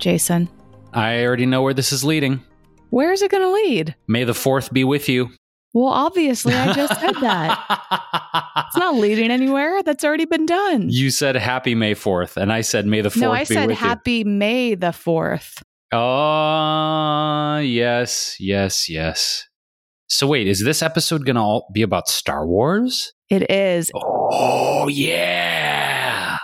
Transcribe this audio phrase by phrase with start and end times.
[0.00, 0.48] Jason.
[0.92, 2.42] I already know where this is leading.
[2.90, 3.94] Where is it going to lead?
[4.08, 5.30] May the 4th be with you.
[5.72, 8.64] Well, obviously, I just said that.
[8.66, 9.84] it's not leading anywhere.
[9.84, 10.88] That's already been done.
[10.90, 14.24] You said happy May 4th, and I said May the 4th no, I said happy
[14.24, 15.62] May the 4th.
[15.92, 15.98] you.
[15.98, 19.46] Oh, yes, yes, yes.
[20.08, 23.12] So wait, is this episode going to all be about Star Wars?
[23.28, 23.92] It is.
[23.94, 26.38] Oh, yeah.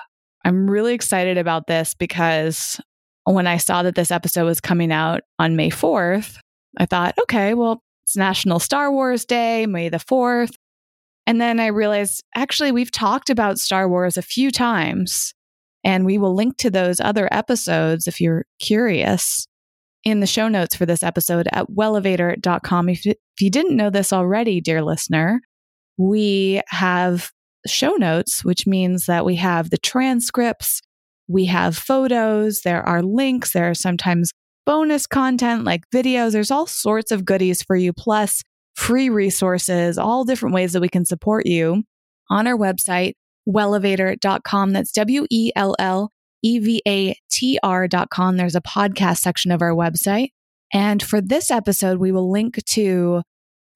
[0.44, 2.80] I'm really excited about this because
[3.34, 6.38] when I saw that this episode was coming out on May 4th,
[6.78, 10.54] I thought, okay, well, it's National Star Wars Day, May the 4th.
[11.26, 15.34] And then I realized actually, we've talked about Star Wars a few times,
[15.82, 19.46] and we will link to those other episodes if you're curious
[20.04, 22.88] in the show notes for this episode at wellevatr.com.
[22.88, 25.40] If, if you didn't know this already, dear listener,
[25.98, 27.32] we have
[27.66, 30.80] show notes, which means that we have the transcripts,
[31.28, 34.32] we have photos, there are links, there are sometimes
[34.64, 36.32] bonus content like videos.
[36.32, 38.42] There's all sorts of goodies for you, plus
[38.74, 41.84] free resources, all different ways that we can support you
[42.28, 43.14] on our website,
[43.48, 44.72] wellevatr.com.
[44.72, 46.10] That's W E L L
[46.42, 48.36] E V A T R.com.
[48.36, 50.28] There's a podcast section of our website.
[50.72, 53.22] And for this episode, we will link to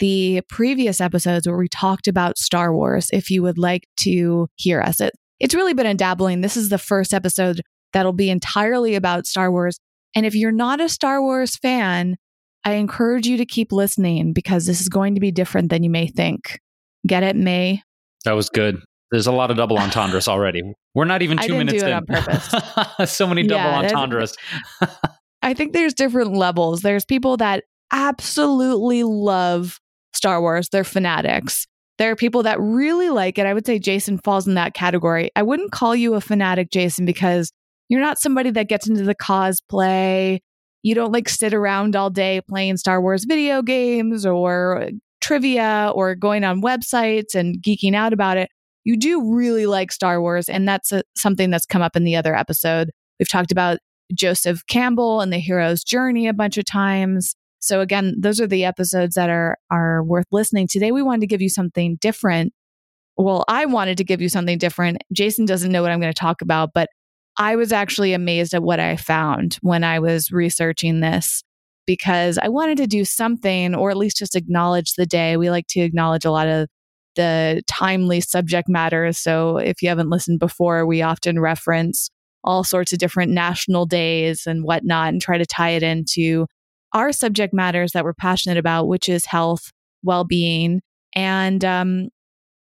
[0.01, 4.81] the previous episodes where we talked about Star Wars if you would like to hear
[4.81, 5.01] us.
[5.01, 6.41] It, it's really been a dabbling.
[6.43, 9.79] This is the first episode that'll be entirely about Star Wars.
[10.15, 12.17] And if you're not a Star Wars fan,
[12.65, 15.91] I encourage you to keep listening because this is going to be different than you
[15.91, 16.61] may think.
[17.07, 17.83] Get it, May?
[18.25, 18.83] That was good.
[19.11, 20.63] There's a lot of double entendres already.
[20.95, 21.93] We're not even two minutes in.
[21.93, 22.55] on purpose.
[23.13, 24.37] so many double Yeah, entendres.
[25.43, 26.83] I think there's different levels.
[26.83, 29.81] There's people that absolutely love
[30.13, 31.67] Star Wars, they're fanatics.
[32.01, 33.45] There are people that really like it.
[33.45, 35.31] I would say Jason falls in that category.
[35.37, 37.53] I wouldn't call you a fanatic, Jason, because
[37.91, 40.39] you're not somebody that gets into the cosplay.
[40.83, 44.89] You don't like sit around all day playing Star Wars video games or
[45.21, 48.49] trivia or going on websites and geeking out about it.
[48.85, 52.17] You do really like Star Wars, and that's a, something that's come up in the
[52.17, 52.91] other episode.
[53.19, 53.79] We've talked about
[54.15, 57.37] Joseph Campbell and the hero's journey a bunch of times.
[57.61, 60.67] So again, those are the episodes that are are worth listening.
[60.67, 62.53] Today we wanted to give you something different.
[63.17, 64.99] Well, I wanted to give you something different.
[65.13, 66.89] Jason doesn't know what I'm going to talk about, but
[67.37, 71.43] I was actually amazed at what I found when I was researching this
[71.87, 75.37] because I wanted to do something or at least just acknowledge the day.
[75.37, 76.69] We like to acknowledge a lot of
[77.17, 79.19] the timely subject matters.
[79.19, 82.11] So if you haven't listened before, we often reference
[82.45, 86.47] all sorts of different national days and whatnot and try to tie it into
[86.93, 89.71] our subject matters that we're passionate about, which is health,
[90.03, 90.81] well being.
[91.15, 92.09] And um,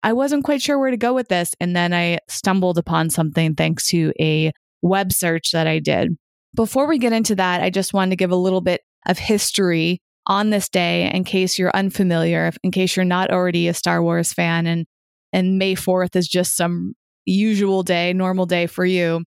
[0.03, 1.55] I wasn't quite sure where to go with this.
[1.61, 6.17] And then I stumbled upon something thanks to a web search that I did.
[6.55, 10.01] Before we get into that, I just wanted to give a little bit of history
[10.27, 14.33] on this day in case you're unfamiliar, in case you're not already a Star Wars
[14.33, 14.87] fan and
[15.33, 16.95] and May 4th is just some
[17.25, 19.23] usual day, normal day for you.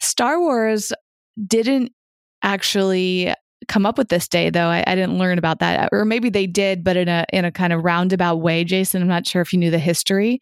[0.00, 0.92] Star Wars
[1.46, 1.92] didn't
[2.42, 3.32] actually
[3.68, 4.68] come up with this day though.
[4.68, 5.88] I, I didn't learn about that.
[5.92, 8.64] Or maybe they did, but in a in a kind of roundabout way.
[8.64, 10.40] Jason, I'm not sure if you knew the history.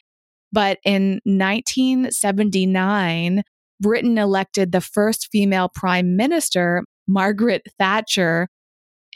[0.53, 3.43] But in 1979,
[3.81, 8.49] Britain elected the first female prime minister, Margaret Thatcher.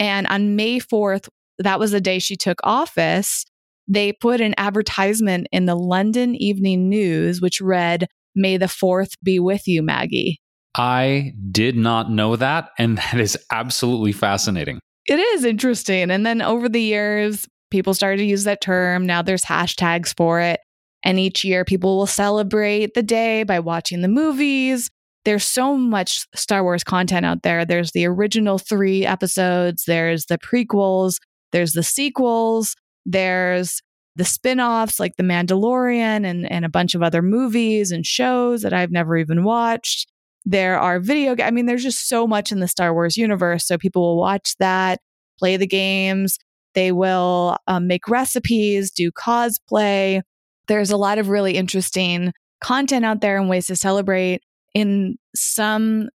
[0.01, 3.45] And on May 4th, that was the day she took office,
[3.87, 9.39] they put an advertisement in the London Evening News, which read, May the 4th be
[9.39, 10.41] with you, Maggie.
[10.75, 14.79] I did not know that, and that is absolutely fascinating.
[15.07, 16.11] It is interesting.
[16.11, 19.07] And then over the years, people started to use that term.
[19.07, 20.61] Now there's hashtags for it.
[21.05, 24.91] And each year, people will celebrate the day by watching the movies.
[25.25, 27.65] There's so much Star Wars content out there.
[27.65, 31.17] There's the original three episodes, there's the prequels,
[31.53, 32.75] there's the sequels,
[33.07, 33.81] there's
[34.17, 38.63] the spin offs like The Mandalorian and, and a bunch of other movies and shows
[38.63, 40.09] that I've never even watched.
[40.51, 41.47] There are video, games.
[41.47, 43.67] I mean, there's just so much in the Star Wars universe.
[43.67, 44.99] So people will watch that,
[45.39, 46.39] play the games,
[46.75, 50.23] they will um, make recipes, do cosplay.
[50.67, 54.41] There's a lot of really interesting content out there and ways to celebrate.
[54.73, 56.09] In some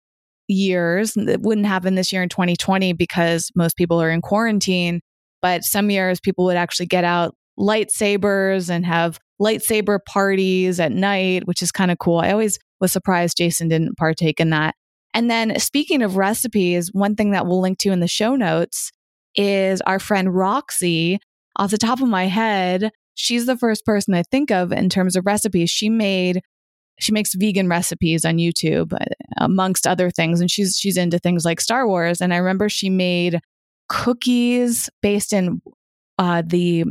[0.47, 5.01] years, it wouldn't happen this year in 2020 because most people are in quarantine,
[5.41, 11.45] but some years people would actually get out lightsabers and have lightsaber parties at night,
[11.47, 12.19] which is kind of cool.
[12.19, 14.75] I always was surprised Jason didn't partake in that.
[15.13, 18.91] And then speaking of recipes, one thing that we'll link to in the show notes
[19.35, 21.19] is our friend Roxy.
[21.57, 25.15] Off the top of my head, she's the first person I think of in terms
[25.15, 25.69] of recipes.
[25.69, 26.41] She made
[26.99, 28.95] she makes vegan recipes on YouTube
[29.37, 32.89] amongst other things and she's she's into things like Star Wars and I remember she
[32.89, 33.39] made
[33.89, 35.61] cookies based in
[36.19, 36.85] uh, the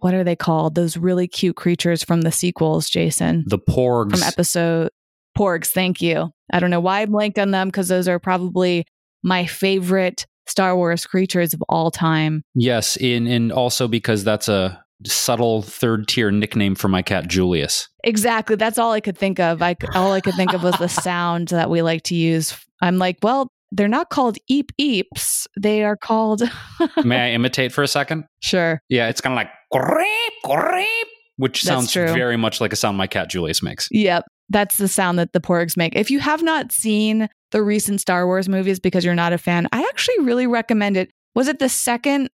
[0.00, 0.76] what are they called?
[0.76, 3.44] Those really cute creatures from the sequels, Jason.
[3.48, 4.12] The porgs.
[4.12, 4.90] From episode
[5.38, 6.30] Porgs, thank you.
[6.52, 8.84] I don't know why I blanked on them because those are probably
[9.22, 12.42] my favorite Star Wars creatures of all time.
[12.54, 17.88] Yes, in and also because that's a subtle third tier nickname for my cat Julius.
[18.02, 18.56] Exactly.
[18.56, 19.62] That's all I could think of.
[19.62, 22.58] I all I could think of was the sound that we like to use.
[22.80, 25.46] I'm like, well, they're not called eep eeps.
[25.56, 26.42] They are called
[27.04, 28.24] May I imitate for a second?
[28.40, 28.80] Sure.
[28.88, 33.06] Yeah, it's kind of like creep, creep, which sounds very much like a sound my
[33.06, 33.88] cat Julius makes.
[33.92, 34.24] Yep.
[34.50, 35.94] That's the sound that the porgs make.
[35.94, 39.68] If you have not seen the recent Star Wars movies because you're not a fan,
[39.72, 41.10] I actually really recommend it.
[41.34, 42.30] Was it the second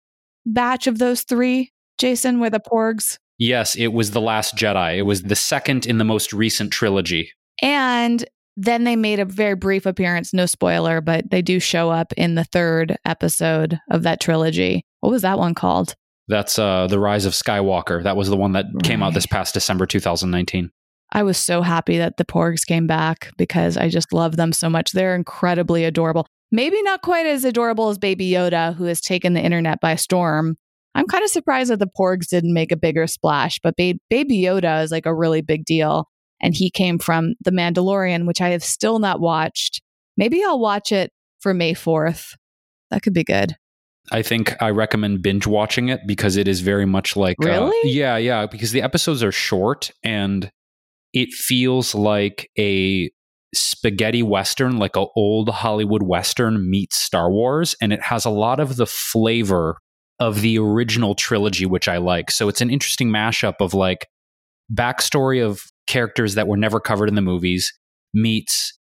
[0.45, 3.18] batch of those three, Jason, where the porgs?
[3.38, 4.98] Yes, it was The Last Jedi.
[4.98, 7.31] It was the second in the most recent trilogy.
[7.62, 8.24] And
[8.56, 12.36] then they made a very brief appearance, no spoiler, but they do show up in
[12.36, 14.86] the third episode of that trilogy.
[15.00, 15.95] What was that one called?
[16.27, 18.04] That's uh, The Rise of Skywalker.
[18.04, 18.83] That was the one that right.
[18.83, 20.71] came out this past December 2019.
[21.13, 24.68] I was so happy that the Porgs came back because I just love them so
[24.69, 24.92] much.
[24.92, 26.25] They're incredibly adorable.
[26.51, 30.56] Maybe not quite as adorable as Baby Yoda, who has taken the internet by storm.
[30.95, 34.42] I'm kind of surprised that the Porgs didn't make a bigger splash, but ba- Baby
[34.42, 36.10] Yoda is like a really big deal.
[36.42, 39.81] And he came from The Mandalorian, which I have still not watched.
[40.18, 42.36] Maybe I'll watch it for May 4th.
[42.92, 43.56] That could be good.
[44.12, 47.89] I think I recommend binge watching it because it is very much like uh, really,
[47.89, 48.45] uh, yeah, yeah.
[48.45, 50.51] Because the episodes are short and
[51.13, 53.12] it feels like a
[53.54, 58.60] spaghetti western, like a old Hollywood western meets Star Wars, and it has a lot
[58.60, 59.77] of the flavor
[60.19, 62.31] of the original trilogy, which I like.
[62.31, 64.07] So it's an interesting mashup of like
[64.74, 67.74] backstory of characters that were never covered in the movies
[68.13, 68.77] meets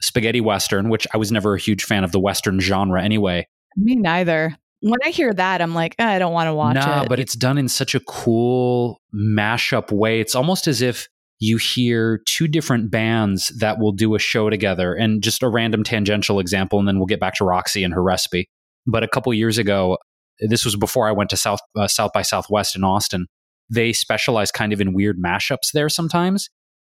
[0.00, 3.46] spaghetti western, which I was never a huge fan of the western genre anyway.
[3.76, 4.56] Me neither.
[4.80, 7.08] When I hear that, I'm like, eh, I don't want to watch nah, it.
[7.08, 10.20] but it's done in such a cool mashup way.
[10.20, 11.08] It's almost as if
[11.38, 14.94] you hear two different bands that will do a show together.
[14.94, 18.02] And just a random tangential example and then we'll get back to roxy and her
[18.02, 18.48] recipe.
[18.86, 19.98] But a couple years ago
[20.40, 23.26] this was before i went to south uh, south by southwest in austin
[23.70, 26.48] they specialize kind of in weird mashups there sometimes.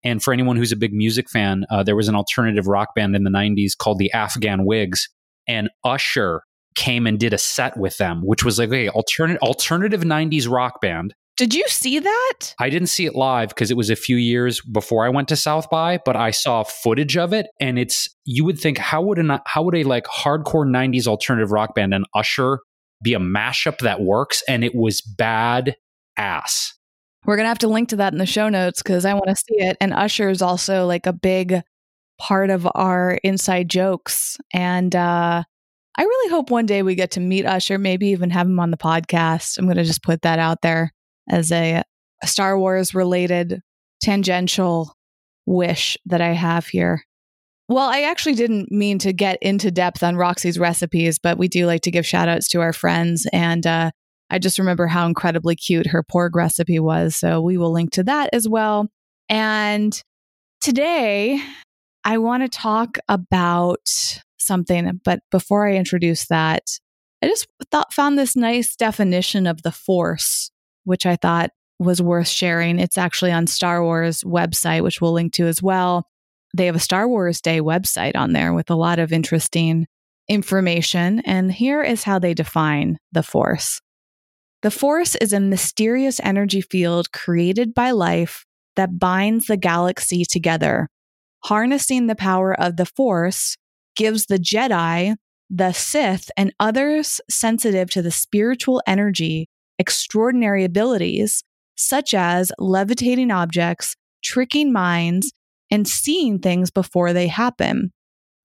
[0.04, 3.16] And for anyone who's a big music fan uh, there was an alternative rock band
[3.16, 5.08] in the 90s called the Afghan Whigs
[5.46, 6.42] and usher
[6.76, 10.80] came and did a set with them which was like a alternative alternative 90s rock
[10.80, 12.54] band did you see that?
[12.58, 15.36] I didn't see it live because it was a few years before I went to
[15.36, 19.18] South by, but I saw footage of it and it's you would think how would
[19.18, 22.58] a how would a like hardcore 90s alternative rock band and Usher
[23.02, 25.76] be a mashup that works and it was bad
[26.18, 26.74] ass.
[27.24, 29.28] We're going to have to link to that in the show notes cuz I want
[29.28, 31.62] to see it and Usher is also like a big
[32.18, 35.42] part of our inside jokes and uh
[35.96, 38.70] I really hope one day we get to meet Usher, maybe even have him on
[38.70, 39.56] the podcast.
[39.56, 40.92] I'm going to just put that out there
[41.30, 41.82] as a,
[42.24, 43.62] Star Wars related
[44.02, 44.94] tangential
[45.46, 47.02] wish that I have here.
[47.68, 51.66] Well, I actually didn't mean to get into depth on Roxy's recipes, but we do
[51.66, 53.26] like to give shout outs to our friends.
[53.32, 53.92] And uh,
[54.28, 57.16] I just remember how incredibly cute her porg recipe was.
[57.16, 58.88] So we will link to that as well.
[59.28, 60.00] And
[60.60, 61.40] today,
[62.04, 63.88] I want to talk about
[64.38, 65.00] something.
[65.04, 66.64] But before I introduce that,
[67.22, 70.50] I just thought found this nice definition of the force
[70.90, 72.80] which I thought was worth sharing.
[72.80, 76.04] It's actually on Star Wars website, which we'll link to as well.
[76.52, 79.86] They have a Star Wars Day website on there with a lot of interesting
[80.28, 81.20] information.
[81.20, 83.80] And here is how they define the Force.
[84.62, 88.44] The Force is a mysterious energy field created by life
[88.74, 90.88] that binds the galaxy together.
[91.44, 93.56] Harnessing the power of the Force
[93.94, 95.14] gives the Jedi,
[95.48, 99.48] the Sith, and others sensitive to the spiritual energy
[99.80, 101.42] extraordinary abilities,
[101.74, 105.32] such as levitating objects, tricking minds,
[105.70, 107.90] and seeing things before they happen.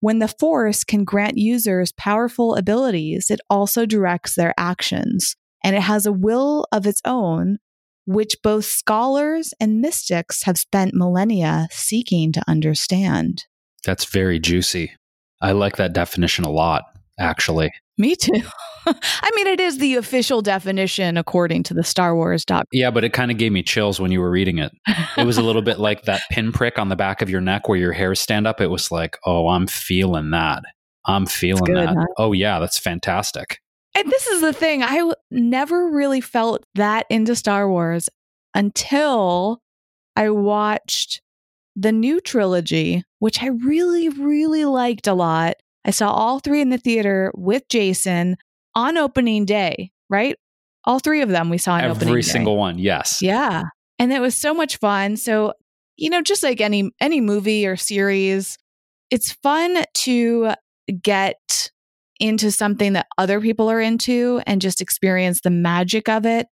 [0.00, 5.82] When the Force can grant users powerful abilities, it also directs their actions, and it
[5.82, 7.58] has a will of its own,
[8.06, 13.44] which both scholars and mystics have spent millennia seeking to understand.
[13.84, 14.92] That's very juicy.
[15.42, 16.84] I like that definition a lot,
[17.18, 17.72] actually.
[17.98, 18.42] Me too.
[18.86, 22.66] I mean, it is the official definition according to the Star Wars doc.
[22.70, 24.72] Yeah, but it kind of gave me chills when you were reading it.
[25.16, 27.78] It was a little bit like that pinprick on the back of your neck where
[27.78, 28.60] your hairs stand up.
[28.60, 30.62] It was like, oh, I'm feeling that.
[31.06, 31.96] I'm feeling good, that.
[31.96, 32.06] Huh?
[32.18, 33.60] Oh, yeah, that's fantastic.
[33.96, 38.08] And this is the thing I w- never really felt that into Star Wars
[38.54, 39.60] until
[40.14, 41.22] I watched
[41.76, 45.56] the new trilogy, which I really, really liked a lot.
[45.86, 48.36] I saw all three in the theater with Jason
[48.74, 50.36] on opening day, right?
[50.84, 52.10] All three of them we saw on Every opening day.
[52.10, 53.22] Every single one, yes.
[53.22, 53.62] Yeah.
[53.98, 55.16] And it was so much fun.
[55.16, 55.54] So,
[55.96, 58.58] you know, just like any any movie or series,
[59.10, 60.52] it's fun to
[61.02, 61.70] get
[62.18, 66.46] into something that other people are into and just experience the magic of it.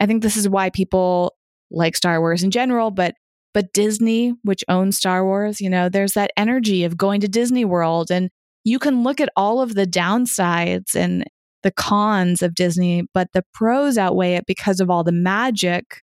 [0.00, 1.34] I think this is why people
[1.70, 3.14] like Star Wars in general, but
[3.54, 7.64] but Disney, which owns Star Wars, you know, there's that energy of going to Disney
[7.64, 8.30] World and
[8.64, 11.24] you can look at all of the downsides and
[11.62, 16.02] the cons of Disney, but the pros outweigh it because of all the magic.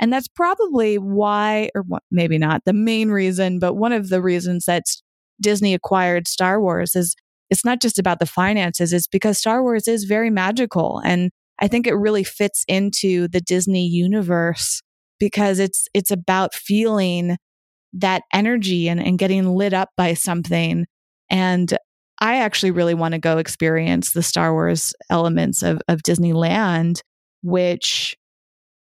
[0.00, 4.64] And that's probably why, or maybe not the main reason, but one of the reasons
[4.66, 4.84] that
[5.40, 7.14] Disney acquired Star Wars is
[7.50, 11.00] it's not just about the finances, it's because Star Wars is very magical.
[11.04, 14.82] And I think it really fits into the Disney universe
[15.18, 17.36] because it's it's about feeling
[17.94, 20.86] that energy and, and getting lit up by something.
[21.30, 21.76] And
[22.20, 27.00] I actually really want to go experience the Star Wars elements of, of Disneyland,
[27.42, 28.16] which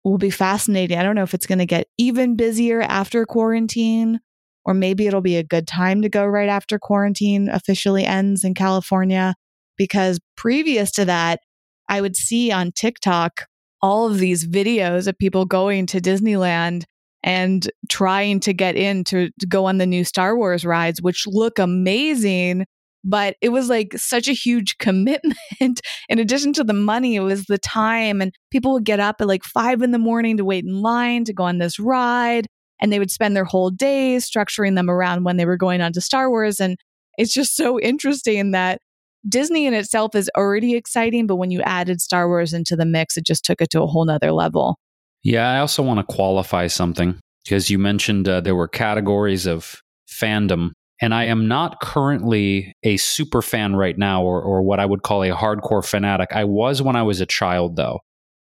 [0.05, 0.99] will be fascinating.
[0.99, 4.19] I don't know if it's going to get even busier after quarantine,
[4.65, 8.55] or maybe it'll be a good time to go right after quarantine officially ends in
[8.55, 9.35] California.
[9.79, 11.41] Because previous to that,
[11.89, 13.47] I would see on TikTok
[13.81, 16.85] all of these videos of people going to Disneyland
[17.25, 21.25] and trying to get in to, to go on the new Star Wars rides, which
[21.27, 22.65] look amazing
[23.05, 25.81] but it was like such a huge commitment.
[26.09, 29.29] in addition to the money, it was the time, and people would get up at
[29.29, 32.47] like five in the morning to wait in line to go on this ride.
[32.81, 35.93] And they would spend their whole days structuring them around when they were going on
[35.93, 36.59] to Star Wars.
[36.59, 36.77] And
[37.17, 38.81] it's just so interesting that
[39.29, 43.17] Disney in itself is already exciting, but when you added Star Wars into the mix,
[43.17, 44.79] it just took it to a whole nother level.
[45.23, 49.81] Yeah, I also want to qualify something because you mentioned uh, there were categories of
[50.09, 54.87] fandom and I am not currently a super fan right now or, or what I
[54.87, 56.29] would call a hardcore fanatic.
[56.33, 58.01] I was when I was a child, though.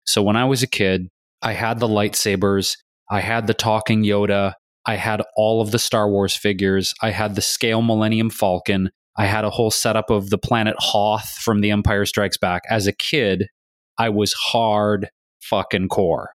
[0.06, 1.08] So when I was a kid,
[1.44, 2.76] I had the lightsabers,
[3.12, 4.54] I had the talking Yoda,
[4.88, 9.26] I had all of the Star Wars figures, I had the scale Millennium Falcon, I
[9.28, 12.64] had a whole setup of the planet Hoth from The Empire Strikes Back.
[12.70, 13.48] As a kid,
[14.00, 15.10] I was hard
[15.42, 16.32] fucking core.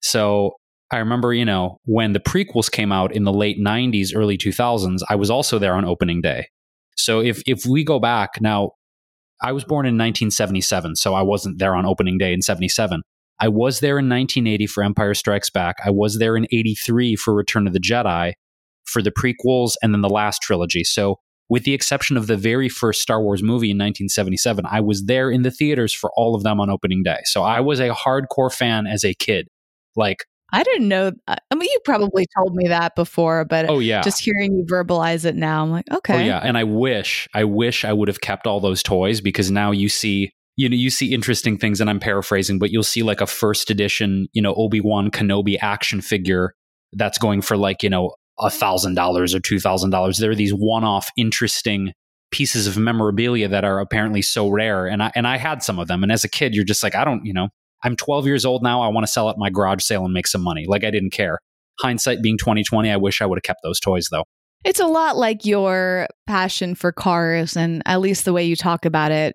[0.00, 0.54] So
[0.92, 5.00] I remember, you know, when the prequels came out in the late 90s, early 2000s,
[5.08, 6.48] I was also there on opening day.
[6.96, 8.72] So if if we go back now,
[9.42, 13.02] I was born in 1977, so I wasn't there on opening day in 77.
[13.40, 15.76] I was there in 1980 for Empire Strikes Back.
[15.84, 18.34] I was there in 83 for Return of the Jedi,
[18.84, 20.84] for the prequels, and then the last trilogy.
[20.84, 21.16] So,
[21.48, 25.30] with the exception of the very first Star Wars movie in 1977, I was there
[25.30, 27.20] in the theaters for all of them on opening day.
[27.24, 29.48] So, I was a hardcore fan as a kid.
[29.96, 31.12] Like, I didn't know.
[31.26, 34.64] Uh, I mean, you probably told me that before, but oh yeah, just hearing you
[34.64, 36.14] verbalize it now, I'm like, oh, okay.
[36.14, 39.50] Oh yeah, and I wish, I wish I would have kept all those toys because
[39.50, 43.02] now you see, you know, you see interesting things, and I'm paraphrasing, but you'll see
[43.02, 46.54] like a first edition, you know, Obi Wan Kenobi action figure
[46.92, 50.18] that's going for like you know a thousand dollars or two thousand dollars.
[50.18, 51.92] There are these one-off interesting
[52.30, 55.88] pieces of memorabilia that are apparently so rare, and I and I had some of
[55.88, 57.48] them, and as a kid, you're just like, I don't, you know,
[57.82, 58.80] I'm 12 years old now.
[58.82, 60.66] I want to sell at my garage sale and make some money.
[60.66, 61.38] Like I didn't care.
[61.80, 64.24] Hindsight being 2020, I wish I would have kept those toys though.
[64.64, 68.84] It's a lot like your passion for cars and at least the way you talk
[68.84, 69.34] about it.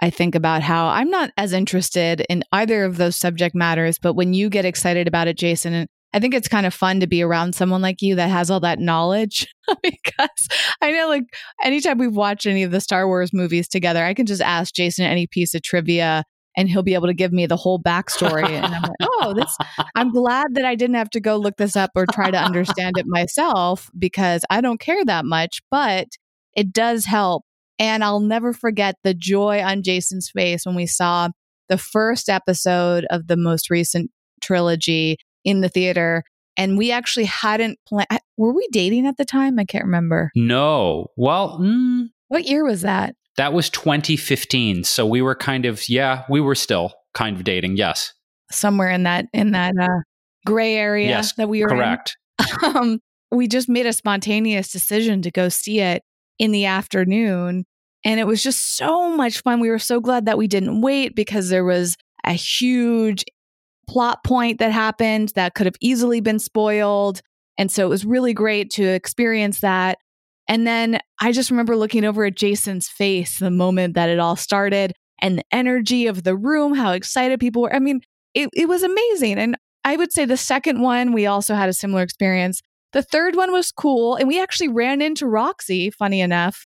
[0.00, 4.14] I think about how I'm not as interested in either of those subject matters, but
[4.14, 7.06] when you get excited about it, Jason, and I think it's kind of fun to
[7.08, 9.46] be around someone like you that has all that knowledge
[9.82, 10.48] because
[10.80, 11.24] I know like
[11.62, 15.04] anytime we've watched any of the Star Wars movies together, I can just ask Jason
[15.04, 16.22] any piece of trivia
[16.58, 18.48] and he'll be able to give me the whole backstory.
[18.48, 19.56] and I'm like, oh, this,
[19.94, 22.98] I'm glad that I didn't have to go look this up or try to understand
[22.98, 26.08] it myself because I don't care that much, but
[26.56, 27.44] it does help.
[27.78, 31.28] And I'll never forget the joy on Jason's face when we saw
[31.68, 34.10] the first episode of the most recent
[34.42, 36.24] trilogy in the theater.
[36.56, 38.08] And we actually hadn't planned.
[38.36, 39.60] Were we dating at the time?
[39.60, 40.32] I can't remember.
[40.34, 41.06] No.
[41.16, 43.14] Well, mm, what year was that?
[43.38, 44.82] That was 2015.
[44.84, 47.76] So we were kind of, yeah, we were still kind of dating.
[47.76, 48.12] Yes.
[48.50, 50.00] Somewhere in that, in that uh,
[50.44, 52.16] gray area yes, that we were correct.
[52.64, 52.98] um,
[53.30, 56.02] we just made a spontaneous decision to go see it
[56.40, 57.64] in the afternoon.
[58.04, 59.60] And it was just so much fun.
[59.60, 63.24] We were so glad that we didn't wait because there was a huge
[63.88, 67.20] plot point that happened that could have easily been spoiled.
[67.56, 69.98] And so it was really great to experience that.
[70.48, 74.36] And then I just remember looking over at Jason's face the moment that it all
[74.36, 77.74] started and the energy of the room, how excited people were.
[77.74, 78.00] I mean,
[78.34, 79.38] it, it was amazing.
[79.38, 82.62] And I would say the second one, we also had a similar experience.
[82.92, 84.16] The third one was cool.
[84.16, 86.66] And we actually ran into Roxy, funny enough,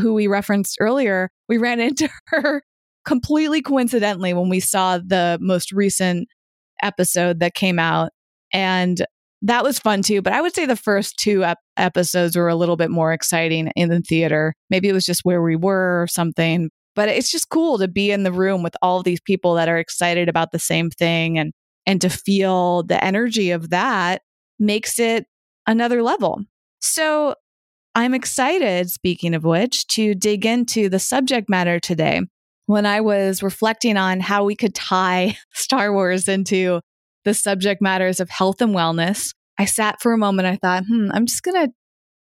[0.00, 1.30] who we referenced earlier.
[1.48, 2.62] We ran into her
[3.04, 6.28] completely coincidentally when we saw the most recent
[6.82, 8.10] episode that came out.
[8.52, 9.04] And
[9.42, 10.22] that was fun too.
[10.22, 13.70] But I would say the first two ep- episodes were a little bit more exciting
[13.76, 14.54] in the theater.
[14.70, 16.70] Maybe it was just where we were or something.
[16.94, 19.78] But it's just cool to be in the room with all these people that are
[19.78, 21.52] excited about the same thing and
[21.86, 24.20] and to feel the energy of that
[24.58, 25.26] makes it
[25.66, 26.42] another level.
[26.80, 27.34] So
[27.94, 32.20] I'm excited, speaking of which, to dig into the subject matter today.
[32.66, 36.80] When I was reflecting on how we could tie Star Wars into
[37.28, 40.48] the subject matters of health and wellness, I sat for a moment.
[40.48, 41.72] I thought, hmm, I'm just going to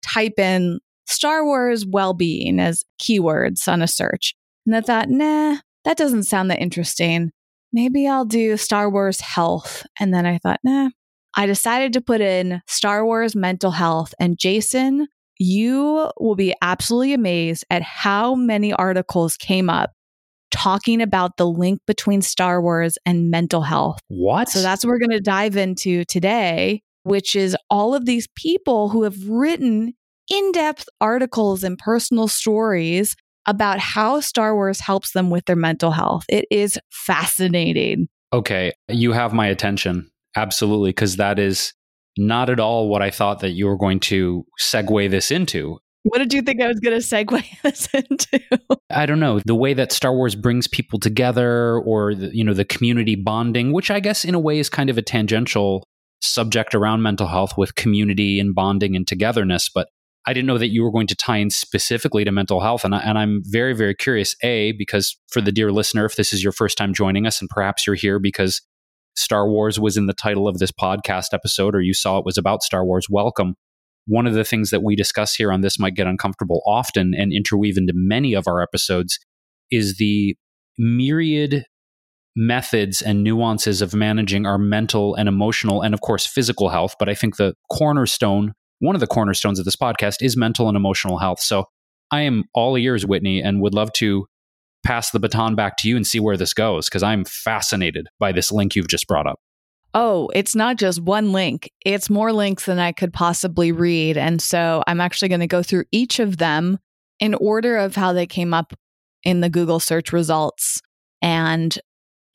[0.02, 4.34] type in Star Wars well being as keywords on a search.
[4.66, 7.32] And I thought, nah, that doesn't sound that interesting.
[7.70, 9.84] Maybe I'll do Star Wars health.
[10.00, 10.88] And then I thought, nah.
[11.36, 14.14] I decided to put in Star Wars mental health.
[14.18, 15.08] And Jason,
[15.38, 19.90] you will be absolutely amazed at how many articles came up
[20.54, 23.98] talking about the link between Star Wars and mental health.
[24.06, 24.48] What?
[24.48, 28.88] So that's what we're going to dive into today, which is all of these people
[28.88, 29.94] who have written
[30.30, 35.90] in depth articles and personal stories about how Star Wars helps them with their mental
[35.90, 36.24] health.
[36.28, 38.06] It is fascinating.
[38.32, 40.08] Okay, you have my attention.
[40.36, 41.74] Absolutely, because that is
[42.16, 45.78] not at all what I thought that you were going to segue this into.
[46.04, 48.40] What did you think I was going to segue this into?
[48.90, 52.54] I don't know the way that Star Wars brings people together, or the, you know
[52.54, 55.82] the community bonding, which I guess in a way is kind of a tangential
[56.20, 59.70] subject around mental health with community and bonding and togetherness.
[59.74, 59.88] But
[60.26, 62.84] I didn't know that you were going to tie in specifically to mental health.
[62.84, 66.32] And, I, and I'm very, very curious, A, because for the dear listener, if this
[66.32, 68.60] is your first time joining us, and perhaps you're here because
[69.16, 72.38] Star Wars was in the title of this podcast episode, or you saw it was
[72.38, 73.54] about Star Wars, welcome.
[74.06, 77.32] One of the things that we discuss here on This Might Get Uncomfortable often and
[77.32, 79.18] interweave into many of our episodes
[79.70, 80.36] is the
[80.78, 81.64] myriad
[82.36, 86.96] methods and nuances of managing our mental and emotional and, of course, physical health.
[86.98, 90.76] But I think the cornerstone one of the cornerstones of this podcast is mental and
[90.76, 91.40] emotional health.
[91.40, 91.64] So
[92.10, 94.26] I am all ears, Whitney, and would love to
[94.84, 98.32] pass the baton back to you and see where this goes because I'm fascinated by
[98.32, 99.38] this link you've just brought up.
[99.94, 101.70] Oh, it's not just one link.
[101.86, 104.16] It's more links than I could possibly read.
[104.16, 106.78] And so I'm actually going to go through each of them
[107.20, 108.74] in order of how they came up
[109.22, 110.80] in the Google search results
[111.22, 111.78] and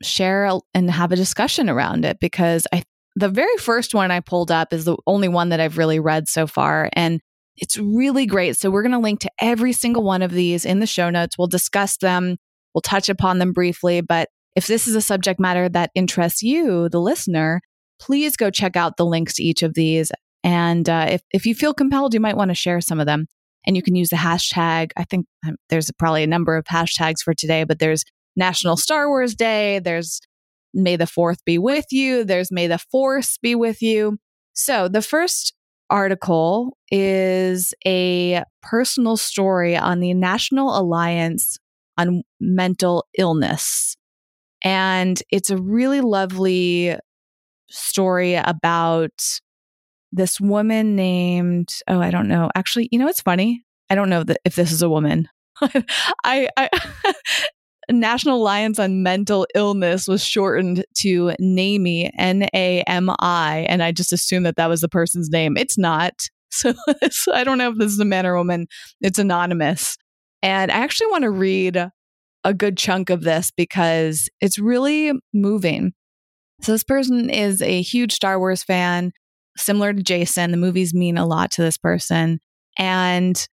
[0.01, 2.83] share and have a discussion around it because I
[3.15, 6.29] the very first one I pulled up is the only one that I've really read
[6.29, 6.89] so far.
[6.93, 7.19] And
[7.57, 8.55] it's really great.
[8.57, 11.37] So we're going to link to every single one of these in the show notes.
[11.37, 12.37] We'll discuss them,
[12.73, 13.99] we'll touch upon them briefly.
[13.99, 17.61] But if this is a subject matter that interests you, the listener,
[17.99, 20.11] please go check out the links to each of these.
[20.43, 23.27] And uh, if, if you feel compelled, you might want to share some of them.
[23.67, 24.91] And you can use the hashtag.
[24.97, 28.03] I think um, there's probably a number of hashtags for today, but there's
[28.35, 30.21] National Star Wars Day, there's
[30.73, 32.23] May the fourth be with you.
[32.23, 34.17] There's May the force be with you.
[34.53, 35.53] So the first
[35.89, 41.57] article is a personal story on the National Alliance
[41.97, 43.95] on Mental Illness.
[44.63, 46.95] And it's a really lovely
[47.69, 49.11] story about
[50.11, 52.49] this woman named, oh, I don't know.
[52.55, 53.63] Actually, you know, it's funny.
[53.89, 55.27] I don't know if this is a woman.
[56.23, 56.69] I, I
[57.91, 63.91] National Alliance on Mental Illness was shortened to NAMI, N A M I, and I
[63.91, 65.57] just assumed that that was the person's name.
[65.57, 66.13] It's not.
[66.51, 66.73] So,
[67.11, 68.65] so I don't know if this is a man or woman.
[69.01, 69.97] It's anonymous.
[70.41, 71.77] And I actually want to read
[72.43, 75.93] a good chunk of this because it's really moving.
[76.61, 79.11] So, this person is a huge Star Wars fan,
[79.57, 80.51] similar to Jason.
[80.51, 82.39] The movies mean a lot to this person.
[82.77, 83.47] And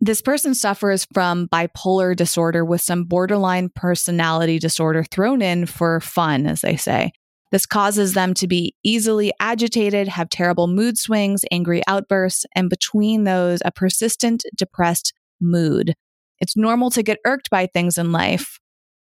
[0.00, 6.46] this person suffers from bipolar disorder with some borderline personality disorder thrown in for fun,
[6.46, 7.12] as they say.
[7.50, 13.24] This causes them to be easily agitated, have terrible mood swings, angry outbursts, and between
[13.24, 15.94] those, a persistent depressed mood.
[16.40, 18.58] It's normal to get irked by things in life.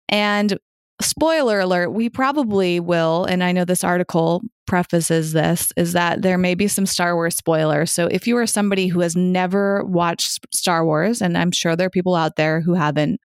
[0.08, 0.58] And
[1.00, 6.38] spoiler alert, we probably will, and I know this article prefaces this, is that there
[6.38, 7.92] may be some Star Wars spoilers.
[7.92, 11.86] So if you are somebody who has never watched Star Wars, and I'm sure there
[11.86, 13.20] are people out there who haven't,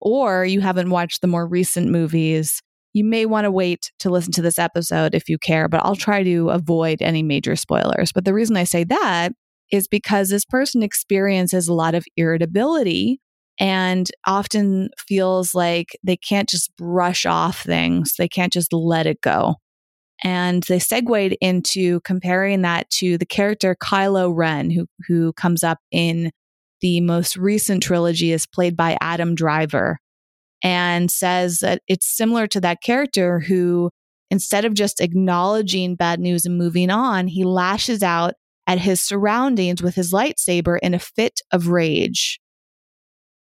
[0.00, 2.60] or you haven't watched the more recent movies,
[2.92, 5.96] you may want to wait to listen to this episode if you care, but I'll
[5.96, 8.10] try to avoid any major spoilers.
[8.12, 9.32] But the reason I say that
[9.70, 13.20] is because this person experiences a lot of irritability
[13.58, 19.20] and often feels like they can't just brush off things, they can't just let it
[19.20, 19.56] go.
[20.24, 25.78] And they segued into comparing that to the character Kylo Ren, who, who comes up
[25.90, 26.30] in
[26.80, 29.98] the most recent trilogy, is played by Adam Driver,
[30.62, 33.90] and says that it's similar to that character who,
[34.30, 38.34] instead of just acknowledging bad news and moving on, he lashes out
[38.66, 42.40] at his surroundings with his lightsaber in a fit of rage.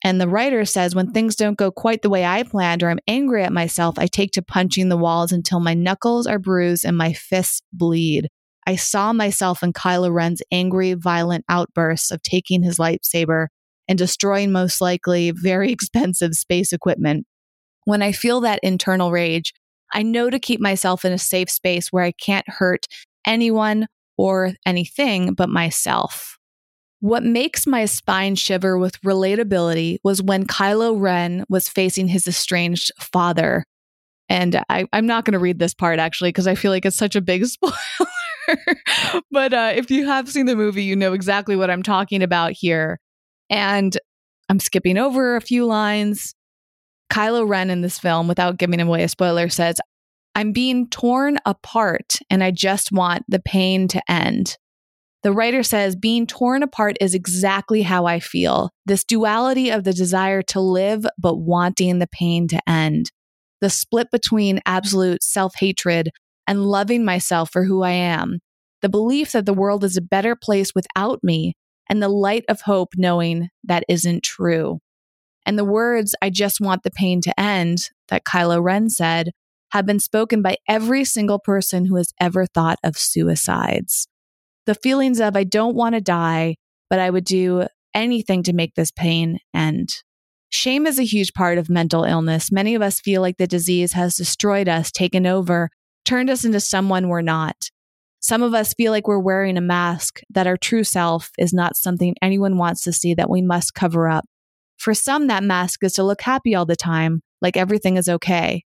[0.03, 2.99] And the writer says, when things don't go quite the way I planned or I'm
[3.07, 6.97] angry at myself, I take to punching the walls until my knuckles are bruised and
[6.97, 8.27] my fists bleed.
[8.67, 13.47] I saw myself in Kylo Ren's angry, violent outbursts of taking his lightsaber
[13.87, 17.25] and destroying most likely very expensive space equipment.
[17.85, 19.53] When I feel that internal rage,
[19.93, 22.87] I know to keep myself in a safe space where I can't hurt
[23.25, 23.87] anyone
[24.17, 26.37] or anything but myself.
[27.03, 32.93] What makes my spine shiver with relatability was when Kylo Ren was facing his estranged
[32.97, 33.65] father.
[34.29, 36.95] And I, am not going to read this part actually because I feel like it's
[36.95, 37.75] such a big spoiler.
[39.31, 42.53] but uh, if you have seen the movie, you know exactly what I'm talking about
[42.53, 43.01] here.
[43.49, 43.97] And
[44.47, 46.33] I'm skipping over a few lines.
[47.11, 49.75] Kylo Ren in this film, without giving away a spoiler, says,
[50.35, 54.55] I'm being torn apart and I just want the pain to end.
[55.23, 58.71] The writer says, being torn apart is exactly how I feel.
[58.85, 63.09] This duality of the desire to live, but wanting the pain to end.
[63.61, 66.09] The split between absolute self hatred
[66.45, 68.39] and loving myself for who I am.
[68.81, 71.53] The belief that the world is a better place without me,
[71.89, 74.79] and the light of hope knowing that isn't true.
[75.45, 79.31] And the words, I just want the pain to end, that Kylo Ren said,
[79.71, 84.07] have been spoken by every single person who has ever thought of suicides
[84.65, 86.55] the feelings of I don't want to die,
[86.89, 89.89] but I would do anything to make this pain end.
[90.49, 92.51] Shame is a huge part of mental illness.
[92.51, 95.69] Many of us feel like the disease has destroyed us, taken over,
[96.05, 97.55] turned us into someone we're not.
[98.19, 101.75] Some of us feel like we're wearing a mask, that our true self is not
[101.75, 104.25] something anyone wants to see, that we must cover up.
[104.77, 108.63] For some, that mask is to look happy all the time, like everything is okay.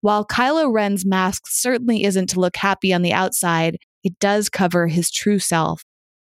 [0.00, 4.86] While Kylo Ren's mask certainly isn't to look happy on the outside, it does cover
[4.86, 5.82] his true self.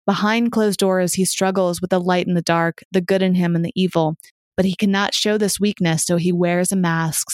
[0.07, 3.54] Behind closed doors, he struggles with the light and the dark, the good in him
[3.54, 4.16] and the evil,
[4.57, 7.28] but he cannot show this weakness, so he wears a mask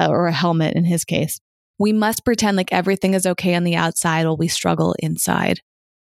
[0.00, 1.40] uh, or a helmet in his case.
[1.78, 5.60] We must pretend like everything is okay on the outside while we struggle inside.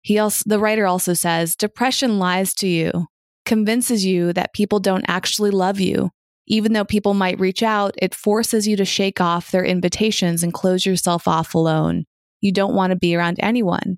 [0.01, 3.07] He also, the writer also says, depression lies to you,
[3.45, 6.11] convinces you that people don't actually love you.
[6.45, 10.53] Even though people might reach out, it forces you to shake off their invitations and
[10.53, 12.05] close yourself off alone
[12.45, 13.97] you don't want to be around anyone.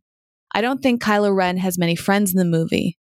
[0.55, 2.97] I don't think Kylo Ren has many friends in the movie.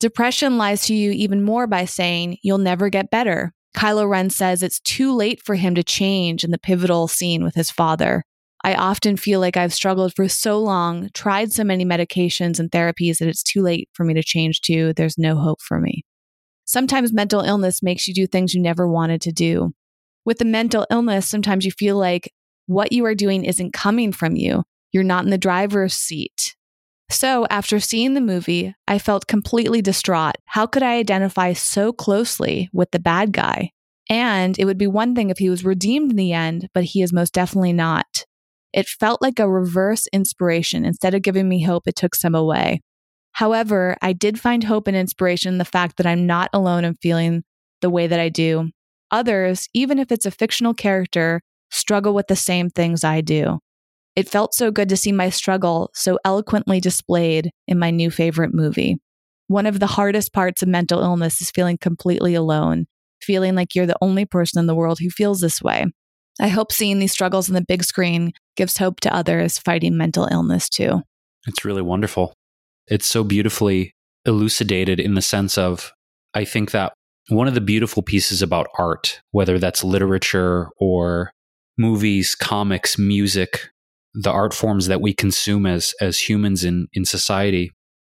[0.00, 3.52] Depression lies to you even more by saying you'll never get better.
[3.76, 7.54] Kylo Ren says it's too late for him to change in the pivotal scene with
[7.54, 8.24] his father.
[8.64, 13.18] I often feel like I've struggled for so long, tried so many medications and therapies
[13.18, 14.92] that it's too late for me to change too.
[14.94, 16.04] There's no hope for me.
[16.64, 19.74] Sometimes mental illness makes you do things you never wanted to do.
[20.24, 22.32] With the mental illness, sometimes you feel like
[22.66, 24.64] what you are doing isn't coming from you.
[24.92, 26.56] You're not in the driver's seat.
[27.10, 30.36] So, after seeing the movie, I felt completely distraught.
[30.44, 33.70] How could I identify so closely with the bad guy?
[34.10, 37.02] And it would be one thing if he was redeemed in the end, but he
[37.02, 38.24] is most definitely not.
[38.72, 40.84] It felt like a reverse inspiration.
[40.84, 42.80] Instead of giving me hope, it took some away.
[43.32, 46.94] However, I did find hope and inspiration in the fact that I'm not alone in
[46.94, 47.44] feeling
[47.80, 48.70] the way that I do.
[49.10, 53.60] Others, even if it's a fictional character, struggle with the same things I do.
[54.18, 58.52] It felt so good to see my struggle so eloquently displayed in my new favorite
[58.52, 58.96] movie.
[59.46, 62.86] One of the hardest parts of mental illness is feeling completely alone,
[63.22, 65.86] feeling like you're the only person in the world who feels this way.
[66.40, 70.26] I hope seeing these struggles on the big screen gives hope to others fighting mental
[70.32, 71.02] illness too.
[71.46, 72.34] It's really wonderful.
[72.88, 73.92] It's so beautifully
[74.26, 75.92] elucidated in the sense of,
[76.34, 76.92] I think that
[77.28, 81.30] one of the beautiful pieces about art, whether that's literature or
[81.78, 83.68] movies, comics, music,
[84.20, 87.70] the art forms that we consume as as humans in in society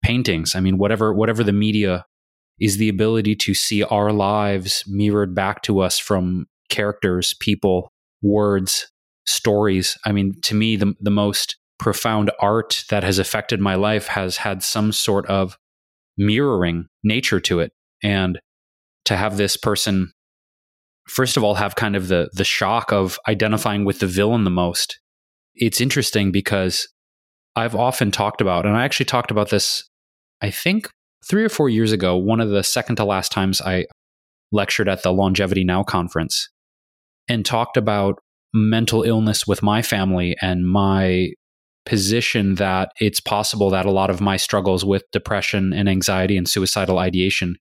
[0.03, 2.05] paintings i mean whatever whatever the media
[2.59, 8.91] is the ability to see our lives mirrored back to us from characters people words,
[9.25, 9.97] stories.
[10.05, 14.37] I mean, to me, the, the most profound art that has affected my life has
[14.37, 15.57] had some sort of
[16.17, 17.71] mirroring nature to it.
[18.03, 18.39] And
[19.05, 20.11] to have this person,
[21.07, 24.49] first of all, have kind of the, the shock of identifying with the villain the
[24.49, 24.99] most.
[25.55, 26.87] It's interesting because
[27.55, 29.83] I've often talked about, and I actually talked about this,
[30.41, 30.89] I think
[31.27, 33.85] three or four years ago, one of the second to last times I
[34.51, 36.49] lectured at the Longevity Now conference
[37.27, 38.19] and talked about
[38.53, 41.29] mental illness with my family and my
[41.85, 46.47] position that it's possible that a lot of my struggles with depression and anxiety and
[46.47, 47.55] suicidal ideation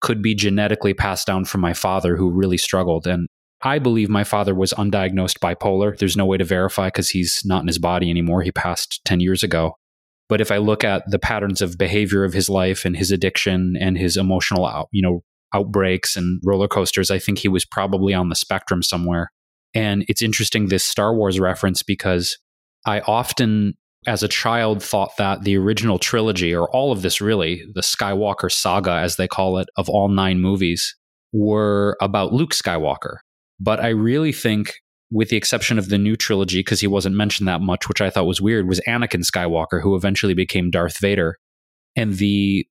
[0.00, 3.06] could be genetically passed down from my father who really struggled.
[3.06, 3.28] And
[3.62, 5.98] I believe my father was undiagnosed bipolar.
[5.98, 8.42] There's no way to verify because he's not in his body anymore.
[8.42, 9.74] He passed 10 years ago.
[10.28, 13.76] But if I look at the patterns of behavior of his life and his addiction
[13.80, 15.22] and his emotional, out, you know,
[15.54, 19.32] outbreaks and roller coasters, I think he was probably on the spectrum somewhere.
[19.74, 22.38] And it's interesting this Star Wars reference because
[22.86, 23.74] I often,
[24.06, 28.52] as a child, thought that the original trilogy, or all of this really, the Skywalker
[28.52, 30.94] saga, as they call it, of all nine movies,
[31.32, 33.16] were about Luke Skywalker.
[33.60, 34.74] But I really think,
[35.10, 38.10] with the exception of the new trilogy, because he wasn't mentioned that much, which I
[38.10, 41.36] thought was weird, was Anakin Skywalker, who eventually became Darth Vader.
[41.96, 42.66] And the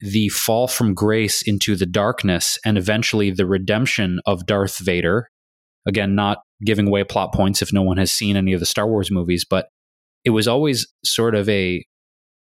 [0.00, 5.28] the fall from grace into the darkness and eventually the redemption of Darth Vader.
[5.86, 8.86] Again, not giving away plot points if no one has seen any of the Star
[8.86, 9.68] Wars movies, but
[10.24, 11.84] it was always sort of a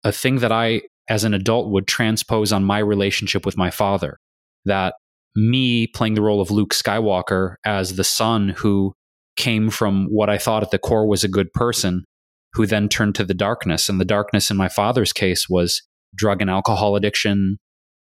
[0.03, 4.19] a thing that I as an adult would transpose on my relationship with my father.
[4.65, 4.95] That
[5.37, 8.94] me playing the role of Luke Skywalker as the son who
[9.37, 12.05] came from what I thought at the core was a good person,
[12.53, 13.88] who then turned to the darkness.
[13.88, 15.83] And the darkness in my father's case was
[16.14, 17.59] drug and alcohol addiction,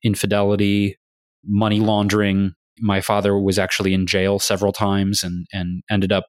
[0.04, 0.96] infidelity,
[1.44, 2.52] money laundering.
[2.78, 6.26] My father was actually in jail several times and, and ended up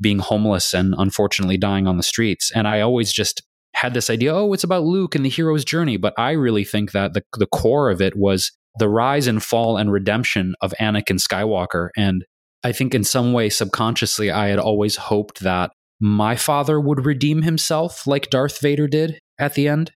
[0.00, 2.52] being homeless and unfortunately dying on the streets.
[2.54, 3.42] And I always just
[3.74, 5.96] had this idea, oh, it's about Luke and the hero's journey.
[5.96, 9.76] But I really think that the, the core of it was the rise and fall
[9.76, 11.88] and redemption of Anakin Skywalker.
[11.96, 12.24] And
[12.62, 17.42] I think in some way, subconsciously, I had always hoped that my father would redeem
[17.42, 19.92] himself like Darth Vader did at the end.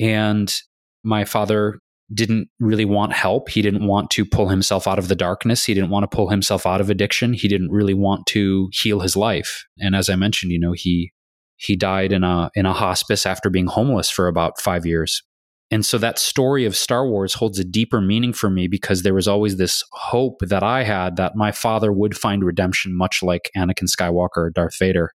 [0.00, 0.52] And
[1.04, 1.78] my father
[2.12, 3.48] didn't really want help.
[3.48, 5.64] He didn't want to pull himself out of the darkness.
[5.64, 7.32] He didn't want to pull himself out of addiction.
[7.32, 9.64] He didn't really want to heal his life.
[9.78, 11.12] And as I mentioned, you know, he
[11.56, 15.22] he died in a in a hospice after being homeless for about 5 years.
[15.74, 19.12] And so that story of Star Wars holds a deeper meaning for me because there
[19.12, 23.50] was always this hope that I had that my father would find redemption, much like
[23.56, 25.10] Anakin Skywalker or Darth Vader.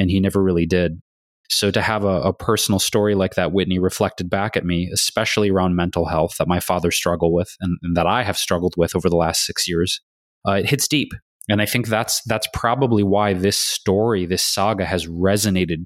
[0.00, 1.00] And he never really did.
[1.48, 5.48] So to have a, a, personal story like that, Whitney, reflected back at me, especially
[5.48, 8.96] around mental health that my father struggled with and, and that I have struggled with
[8.96, 10.00] over the last six years,
[10.44, 11.12] uh, it hits deep.
[11.48, 15.84] And I think that's that's probably why this story, this saga, has resonated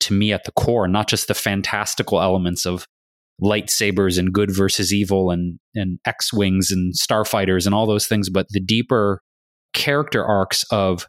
[0.00, 0.88] to me at the core.
[0.88, 2.88] Not just the fantastical elements of
[3.42, 8.28] lightsabers and good versus evil and and X wings and starfighters and all those things,
[8.30, 9.22] but the deeper
[9.72, 11.06] character arcs of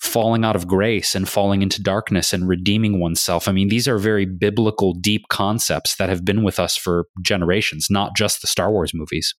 [0.00, 3.48] falling out of grace and falling into darkness and redeeming oneself.
[3.48, 7.88] I mean, these are very biblical, deep concepts that have been with us for generations,
[7.90, 9.34] not just the Star Wars movies.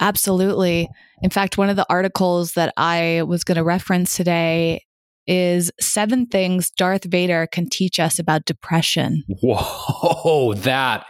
[0.00, 0.88] Absolutely.
[1.22, 4.82] In fact, one of the articles that I was going to reference today
[5.26, 9.24] is seven things Darth Vader can teach us about depression.
[9.42, 11.04] Whoa, that.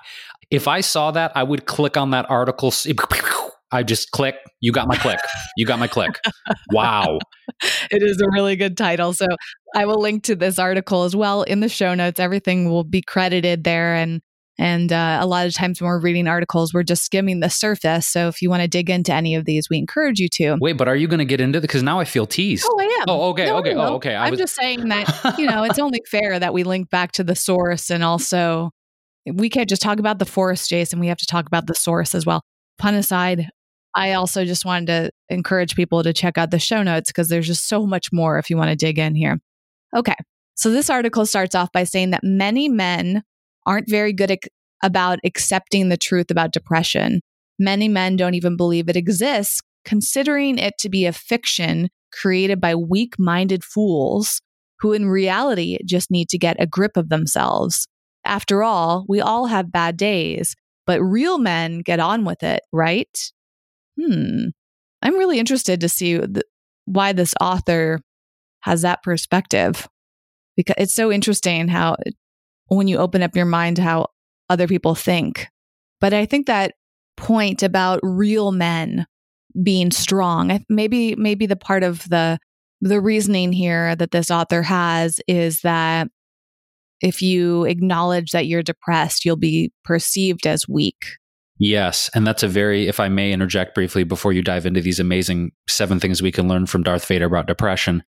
[0.50, 2.72] If I saw that, I would click on that article.
[3.72, 4.36] I just click.
[4.60, 5.18] You got my click.
[5.56, 6.18] You got my click.
[6.72, 7.18] Wow.
[7.90, 9.12] It is a really good title.
[9.12, 9.26] So
[9.74, 12.20] I will link to this article as well in the show notes.
[12.20, 13.94] Everything will be credited there.
[13.94, 14.20] And
[14.58, 18.08] and uh, a lot of times when we're reading articles, we're just skimming the surface.
[18.08, 20.56] So if you want to dig into any of these, we encourage you to.
[20.60, 21.62] Wait, but are you going to get into it?
[21.62, 22.66] Because now I feel teased.
[22.68, 23.04] Oh, I am.
[23.08, 24.14] Oh, okay, no, okay, no, oh, okay.
[24.14, 24.40] I am was...
[24.40, 27.90] just saying that you know it's only fair that we link back to the source,
[27.90, 28.70] and also
[29.34, 31.00] we can't just talk about the forest, Jason.
[31.00, 32.42] We have to talk about the source as well.
[32.78, 33.48] Pun aside,
[33.94, 37.46] I also just wanted to encourage people to check out the show notes because there's
[37.46, 39.38] just so much more if you want to dig in here.
[39.96, 40.14] Okay.
[40.54, 43.22] So this article starts off by saying that many men
[43.64, 44.38] aren't very good at,
[44.82, 47.20] about accepting the truth about depression.
[47.58, 52.74] Many men don't even believe it exists, considering it to be a fiction created by
[52.74, 54.40] weak minded fools
[54.80, 57.86] who in reality just need to get a grip of themselves.
[58.26, 60.54] After all, we all have bad days,
[60.86, 63.08] but real men get on with it, right?
[63.96, 64.48] hmm,
[65.02, 66.42] I'm really interested to see th-
[66.84, 68.00] why this author
[68.60, 69.88] has that perspective
[70.56, 71.96] because it's so interesting how
[72.68, 74.06] when you open up your mind to how
[74.48, 75.48] other people think.
[76.00, 76.74] But I think that
[77.16, 79.06] point about real men
[79.62, 82.38] being strong, maybe maybe the part of the
[82.80, 86.08] the reasoning here that this author has is that
[87.00, 91.04] if you acknowledge that you're depressed, you'll be perceived as weak.
[91.58, 92.10] Yes.
[92.14, 95.52] And that's a very, if I may interject briefly before you dive into these amazing
[95.68, 98.02] seven things we can learn from Darth Vader about depression,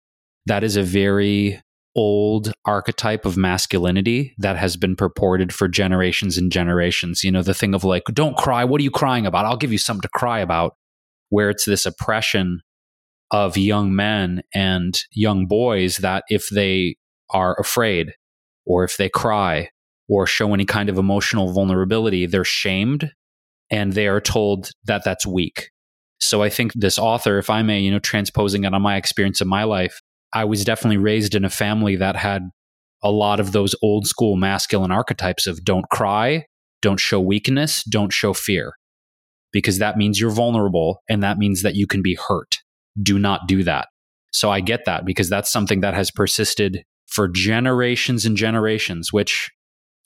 [0.46, 1.60] that is a very
[1.96, 7.24] old archetype of masculinity that has been purported for generations and generations.
[7.24, 8.64] You know, the thing of like, don't cry.
[8.64, 9.46] What are you crying about?
[9.46, 10.76] I'll give you something to cry about,
[11.30, 12.60] where it's this oppression
[13.30, 16.96] of young men and young boys that if they
[17.30, 18.14] are afraid
[18.68, 19.70] or if they cry
[20.08, 23.10] or show any kind of emotional vulnerability, they're shamed
[23.70, 25.70] and they are told that that's weak.
[26.20, 29.40] So I think this author, if I may, you know, transposing it on my experience
[29.40, 30.00] in my life,
[30.32, 32.42] I was definitely raised in a family that had
[33.02, 36.44] a lot of those old school masculine archetypes of don't cry,
[36.82, 38.72] don't show weakness, don't show fear,
[39.52, 42.58] because that means you're vulnerable and that means that you can be hurt.
[43.00, 43.88] Do not do that.
[44.32, 49.50] So I get that because that's something that has persisted for generations and generations, which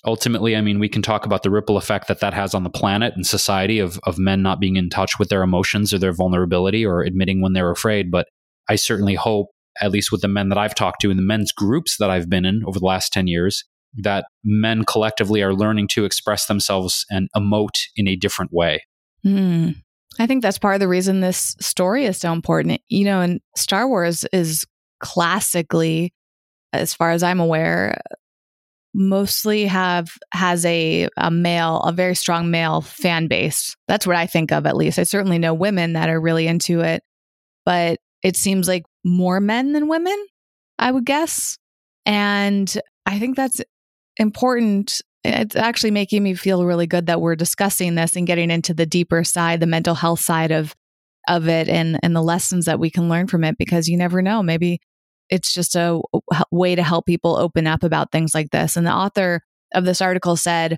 [0.04, 2.70] ultimately, I mean, we can talk about the ripple effect that that has on the
[2.70, 6.12] planet and society of, of men not being in touch with their emotions or their
[6.12, 8.10] vulnerability or admitting when they're afraid.
[8.10, 8.28] But
[8.68, 9.48] I certainly hope,
[9.80, 12.28] at least with the men that I've talked to and the men's groups that I've
[12.28, 13.64] been in over the last 10 years,
[13.98, 18.82] that men collectively are learning to express themselves and emote in a different way.
[19.24, 19.76] Mm.
[20.18, 22.80] I think that's part of the reason this story is so important.
[22.88, 24.66] You know, and Star Wars is
[25.00, 26.12] classically,
[26.72, 28.00] as far as I'm aware,
[28.94, 33.76] mostly have has a a male, a very strong male fan base.
[33.88, 34.98] That's what I think of at least.
[34.98, 37.02] I certainly know women that are really into it,
[37.64, 40.16] but it seems like more men than women,
[40.78, 41.58] I would guess.
[42.06, 42.72] And
[43.06, 43.60] I think that's
[44.16, 45.00] important.
[45.24, 48.86] It's actually making me feel really good that we're discussing this and getting into the
[48.86, 50.74] deeper side, the mental health side of
[51.28, 54.20] of it and and the lessons that we can learn from it because you never
[54.22, 54.80] know maybe
[55.32, 55.98] it's just a
[56.50, 58.76] way to help people open up about things like this.
[58.76, 59.40] And the author
[59.74, 60.76] of this article said,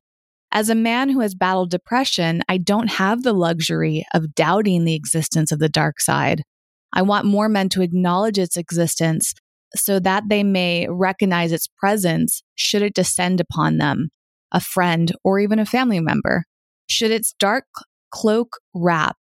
[0.53, 4.95] as a man who has battled depression, I don't have the luxury of doubting the
[4.95, 6.45] existence of the dark side.
[6.93, 9.35] I want more men to acknowledge its existence
[9.75, 14.11] so that they may recognize its presence should it descend upon them,
[14.53, 16.45] a friend, or even a family member.
[16.89, 17.65] Should its dark
[18.13, 19.17] cloak wrap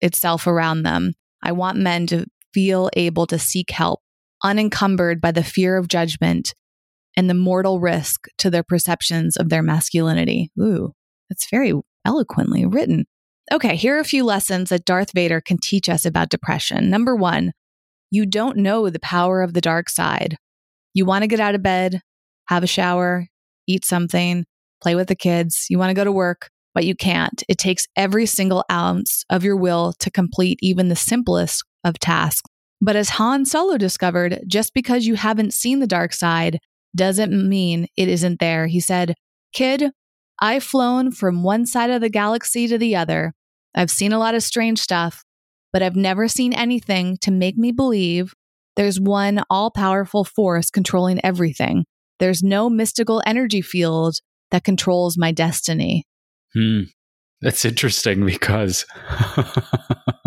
[0.00, 4.00] itself around them, I want men to feel able to seek help
[4.42, 6.54] unencumbered by the fear of judgment
[7.16, 10.50] and the mortal risk to their perceptions of their masculinity.
[10.60, 10.92] Ooh,
[11.28, 11.72] that's very
[12.04, 13.04] eloquently written.
[13.52, 16.88] Okay, here are a few lessons that Darth Vader can teach us about depression.
[16.88, 17.52] Number one,
[18.10, 20.36] you don't know the power of the dark side.
[20.94, 22.00] You want to get out of bed,
[22.46, 23.26] have a shower,
[23.66, 24.44] eat something,
[24.82, 25.66] play with the kids.
[25.68, 27.42] You want to go to work, but you can't.
[27.48, 32.49] It takes every single ounce of your will to complete even the simplest of tasks.
[32.80, 36.58] But as Han Solo discovered, just because you haven't seen the dark side
[36.96, 38.66] doesn't mean it isn't there.
[38.66, 39.14] He said,
[39.52, 39.90] Kid,
[40.40, 43.34] I've flown from one side of the galaxy to the other.
[43.74, 45.22] I've seen a lot of strange stuff,
[45.72, 48.34] but I've never seen anything to make me believe
[48.76, 51.84] there's one all powerful force controlling everything.
[52.18, 54.16] There's no mystical energy field
[54.50, 56.04] that controls my destiny.
[56.54, 56.82] Hmm.
[57.40, 58.84] That's interesting because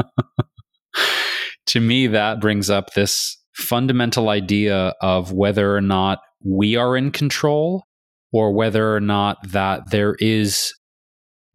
[1.74, 7.10] to me, that brings up this fundamental idea of whether or not we are in
[7.10, 7.84] control
[8.32, 10.72] or whether or not that there is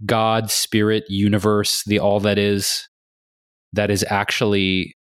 [0.05, 2.89] God, spirit, universe, the all that is,
[3.75, 4.97] that is actually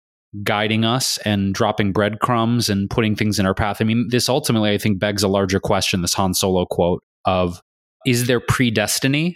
[0.45, 3.83] guiding us and dropping breadcrumbs and putting things in our path.
[3.83, 7.61] I mean, this ultimately, I think, begs a larger question this Han Solo quote of
[8.07, 9.35] is there predestiny?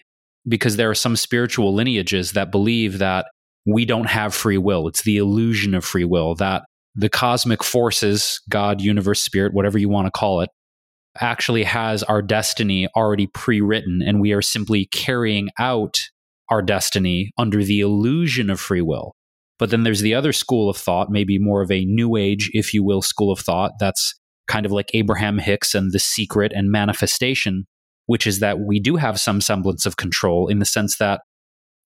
[0.49, 3.27] Because there are some spiritual lineages that believe that
[3.67, 4.89] we don't have free will.
[4.89, 6.63] It's the illusion of free will that
[6.95, 10.51] the cosmic forces, God, universe, spirit, whatever you want to call it,
[11.21, 15.99] actually has our destiny already pre written, and we are simply carrying out
[16.49, 19.15] our destiny under the illusion of free will.
[19.59, 22.73] But then there's the other school of thought, maybe more of a new age, if
[22.73, 24.15] you will, school of thought that's
[24.47, 27.67] kind of like Abraham Hicks and the secret and manifestation,
[28.05, 31.23] which is that we do have some semblance of control in the sense that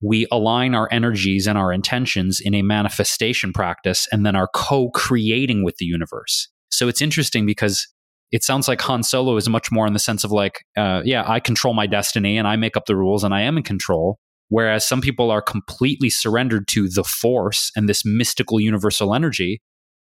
[0.01, 4.91] we align our energies and our intentions in a manifestation practice and then are co
[4.91, 6.49] creating with the universe.
[6.71, 7.87] So it's interesting because
[8.33, 11.25] it sounds like Han Solo is much more in the sense of like, uh, yeah,
[11.27, 14.19] I control my destiny and I make up the rules and I am in control.
[14.49, 19.61] Whereas some people are completely surrendered to the force and this mystical universal energy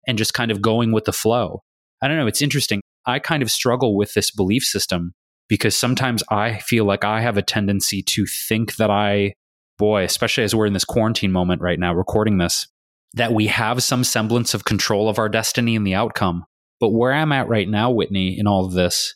[0.07, 1.61] and just kind of going with the flow.
[2.01, 2.27] I don't know.
[2.27, 2.81] It's interesting.
[3.07, 5.13] I kind of struggle with this belief system
[5.47, 9.33] because sometimes I feel like I have a tendency to think that I
[9.77, 12.67] boy, especially as we're in this quarantine moment right now, recording this,
[13.13, 16.45] that we have some semblance of control of our destiny and the outcome.
[16.79, 19.15] But where I'm at right now, Whitney, in all of this,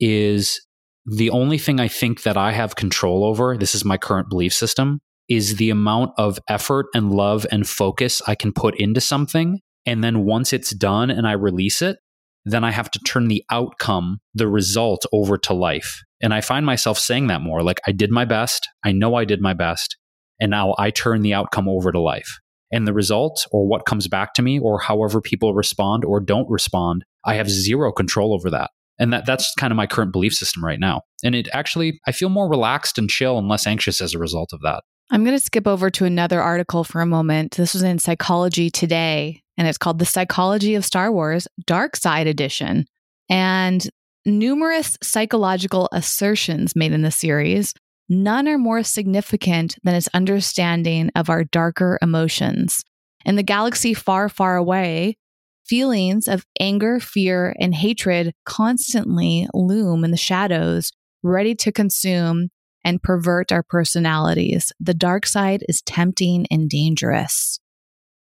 [0.00, 0.60] is
[1.06, 4.52] the only thing I think that I have control over, this is my current belief
[4.52, 9.60] system, is the amount of effort and love and focus I can put into something.
[9.84, 11.98] And then once it's done and I release it,
[12.44, 16.02] then I have to turn the outcome, the result over to life.
[16.22, 18.68] And I find myself saying that more like, I did my best.
[18.84, 19.96] I know I did my best.
[20.40, 22.38] And now I turn the outcome over to life.
[22.72, 26.50] And the result, or what comes back to me, or however people respond or don't
[26.50, 28.70] respond, I have zero control over that.
[28.98, 31.02] And that, that's kind of my current belief system right now.
[31.22, 34.52] And it actually, I feel more relaxed and chill and less anxious as a result
[34.52, 34.82] of that.
[35.10, 37.56] I'm going to skip over to another article for a moment.
[37.56, 42.26] This was in Psychology Today, and it's called The Psychology of Star Wars Dark Side
[42.26, 42.86] Edition.
[43.28, 43.88] And
[44.26, 47.72] numerous psychological assertions made in the series,
[48.08, 52.84] none are more significant than its understanding of our darker emotions.
[53.24, 55.16] In the galaxy far, far away,
[55.64, 62.48] feelings of anger, fear, and hatred constantly loom in the shadows, ready to consume
[62.84, 64.72] and pervert our personalities.
[64.78, 67.58] The dark side is tempting and dangerous.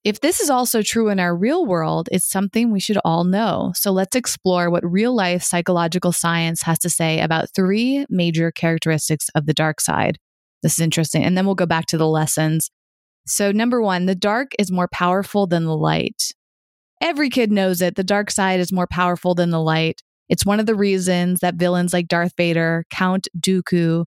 [0.04, 3.72] If this is also true in our real world, it's something we should all know.
[3.74, 9.30] So let's explore what real life psychological science has to say about three major characteristics
[9.34, 10.18] of the dark side.
[10.62, 11.24] This is interesting.
[11.24, 12.70] And then we'll go back to the lessons.
[13.26, 16.34] So, number one, the dark is more powerful than the light.
[17.02, 17.96] Every kid knows it.
[17.96, 20.02] The dark side is more powerful than the light.
[20.28, 24.04] It's one of the reasons that villains like Darth Vader, Count Dooku,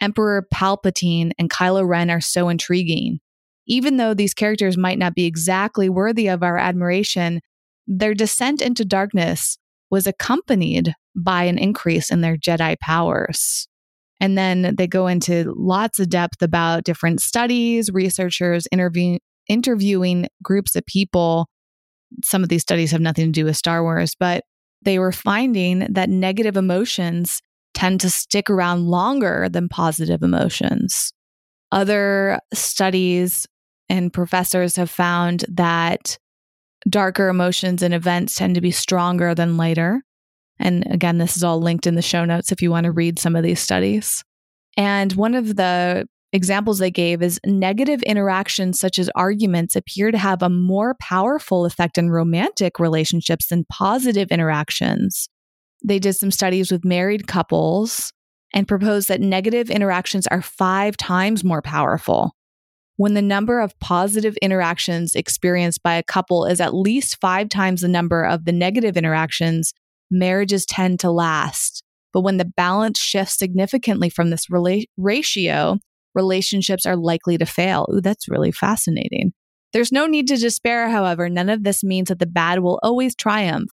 [0.00, 3.20] Emperor Palpatine, and Kylo Ren are so intriguing.
[3.66, 7.40] Even though these characters might not be exactly worthy of our admiration,
[7.86, 9.58] their descent into darkness
[9.90, 13.66] was accompanied by an increase in their Jedi powers.
[14.20, 20.76] And then they go into lots of depth about different studies, researchers interview- interviewing groups
[20.76, 21.48] of people.
[22.22, 24.44] Some of these studies have nothing to do with Star Wars, but
[24.82, 27.40] they were finding that negative emotions
[27.74, 31.12] tend to stick around longer than positive emotions.
[31.72, 33.46] Other studies
[33.88, 36.18] and professors have found that
[36.88, 40.02] darker emotions and events tend to be stronger than lighter.
[40.58, 43.18] And again, this is all linked in the show notes if you want to read
[43.18, 44.22] some of these studies.
[44.76, 50.18] And one of the examples they gave is negative interactions such as arguments appear to
[50.18, 55.28] have a more powerful effect in romantic relationships than positive interactions.
[55.84, 58.12] They did some studies with married couples
[58.52, 62.34] and proposed that negative interactions are five times more powerful.
[62.96, 67.80] When the number of positive interactions experienced by a couple is at least five times
[67.80, 69.72] the number of the negative interactions,
[70.10, 71.82] marriages tend to last.
[72.12, 75.78] But when the balance shifts significantly from this rela- ratio,
[76.14, 77.86] relationships are likely to fail.
[77.92, 79.32] Ooh, that's really fascinating.
[79.72, 81.28] There's no need to despair, however.
[81.28, 83.70] None of this means that the bad will always triumph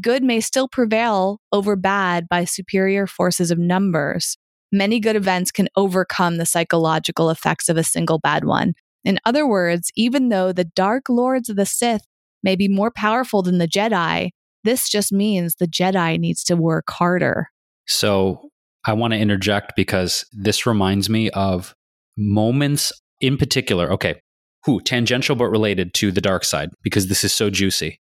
[0.00, 4.36] good may still prevail over bad by superior forces of numbers.
[4.70, 8.74] Many good events can overcome the psychological effects of a single bad one.
[9.04, 12.06] In other words, even though the Dark Lords of the Sith
[12.42, 14.30] may be more powerful than the Jedi,
[14.64, 17.48] this just means the Jedi needs to work harder.
[17.86, 18.48] So
[18.86, 21.74] I want to interject because this reminds me of
[22.16, 23.92] moments in particular.
[23.92, 24.20] Okay,
[24.64, 27.98] who tangential but related to the dark side because this is so juicy.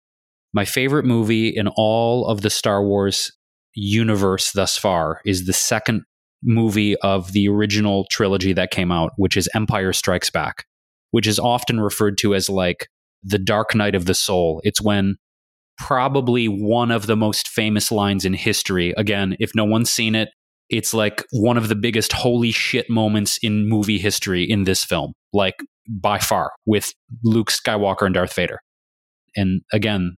[0.56, 3.30] My favorite movie in all of the Star Wars
[3.74, 6.04] universe thus far is the second
[6.42, 10.64] movie of the original trilogy that came out, which is Empire Strikes Back,
[11.10, 12.88] which is often referred to as like
[13.22, 14.62] the dark night of the soul.
[14.64, 15.16] It's when
[15.76, 18.94] probably one of the most famous lines in history.
[18.96, 20.30] Again, if no one's seen it,
[20.70, 25.12] it's like one of the biggest holy shit moments in movie history in this film,
[25.34, 26.94] like by far, with
[27.24, 28.60] Luke Skywalker and Darth Vader.
[29.36, 30.16] And again,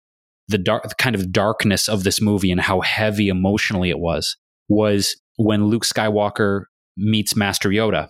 [0.48, 4.38] the dark the kind of darkness of this movie and how heavy emotionally it was
[4.70, 6.64] was when Luke Skywalker
[6.98, 8.10] meets Master Yoda.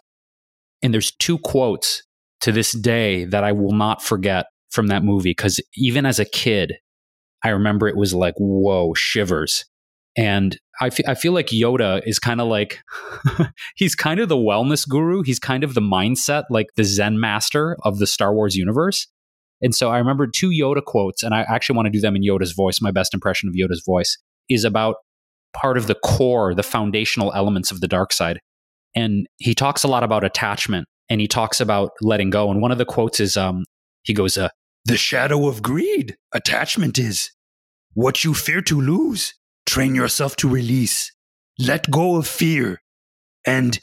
[0.82, 2.04] And there's two quotes
[2.42, 6.26] to this day that I will not forget from that movie because even as a
[6.26, 6.76] kid,
[7.44, 9.66] I remember it was like, whoa, shivers.
[10.16, 12.82] And I, f- I feel like Yoda is kind of like,
[13.76, 15.22] he's kind of the wellness guru.
[15.22, 19.08] He's kind of the mindset, like the Zen master of the Star Wars universe.
[19.62, 22.24] And so I remember two Yoda quotes, and I actually want to do them in
[22.24, 22.80] Yoda's voice.
[22.82, 24.18] My best impression of Yoda's voice
[24.50, 24.98] is about
[25.54, 28.40] part of the core, the foundational elements of the dark side.
[28.96, 32.52] And he talks a lot about attachment and he talks about letting go.
[32.52, 33.64] And one of the quotes is um,
[34.04, 34.50] he goes, uh,
[34.86, 37.32] The shadow of greed, attachment is.
[37.94, 39.34] What you fear to lose,
[39.66, 41.12] train yourself to release.
[41.58, 42.82] Let go of fear.
[43.46, 43.80] And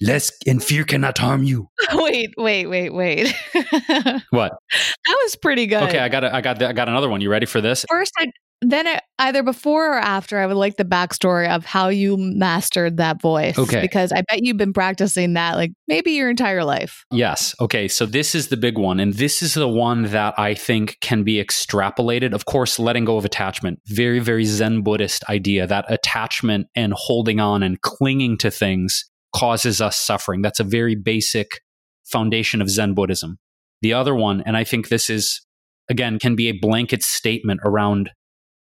[0.00, 1.68] Less and fear cannot harm you.
[1.92, 3.34] wait, wait, wait, wait.
[4.30, 4.52] What?
[4.70, 5.82] That was pretty good.
[5.84, 7.20] Okay, I got a, I got I got another one.
[7.20, 7.84] You ready for this?
[7.88, 8.30] First, I,
[8.60, 12.98] then I, either before or after, I would like the backstory of how you mastered
[12.98, 13.58] that voice.
[13.58, 13.80] Okay.
[13.80, 17.04] Because I bet you've been practicing that like maybe your entire life.
[17.10, 17.54] Yes.
[17.60, 17.88] Okay.
[17.88, 19.00] So this is the big one.
[19.00, 22.34] And this is the one that I think can be extrapolated.
[22.34, 23.80] Of course, letting go of attachment.
[23.86, 29.04] Very, very Zen Buddhist idea that attachment and holding on and clinging to things
[29.38, 30.42] causes us suffering.
[30.42, 31.60] That's a very basic
[32.04, 33.38] foundation of Zen Buddhism.
[33.82, 35.40] The other one, and I think this is,
[35.88, 38.10] again, can be a blanket statement around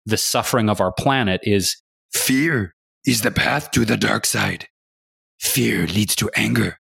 [0.04, 1.76] the suffering of our planet, is
[2.12, 2.74] Fear
[3.06, 4.66] is the path to the dark side.
[5.40, 6.78] Fear leads to anger.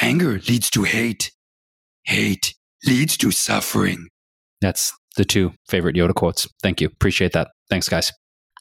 [0.00, 1.32] Anger leads to hate.
[2.04, 2.54] Hate
[2.86, 4.08] leads to suffering.
[4.60, 6.46] that's the two favorite Yoda quotes.
[6.62, 6.88] Thank you.
[6.88, 7.48] Appreciate that.
[7.70, 8.12] Thanks, guys.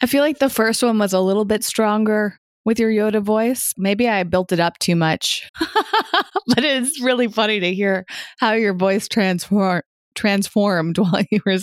[0.02, 3.74] I feel like the first one was a little bit stronger with your Yoda voice.
[3.78, 5.50] Maybe I built it up too much.
[5.60, 8.06] but it's really funny to hear
[8.40, 9.82] how your voice transform
[10.16, 11.58] transformed while you were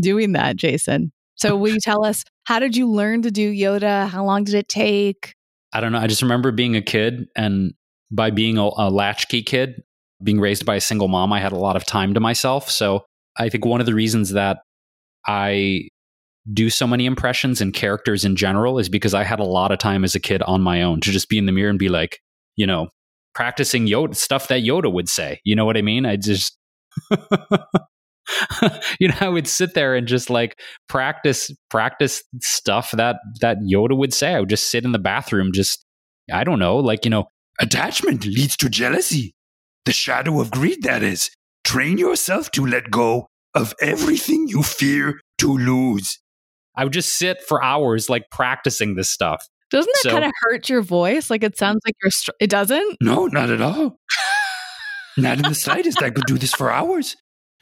[0.00, 1.12] doing that, Jason.
[1.34, 4.08] So will you tell us how did you learn to do Yoda?
[4.08, 5.34] How long did it take?
[5.72, 5.98] I don't know.
[5.98, 7.74] I just remember being a kid, and
[8.10, 9.82] by being a, a latchkey kid,
[10.22, 12.70] being raised by a single mom, I had a lot of time to myself.
[12.70, 13.04] So
[13.36, 14.60] I think one of the reasons that
[15.26, 15.88] I
[16.52, 19.78] do so many impressions and characters in general is because I had a lot of
[19.78, 21.88] time as a kid on my own to just be in the mirror and be
[21.88, 22.20] like,
[22.56, 22.88] you know,
[23.34, 25.40] practicing Yoda stuff that Yoda would say.
[25.44, 26.06] You know what I mean?
[26.06, 26.56] I just.
[29.00, 33.96] you know, I would sit there and just like practice practice stuff that that Yoda
[33.96, 34.34] would say.
[34.34, 35.84] I would just sit in the bathroom, just
[36.32, 37.28] I don't know, like you know,
[37.60, 39.34] Attachment leads to jealousy.
[39.84, 41.30] The shadow of greed, that is.
[41.64, 46.20] Train yourself to let go of everything you fear to lose.
[46.78, 49.44] I would just sit for hours like practicing this stuff.
[49.70, 51.28] Doesn't that So- kind of hurt your voice?
[51.28, 52.12] Like it sounds like you're.
[52.12, 52.96] Str- it doesn't.
[53.02, 53.98] No, not at all.
[55.18, 56.00] not in the slightest.
[56.02, 57.16] I could do this for hours.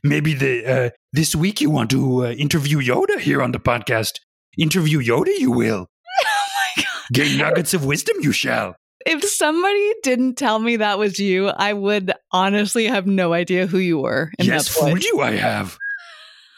[0.05, 4.21] Maybe the uh, this week you want to uh, interview Yoda here on the podcast.
[4.59, 5.87] Interview Yoda, you will.
[6.27, 6.47] oh
[6.77, 6.87] my god!
[7.14, 8.77] Gain nuggets of wisdom, you shall.
[9.07, 13.79] If somebody didn't tell me that was you, I would honestly have no idea who
[13.79, 14.31] you were.
[14.39, 15.79] In yes, fooled you, I have.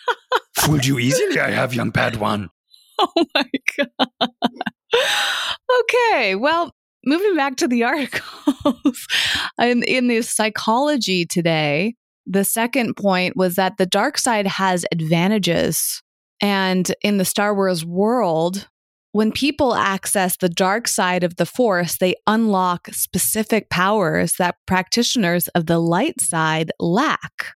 [0.59, 2.49] fooled you easily, I have, young Padawan.
[3.01, 4.31] Oh my god.
[5.83, 6.73] okay, well,
[7.05, 9.07] moving back to the articles.
[9.61, 11.95] in, in the psychology today,
[12.27, 16.03] the second point was that the dark side has advantages.
[16.41, 18.69] And in the Star Wars world,
[19.13, 25.49] when people access the dark side of the Force, they unlock specific powers that practitioners
[25.49, 27.55] of the light side lack.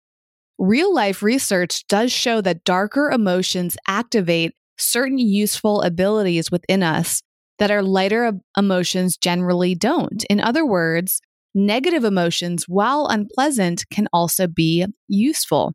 [0.60, 7.22] Real life research does show that darker emotions activate certain useful abilities within us
[7.60, 10.26] that our lighter emotions generally don't.
[10.30, 11.22] In other words,
[11.56, 15.74] negative emotions, while unpleasant, can also be useful.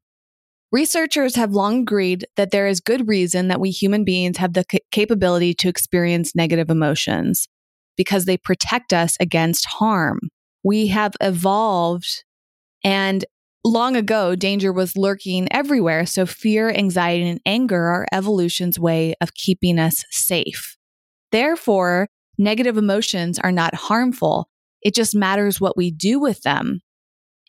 [0.70, 4.64] Researchers have long agreed that there is good reason that we human beings have the
[4.64, 7.48] ca- capability to experience negative emotions
[7.96, 10.18] because they protect us against harm.
[10.62, 12.24] We have evolved
[12.82, 13.24] and
[13.64, 16.06] long ago, danger was lurking everywhere.
[16.06, 20.76] So fear, anxiety, and anger are evolution's way of keeping us safe.
[21.32, 22.08] Therefore,
[22.38, 24.48] negative emotions are not harmful.
[24.82, 26.80] It just matters what we do with them.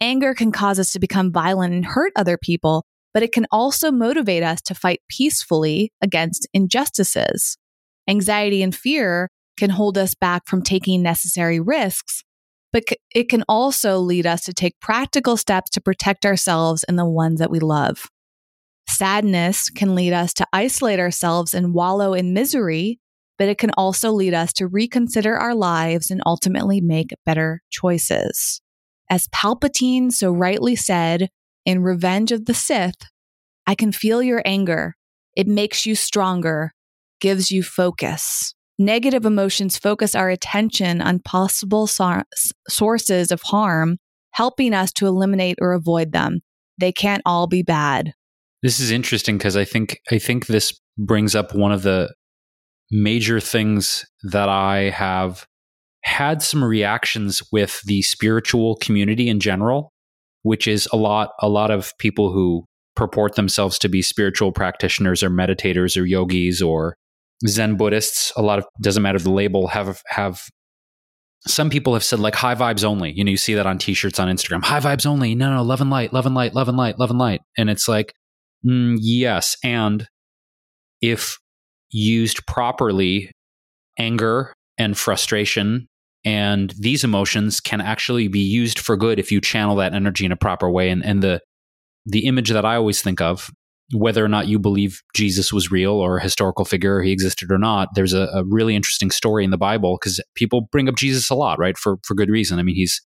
[0.02, 3.92] Anger can cause us to become violent and hurt other people, but it can also
[3.92, 7.58] motivate us to fight peacefully against injustices.
[8.10, 12.24] Anxiety and fear can hold us back from taking necessary risks,
[12.76, 12.84] but
[13.16, 17.40] it can also lead us to take practical steps to protect ourselves and the ones
[17.40, 18.08] that we love.
[18.90, 23.00] Sadness can lead us to isolate ourselves and wallow in misery,
[23.40, 28.60] but it can also lead us to reconsider our lives and ultimately make better choices.
[29.10, 31.30] As Palpatine so rightly said
[31.66, 33.08] in Revenge of the Sith,
[33.66, 34.96] I can feel your anger.
[35.34, 36.74] It makes you stronger,
[37.22, 38.54] gives you focus.
[38.78, 42.26] Negative emotions focus our attention on possible sor-
[42.68, 43.98] sources of harm,
[44.32, 46.42] helping us to eliminate or avoid them.
[46.78, 48.14] They can't all be bad.
[48.62, 52.14] This is interesting because I think I think this brings up one of the
[52.92, 55.46] major things that I have
[56.04, 59.94] had some reactions with the spiritual community in general,
[60.44, 62.66] which is a lot a lot of people who
[62.96, 66.96] purport themselves to be spiritual practitioners or meditators or yogis or
[67.48, 68.32] Zen Buddhists.
[68.36, 70.42] A lot of doesn't matter the label have have
[71.48, 73.12] some people have said like high vibes only.
[73.12, 74.64] You know, you see that on t-shirts on Instagram.
[74.64, 75.36] High vibes only.
[75.36, 77.42] No, no, love and light, love and light, love and light, love and light.
[77.58, 78.14] And it's like,
[78.66, 79.56] mm, yes.
[79.64, 80.08] And
[81.02, 81.38] if
[81.92, 83.32] used properly,
[83.98, 85.88] anger and frustration
[86.26, 90.32] And these emotions can actually be used for good if you channel that energy in
[90.32, 90.90] a proper way.
[90.90, 91.40] And, and the
[92.08, 93.50] the image that I always think of,
[93.94, 97.58] whether or not you believe Jesus was real or a historical figure, he existed or
[97.58, 101.30] not, there's a, a really interesting story in the Bible because people bring up Jesus
[101.30, 101.78] a lot, right?
[101.78, 102.58] For for good reason.
[102.60, 103.02] I mean, he's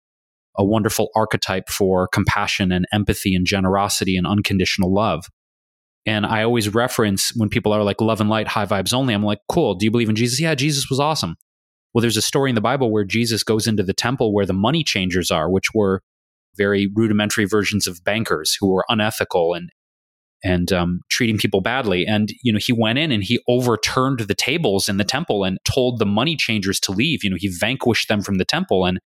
[0.58, 5.26] a wonderful archetype for compassion and empathy and generosity and unconditional love.
[6.06, 9.12] And I always reference when people are like love and light, high vibes only.
[9.12, 9.74] I'm like, cool.
[9.74, 10.40] Do you believe in Jesus?
[10.40, 11.36] Yeah, Jesus was awesome.
[11.92, 14.52] Well, there's a story in the Bible where Jesus goes into the temple where the
[14.52, 16.02] money changers are, which were
[16.56, 19.70] very rudimentary versions of bankers who were unethical and
[20.46, 22.06] and um, treating people badly.
[22.06, 25.58] And you know, he went in and he overturned the tables in the temple and
[25.64, 27.24] told the money changers to leave.
[27.24, 28.86] You know, he vanquished them from the temple.
[28.86, 29.00] And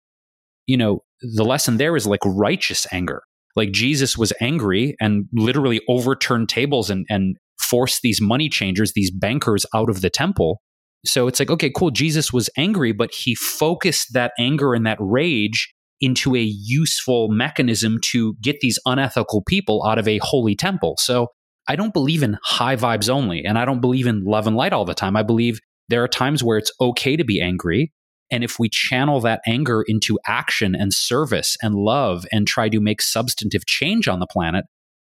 [0.67, 3.23] you know, the lesson there is like righteous anger.
[3.55, 9.11] Like Jesus was angry and literally overturned tables and and forced these money changers, these
[9.11, 10.61] bankers, out of the temple.
[11.05, 11.91] So it's like, okay, cool.
[11.91, 17.99] Jesus was angry, but he focused that anger and that rage into a useful mechanism
[18.03, 20.97] to get these unethical people out of a holy temple.
[20.99, 21.29] So
[21.69, 24.73] I don't believe in high vibes only, and I don't believe in love and light
[24.73, 25.17] all the time.
[25.17, 27.93] I believe there are times where it's okay to be angry.
[28.31, 32.81] And if we channel that anger into action and service and love and try to
[32.81, 34.65] make substantive change on the planet,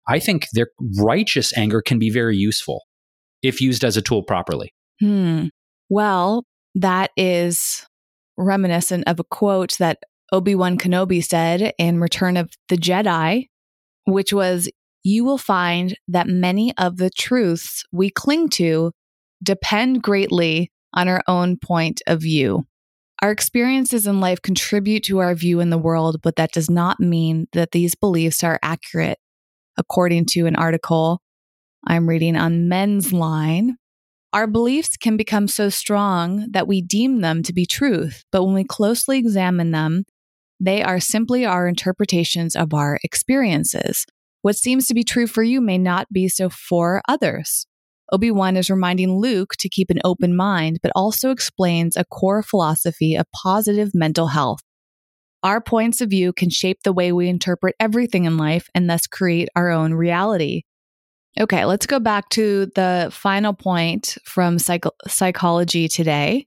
[0.09, 0.69] I think their
[0.99, 2.85] righteous anger can be very useful
[3.43, 4.73] if used as a tool properly.
[5.01, 5.47] Hmm.
[5.89, 7.87] Well, that is
[8.37, 9.99] reminiscent of a quote that
[10.33, 13.49] Obi Wan Kenobi said in Return of the Jedi,
[14.05, 14.69] which was,
[15.03, 18.93] You will find that many of the truths we cling to
[19.43, 22.65] depend greatly on our own point of view.
[23.23, 27.01] Our experiences in life contribute to our view in the world, but that does not
[27.01, 29.19] mean that these beliefs are accurate.
[29.77, 31.21] According to an article
[31.87, 33.77] I'm reading on Men's Line,
[34.33, 38.55] our beliefs can become so strong that we deem them to be truth, but when
[38.55, 40.05] we closely examine them,
[40.61, 44.05] they are simply our interpretations of our experiences.
[44.43, 47.67] What seems to be true for you may not be so for others.
[48.13, 52.43] Obi Wan is reminding Luke to keep an open mind, but also explains a core
[52.43, 54.61] philosophy of positive mental health.
[55.43, 59.07] Our points of view can shape the way we interpret everything in life and thus
[59.07, 60.63] create our own reality.
[61.39, 66.47] Okay, let's go back to the final point from psych- psychology today,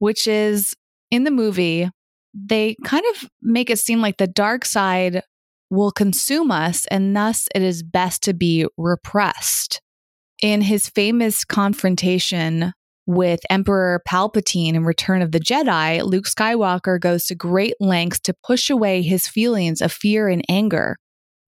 [0.00, 0.74] which is
[1.10, 1.88] in the movie,
[2.34, 5.22] they kind of make it seem like the dark side
[5.70, 9.80] will consume us and thus it is best to be repressed.
[10.42, 12.72] In his famous confrontation
[13.06, 18.34] with Emperor Palpatine in Return of the Jedi, Luke Skywalker goes to great lengths to
[18.44, 20.96] push away his feelings of fear and anger,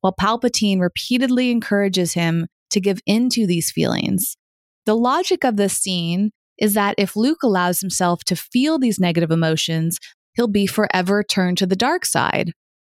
[0.00, 4.36] while Palpatine repeatedly encourages him to give in to these feelings.
[4.84, 9.30] The logic of this scene is that if Luke allows himself to feel these negative
[9.30, 9.98] emotions,
[10.36, 12.52] he'll be forever turned to the dark side.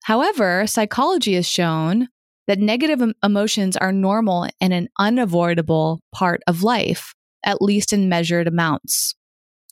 [0.03, 2.07] However, psychology has shown
[2.47, 7.13] that negative emotions are normal and an unavoidable part of life,
[7.43, 9.15] at least in measured amounts.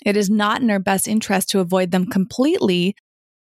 [0.05, 2.95] It is not in our best interest to avoid them completely,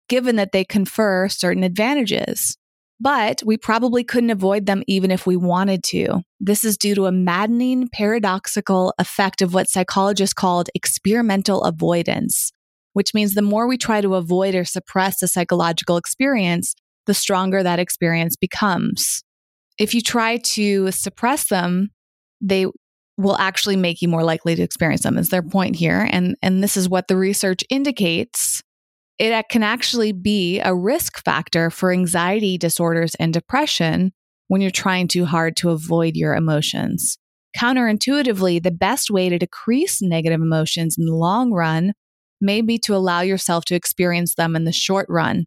[0.08, 2.56] given that they confer certain advantages.
[3.00, 6.22] But we probably couldn't avoid them even if we wanted to.
[6.38, 12.52] This is due to a maddening paradoxical effect of what psychologists called experimental avoidance
[12.94, 16.74] which means the more we try to avoid or suppress a psychological experience,
[17.06, 19.22] the stronger that experience becomes.
[19.78, 21.90] If you try to suppress them,
[22.40, 22.66] they
[23.16, 26.08] will actually make you more likely to experience them is their point here.
[26.10, 28.62] And and this is what the research indicates.
[29.18, 34.12] It can actually be a risk factor for anxiety disorders and depression
[34.48, 37.16] when you're trying too hard to avoid your emotions.
[37.56, 41.92] Counterintuitively the best way to decrease negative emotions in the long run
[42.44, 45.46] may be to allow yourself to experience them in the short run.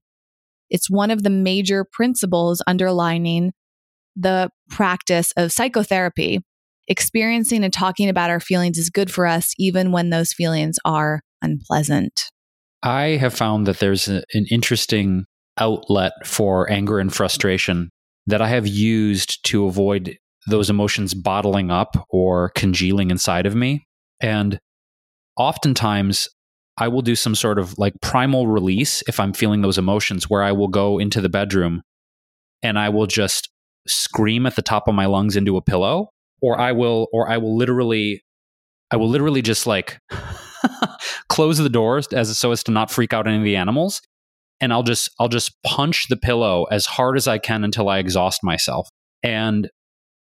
[0.69, 3.53] It's one of the major principles underlining
[4.15, 6.41] the practice of psychotherapy.
[6.89, 11.21] Experiencing and talking about our feelings is good for us, even when those feelings are
[11.41, 12.23] unpleasant.
[12.81, 15.25] I have found that there's a, an interesting
[15.57, 17.89] outlet for anger and frustration
[18.27, 20.17] that I have used to avoid
[20.47, 23.85] those emotions bottling up or congealing inside of me.
[24.21, 24.59] And
[25.37, 26.29] oftentimes
[26.77, 30.43] I will do some sort of like primal release if I'm feeling those emotions where
[30.43, 31.81] I will go into the bedroom
[32.61, 33.49] and I will just
[33.87, 36.09] scream at the top of my lungs into a pillow
[36.41, 38.23] or I will or I will literally
[38.91, 39.99] I will literally just like
[41.29, 44.01] close the doors as so as to not freak out any of the animals
[44.59, 47.99] and I'll just I'll just punch the pillow as hard as I can until I
[47.99, 48.89] exhaust myself.
[49.23, 49.69] And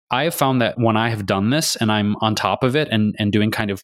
[0.10, 2.88] I have found that when I have done this and I'm on top of it
[2.92, 3.84] and and doing kind of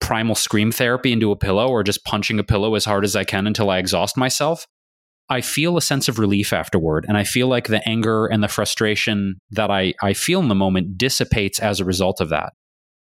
[0.00, 3.24] primal scream therapy into a pillow or just punching a pillow as hard as I
[3.24, 4.66] can until I exhaust myself,
[5.30, 7.06] I feel a sense of relief afterward.
[7.08, 10.54] And I feel like the anger and the frustration that I, I feel in the
[10.54, 12.52] moment dissipates as a result of that.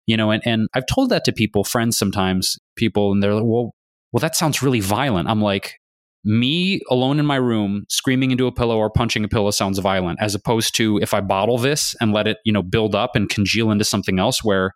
[0.08, 3.44] You know, and, and I've told that to people, friends sometimes, people, and they're like,
[3.44, 3.74] well,
[4.12, 5.28] well, that sounds really violent.
[5.28, 5.74] I'm like,
[6.26, 10.18] me alone in my room screaming into a pillow or punching a pillow sounds violent
[10.20, 13.30] as opposed to if i bottle this and let it you know build up and
[13.30, 14.72] congeal into something else where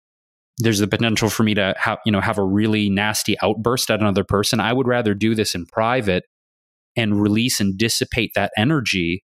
[0.59, 3.99] there's the potential for me to have you know have a really nasty outburst at
[3.99, 6.23] another person i would rather do this in private
[6.95, 9.23] and release and dissipate that energy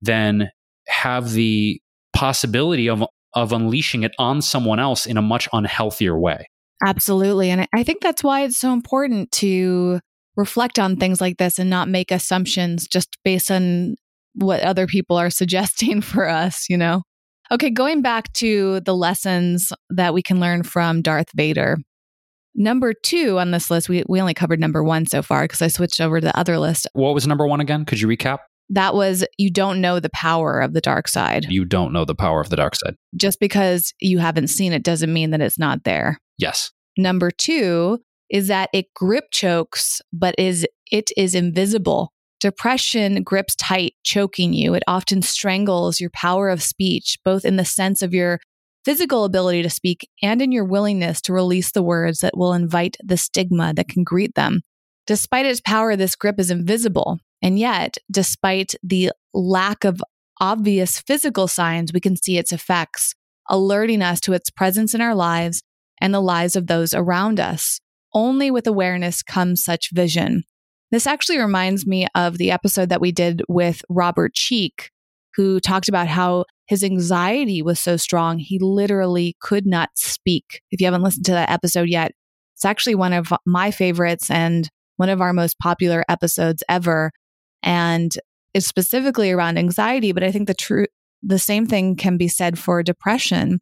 [0.00, 0.48] than
[0.88, 1.80] have the
[2.12, 6.46] possibility of of unleashing it on someone else in a much unhealthier way
[6.86, 10.00] absolutely and i think that's why it's so important to
[10.36, 13.96] reflect on things like this and not make assumptions just based on
[14.34, 17.02] what other people are suggesting for us, you know?
[17.50, 21.78] Okay, going back to the lessons that we can learn from Darth Vader.
[22.54, 25.68] Number two on this list, we, we only covered number one so far because I
[25.68, 26.88] switched over to the other list.
[26.94, 27.84] What was number one again?
[27.84, 28.38] Could you recap?
[28.70, 31.46] That was you don't know the power of the dark side.
[31.48, 32.96] You don't know the power of the dark side.
[33.14, 36.18] Just because you haven't seen it doesn't mean that it's not there.
[36.38, 36.72] Yes.
[36.96, 42.12] Number two, is that it grip chokes, but is it is invisible.
[42.40, 44.74] Depression grips tight, choking you.
[44.74, 48.40] It often strangles your power of speech, both in the sense of your
[48.84, 52.96] physical ability to speak and in your willingness to release the words that will invite
[53.02, 54.60] the stigma that can greet them.
[55.06, 57.18] Despite its power, this grip is invisible.
[57.42, 60.00] And yet, despite the lack of
[60.40, 63.14] obvious physical signs, we can see its effects,
[63.48, 65.62] alerting us to its presence in our lives
[66.00, 67.80] and the lives of those around us.
[68.12, 70.44] Only with awareness comes such vision.
[70.96, 74.90] This actually reminds me of the episode that we did with Robert Cheeke,
[75.34, 80.62] who talked about how his anxiety was so strong, he literally could not speak.
[80.70, 82.12] If you haven't listened to that episode yet,
[82.54, 87.12] it's actually one of my favorites and one of our most popular episodes ever.
[87.62, 88.16] And
[88.54, 90.86] it's specifically around anxiety, but I think the true,
[91.22, 93.60] the same thing can be said for depression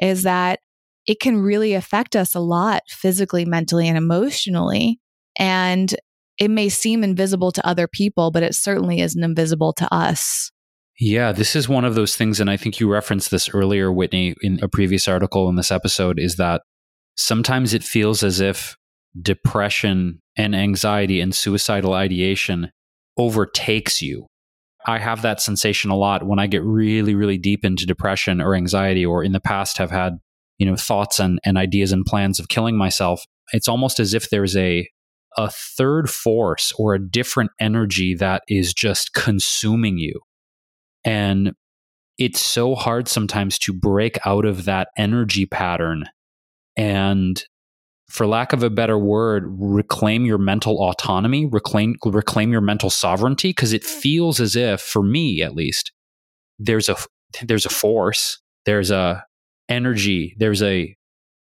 [0.00, 0.60] is that
[1.04, 5.00] it can really affect us a lot physically, mentally, and emotionally.
[5.36, 5.92] And
[6.38, 10.50] it may seem invisible to other people, but it certainly isn't invisible to us.
[10.98, 12.40] Yeah, this is one of those things.
[12.40, 16.18] And I think you referenced this earlier, Whitney, in a previous article in this episode
[16.18, 16.62] is that
[17.16, 18.76] sometimes it feels as if
[19.20, 22.70] depression and anxiety and suicidal ideation
[23.18, 24.26] overtakes you.
[24.86, 28.54] I have that sensation a lot when I get really, really deep into depression or
[28.54, 30.18] anxiety, or in the past have had
[30.58, 34.30] you know thoughts and, and ideas and plans of killing myself it's almost as if
[34.30, 34.88] there's a
[35.36, 40.20] a third force or a different energy that is just consuming you.
[41.04, 41.52] And
[42.18, 46.04] it's so hard sometimes to break out of that energy pattern
[46.76, 47.44] and
[48.08, 53.50] for lack of a better word reclaim your mental autonomy reclaim reclaim your mental sovereignty
[53.50, 55.90] because it feels as if for me at least
[56.58, 56.96] there's a
[57.42, 59.24] there's a force there's a
[59.68, 60.96] energy, there's a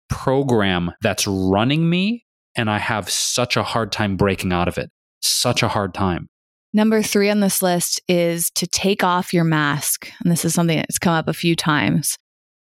[0.09, 2.25] program that's running me,
[2.57, 4.89] and I have such a hard time breaking out of it.
[5.21, 6.27] Such a hard time.
[6.73, 10.11] Number three on this list is to take off your mask.
[10.21, 12.17] And this is something that's come up a few times.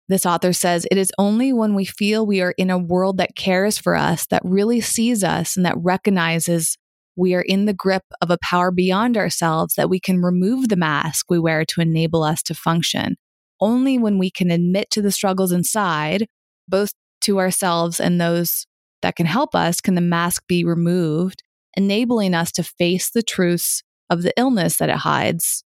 [0.09, 3.37] This author says it is only when we feel we are in a world that
[3.37, 6.77] cares for us, that really sees us, and that recognizes
[7.17, 10.77] we are in the grip of a power beyond ourselves that we can remove the
[10.77, 13.17] mask we wear to enable us to function
[13.61, 16.27] only when we can admit to the struggles inside,
[16.69, 16.93] both
[17.23, 18.67] to ourselves and those
[19.05, 21.43] that can help us, can the mask be removed,
[21.77, 25.63] enabling us to face the truths of the illness that it hides.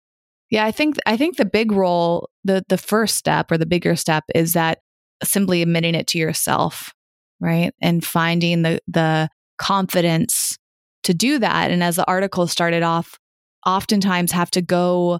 [0.49, 3.95] Yeah, I think I think the big role, the the first step or the bigger
[3.95, 4.79] step is that
[5.23, 6.93] simply admitting it to yourself,
[7.39, 7.73] right?
[7.79, 9.29] And finding the the
[9.59, 10.57] confidence
[11.03, 11.69] to do that.
[11.69, 13.19] And as the article started off,
[13.65, 15.19] oftentimes have to go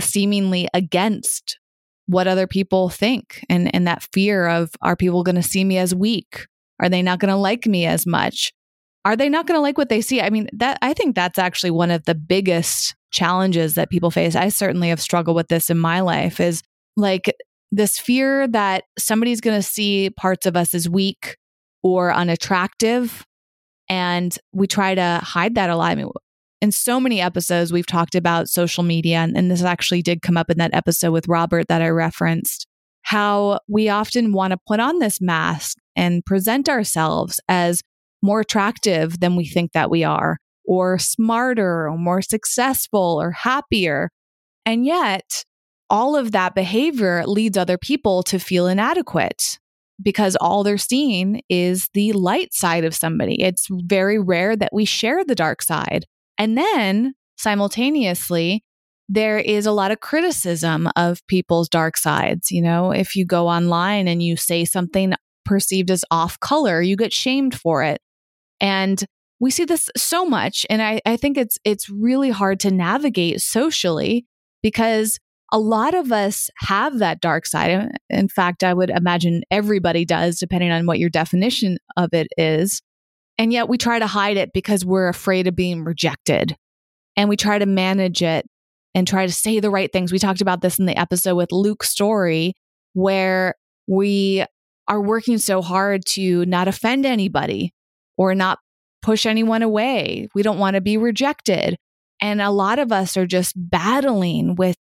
[0.00, 1.58] seemingly against
[2.06, 5.78] what other people think and, and that fear of are people going to see me
[5.78, 6.46] as weak?
[6.80, 8.52] Are they not going to like me as much?
[9.04, 10.20] Are they not going to like what they see?
[10.20, 14.34] I mean, that I think that's actually one of the biggest challenges that people face.
[14.34, 16.62] I certainly have struggled with this in my life is
[16.96, 17.32] like
[17.70, 21.36] this fear that somebody's going to see parts of us as weak
[21.82, 23.24] or unattractive
[23.88, 25.98] and we try to hide that a lot.
[26.60, 30.36] In so many episodes, we've talked about social media, and, and this actually did come
[30.36, 32.66] up in that episode with Robert that I referenced.
[33.02, 37.82] How we often want to put on this mask and present ourselves as
[38.22, 44.10] more attractive than we think that we are, or smarter, or more successful, or happier.
[44.66, 45.44] And yet,
[45.90, 49.58] all of that behavior leads other people to feel inadequate.
[50.02, 53.40] because all they're seeing is the light side of somebody.
[53.40, 56.04] It's very rare that we share the dark side.
[56.38, 58.64] And then simultaneously,
[59.08, 62.50] there is a lot of criticism of people's dark sides.
[62.50, 65.14] You know, if you go online and you say something
[65.44, 68.00] perceived as off color, you get shamed for it.
[68.60, 69.04] And
[69.40, 70.64] we see this so much.
[70.70, 74.26] And I, I think it's it's really hard to navigate socially
[74.62, 75.18] because
[75.52, 77.90] a lot of us have that dark side.
[78.10, 82.80] In fact, I would imagine everybody does, depending on what your definition of it is.
[83.38, 86.56] And yet we try to hide it because we're afraid of being rejected.
[87.16, 88.46] And we try to manage it
[88.94, 90.12] and try to say the right things.
[90.12, 92.54] We talked about this in the episode with Luke Storey,
[92.94, 93.54] where
[93.86, 94.44] we
[94.88, 97.72] are working so hard to not offend anybody
[98.16, 98.58] or not
[99.02, 100.28] push anyone away.
[100.34, 101.76] We don't want to be rejected.
[102.20, 104.76] And a lot of us are just battling with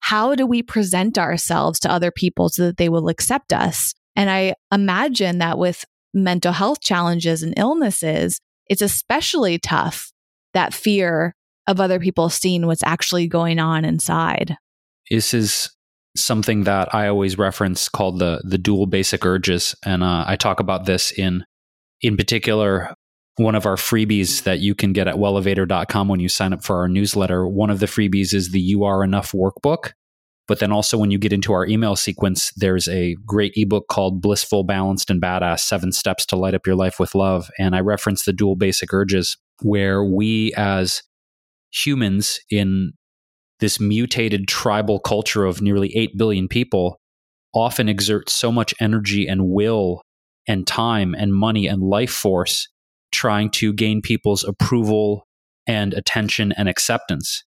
[0.00, 3.92] how do we present ourselves to other people so that they will accept us?
[4.14, 5.84] And I imagine that with
[6.14, 10.10] mental health challenges and illnesses, it's especially tough
[10.54, 11.34] that fear
[11.66, 14.56] of other people seeing what's actually going on inside.
[15.10, 15.70] This is
[16.16, 20.60] something that I always reference called the the dual basic urges, and uh, I talk
[20.60, 21.44] about this in
[22.00, 22.94] in particular
[23.36, 26.76] one of our freebies that you can get at wellevatr.com when you sign up for
[26.76, 27.46] our newsletter.
[27.46, 29.92] One of the freebies is the You Are Enough workbook.
[30.48, 34.22] But then also, when you get into our email sequence, there's a great ebook called
[34.22, 37.50] Blissful, Balanced, and Badass Seven Steps to Light Up Your Life with Love.
[37.58, 41.02] And I reference the dual basic urges, where we as
[41.72, 42.92] humans in
[43.60, 46.98] this mutated tribal culture of nearly 8 billion people
[47.54, 50.02] often exerts so much energy and will
[50.46, 52.68] and time and money and life force
[53.12, 55.26] trying to gain people's approval
[55.66, 57.44] and attention and acceptance.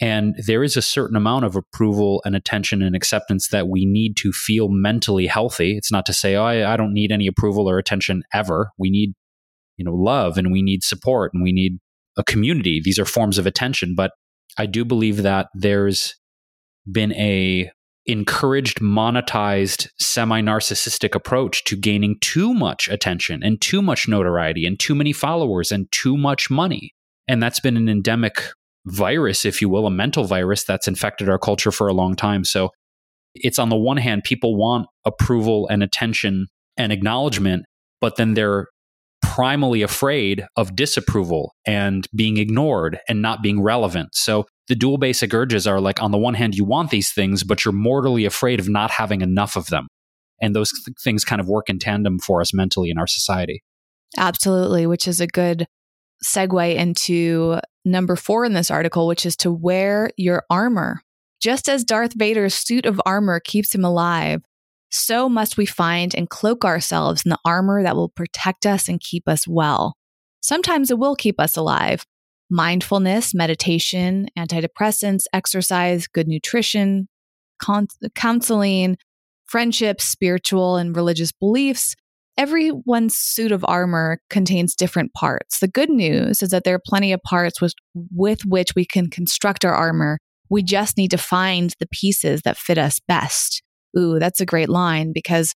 [0.00, 4.16] And there is a certain amount of approval and attention and acceptance that we need
[4.18, 5.76] to feel mentally healthy.
[5.76, 8.70] It's not to say, oh, I, I don't need any approval or attention ever.
[8.78, 9.14] We need,
[9.76, 11.78] you know, love and we need support and we need
[12.16, 12.80] a community.
[12.82, 13.94] These are forms of attention.
[13.96, 14.12] But
[14.58, 16.14] I do believe that there's
[16.90, 17.70] been a
[18.06, 24.80] encouraged, monetized, semi narcissistic approach to gaining too much attention and too much notoriety and
[24.80, 26.94] too many followers and too much money.
[27.28, 28.42] And that's been an endemic
[28.86, 32.44] virus, if you will, a mental virus that's infected our culture for a long time.
[32.44, 32.70] So
[33.34, 36.46] it's on the one hand, people want approval and attention
[36.78, 37.66] and acknowledgement,
[38.00, 38.68] but then they're
[39.38, 44.08] primally afraid of disapproval and being ignored and not being relevant.
[44.14, 47.44] So the dual basic urges are like on the one hand you want these things
[47.44, 49.86] but you're mortally afraid of not having enough of them.
[50.40, 53.62] And those th- things kind of work in tandem for us mentally in our society.
[54.16, 55.66] Absolutely which is a good
[56.24, 61.02] segue into number 4 in this article which is to wear your armor.
[61.40, 64.42] Just as Darth Vader's suit of armor keeps him alive
[64.90, 69.00] so must we find and cloak ourselves in the armor that will protect us and
[69.00, 69.96] keep us well
[70.40, 72.04] sometimes it will keep us alive
[72.50, 77.08] mindfulness, meditation, antidepressants, exercise, good nutrition,
[77.60, 78.96] con- counseling,
[79.46, 81.94] friendships, spiritual and religious beliefs.
[82.36, 85.58] Everyone's suit of armor contains different parts.
[85.58, 89.10] The good news is that there are plenty of parts with, with which we can
[89.10, 90.18] construct our armor.
[90.48, 93.62] We just need to find the pieces that fit us best.
[93.98, 95.54] Ooh, that's a great line because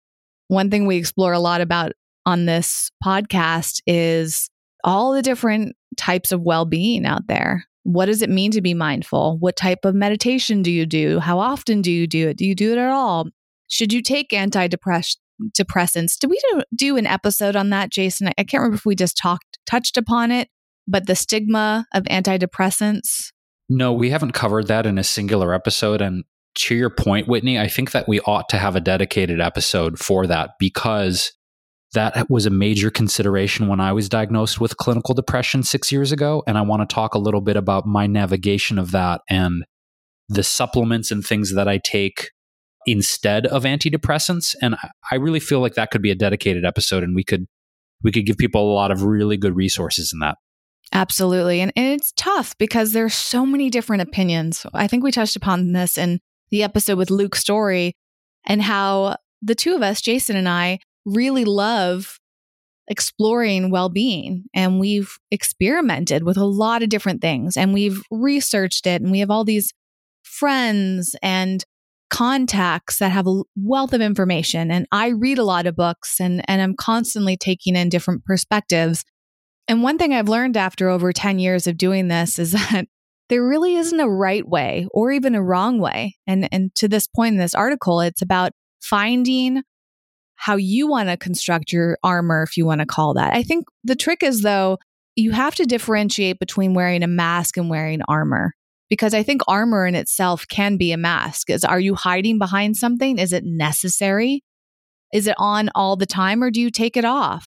[0.48, 1.94] one thing we explore a lot about
[2.26, 4.50] on this podcast is
[4.84, 7.66] all the different types of well being out there.
[7.84, 9.38] What does it mean to be mindful?
[9.40, 11.20] What type of meditation do you do?
[11.20, 12.38] How often do you do it?
[12.38, 13.28] Do you do it at all?
[13.68, 15.16] Should you take antidepressants?
[16.20, 18.28] Did we do, do an episode on that, Jason?
[18.28, 20.50] I can't remember if we just talked touched upon it,
[20.88, 23.32] but the stigma of antidepressants.
[23.70, 26.02] No, we haven't covered that in a singular episode.
[26.02, 26.24] And
[26.56, 30.28] to your point, Whitney, I think that we ought to have a dedicated episode for
[30.28, 31.32] that because
[31.94, 36.44] that was a major consideration when I was diagnosed with clinical depression six years ago.
[36.46, 39.64] And I want to talk a little bit about my navigation of that and
[40.28, 42.30] the supplements and things that I take
[42.86, 44.56] instead of antidepressants.
[44.62, 44.76] And
[45.12, 47.46] I really feel like that could be a dedicated episode and we could
[48.02, 50.38] we could give people a lot of really good resources in that.
[50.94, 51.60] Absolutely.
[51.60, 54.66] And, and it's tough because there's so many different opinions.
[54.74, 56.20] I think we touched upon this in
[56.52, 57.96] the episode with Luke Storey
[58.46, 62.20] and how the two of us, Jason and I, really love
[62.88, 64.46] exploring well being.
[64.54, 69.02] And we've experimented with a lot of different things and we've researched it.
[69.02, 69.74] And we have all these
[70.24, 71.64] friends and
[72.10, 74.72] contacts that have a wealth of information.
[74.72, 79.06] And I read a lot of books and, and I'm constantly taking in different perspectives.
[79.68, 82.88] And one thing I've learned after over 10 years of doing this is that
[83.30, 86.18] there really isn't a right way or even a wrong way.
[86.28, 88.52] And, and to this point in this article, it's about
[88.82, 89.64] finding
[90.36, 93.34] how you want to construct your armor, if you want to call that.
[93.34, 94.78] I think the trick is, though,
[95.16, 98.54] you have to differentiate between wearing a mask and wearing armor
[98.90, 101.50] because I think armor in itself can be a mask.
[101.50, 103.20] Is are you hiding behind something?
[103.20, 104.44] Is it necessary?
[105.14, 107.46] Is it on all the time or do you take it off?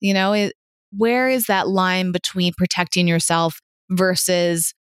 [0.00, 0.54] You know, it,
[0.96, 3.60] where is that line between protecting yourself
[3.90, 4.74] versus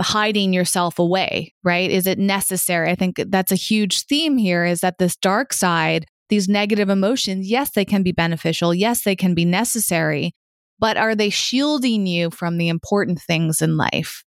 [0.00, 1.90] hiding yourself away, right?
[1.90, 2.90] Is it necessary?
[2.90, 7.50] I think that's a huge theme here is that this dark side, these negative emotions,
[7.50, 8.72] yes, they can be beneficial.
[8.72, 10.32] Yes, they can be necessary,
[10.78, 14.22] but are they shielding you from the important things in life?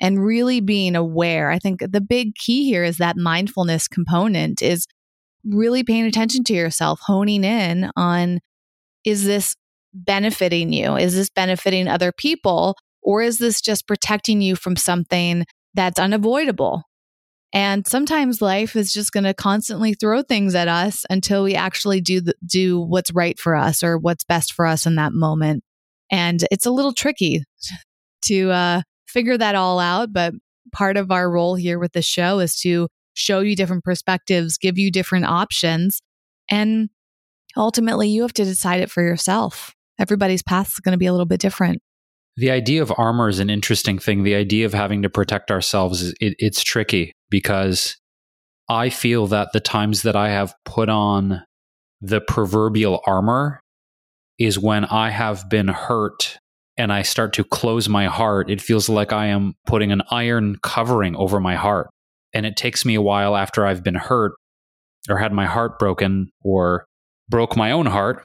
[0.00, 1.50] And really being aware.
[1.50, 4.86] I think the big key here is that mindfulness component is
[5.44, 8.38] really paying attention to yourself, honing in on
[9.04, 9.56] is this
[9.92, 10.96] benefiting you?
[10.96, 12.76] Is this benefiting other people?
[13.02, 15.44] Or is this just protecting you from something
[15.74, 16.84] that's unavoidable?
[17.52, 22.00] And sometimes life is just going to constantly throw things at us until we actually
[22.00, 25.64] do the, do what's right for us or what's best for us in that moment.
[26.10, 27.44] And it's a little tricky
[28.22, 30.12] to uh, figure that all out.
[30.12, 30.34] But
[30.72, 34.78] part of our role here with the show is to show you different perspectives, give
[34.78, 36.02] you different options.
[36.50, 36.90] And
[37.56, 39.74] ultimately, you have to decide it for yourself.
[39.98, 41.80] Everybody's path is going to be a little bit different.
[42.38, 44.22] The idea of armor is an interesting thing.
[44.22, 47.96] The idea of having to protect ourselves, it, it's tricky because
[48.68, 51.42] I feel that the times that I have put on
[52.00, 53.58] the proverbial armor
[54.38, 56.38] is when I have been hurt
[56.76, 58.48] and I start to close my heart.
[58.48, 61.90] It feels like I am putting an iron covering over my heart.
[62.32, 64.34] And it takes me a while after I've been hurt
[65.10, 66.84] or had my heart broken or
[67.28, 68.22] broke my own heart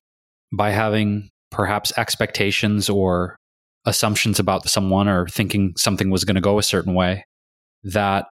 [0.56, 3.38] by having perhaps expectations or
[3.86, 7.26] assumptions about someone or thinking something was going to go a certain way
[7.84, 8.28] that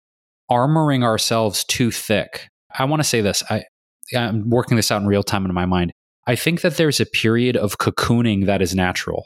[0.52, 2.48] armoring ourselves too thick.
[2.78, 3.44] I want to say this.
[3.50, 3.64] I,
[4.16, 5.92] I'm working this out in real time in my mind.
[6.28, 9.26] I think that there's a period of cocooning that is natural.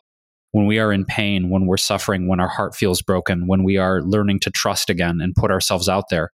[0.52, 3.78] When we are in pain, when we're suffering, when our heart feels broken, when we
[3.78, 6.30] are learning to trust again and put ourselves out there.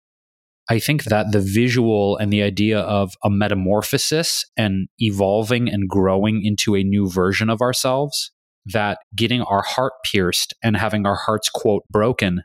[0.71, 6.43] I think that the visual and the idea of a metamorphosis and evolving and growing
[6.43, 8.31] into a new version of ourselves
[8.67, 12.43] that getting our heart pierced and having our hearts, quote, broken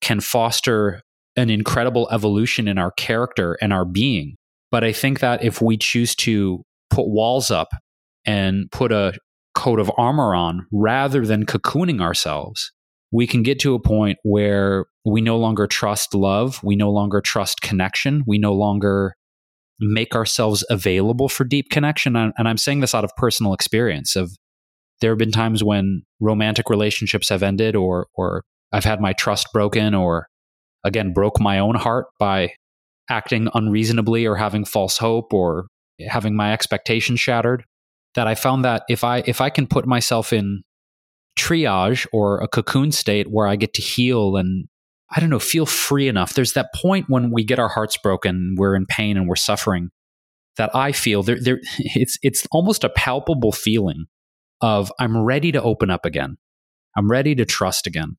[0.00, 1.00] can foster
[1.36, 4.36] an incredible evolution in our character and our being.
[4.70, 7.68] But I think that if we choose to put walls up
[8.24, 9.14] and put a
[9.54, 12.72] coat of armor on rather than cocooning ourselves,
[13.12, 17.20] we can get to a point where we no longer trust love, we no longer
[17.20, 19.14] trust connection, we no longer
[19.78, 22.16] make ourselves available for deep connection.
[22.16, 24.36] And I'm saying this out of personal experience of
[25.00, 29.48] there have been times when romantic relationships have ended or or I've had my trust
[29.52, 30.28] broken or
[30.84, 32.52] again broke my own heart by
[33.08, 35.66] acting unreasonably or having false hope or
[36.08, 37.64] having my expectations shattered
[38.14, 40.62] that I found that if I if I can put myself in
[41.38, 44.66] triage or a cocoon state where I get to heal and
[45.14, 48.54] I don't know feel free enough there's that point when we get our hearts broken
[48.56, 49.90] we're in pain and we're suffering
[50.56, 54.06] that I feel there there it's it's almost a palpable feeling
[54.60, 56.36] of I'm ready to open up again.
[56.96, 58.16] I'm ready to trust again.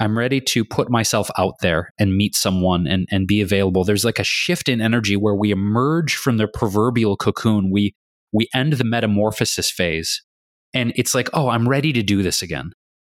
[0.00, 3.84] I'm ready to put myself out there and meet someone and, and be available.
[3.84, 7.70] There's like a shift in energy where we emerge from the proverbial cocoon.
[7.72, 7.94] We
[8.32, 10.22] we end the metamorphosis phase.
[10.74, 12.72] And it's like, oh, I'm ready to do this again.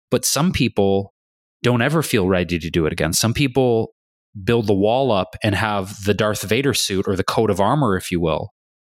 [0.09, 1.13] But some people
[1.61, 3.13] don't ever feel ready to do it again.
[3.13, 3.93] Some people
[4.43, 7.95] build the wall up and have the Darth Vader suit or the coat of armor,
[7.95, 8.49] if you will,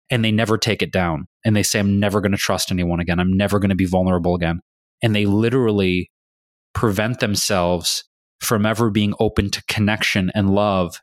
[0.09, 1.27] and they never take it down.
[1.45, 3.19] And they say, I'm never going to trust anyone again.
[3.19, 4.61] I'm never going to be vulnerable again.
[5.01, 6.09] And they literally
[6.73, 8.03] prevent themselves
[8.41, 11.01] from ever being open to connection and love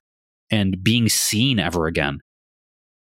[0.51, 2.21] and being seen ever again.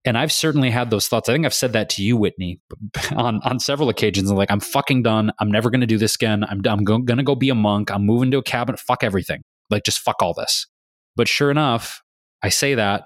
[0.04, 1.28] And I've certainly had those thoughts.
[1.28, 2.60] I think I've said that to you, Whitney,
[3.16, 4.30] on, on several occasions.
[4.30, 5.32] I'm like, I'm fucking done.
[5.40, 6.44] I'm never going to do this again.
[6.44, 7.90] I'm, I'm go- going to go be a monk.
[7.90, 8.76] I'm moving to a cabin.
[8.76, 9.42] Fuck everything.
[9.68, 10.66] Like, just fuck all this.
[11.16, 12.02] But sure enough,
[12.42, 13.04] I say that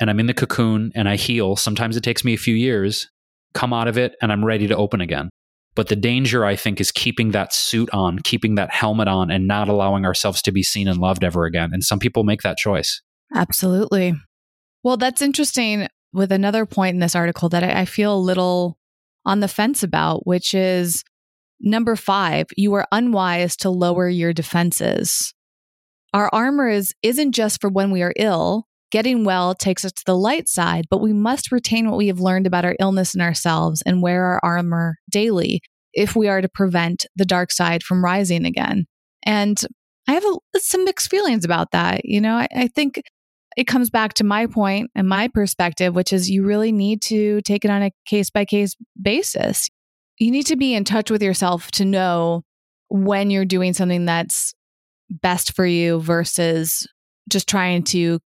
[0.00, 1.54] and I'm in the cocoon and I heal.
[1.56, 3.08] Sometimes it takes me a few years,
[3.54, 5.28] come out of it, and I'm ready to open again.
[5.76, 9.46] But the danger, I think, is keeping that suit on, keeping that helmet on, and
[9.46, 11.70] not allowing ourselves to be seen and loved ever again.
[11.72, 13.02] And some people make that choice.
[13.34, 14.14] Absolutely.
[14.82, 18.78] Well, that's interesting with another point in this article that I, feel a little
[19.24, 21.04] on the fence about, which is
[21.60, 25.32] number five, you are unwise to lower your defenses.
[26.12, 30.02] Our armor is, isn't just for when we are ill, Getting well takes us to
[30.04, 33.22] the light side, but we must retain what we have learned about our illness and
[33.22, 35.60] ourselves and wear our armor daily
[35.92, 38.86] if we are to prevent the dark side from rising again.
[39.24, 39.60] And
[40.08, 42.04] I have a, some mixed feelings about that.
[42.04, 43.00] You know, I, I think
[43.56, 47.40] it comes back to my point and my perspective, which is you really need to
[47.42, 49.68] take it on a case by case basis.
[50.18, 52.42] You need to be in touch with yourself to know
[52.88, 54.52] when you're doing something that's
[55.10, 56.86] best for you versus
[57.28, 58.20] just trying to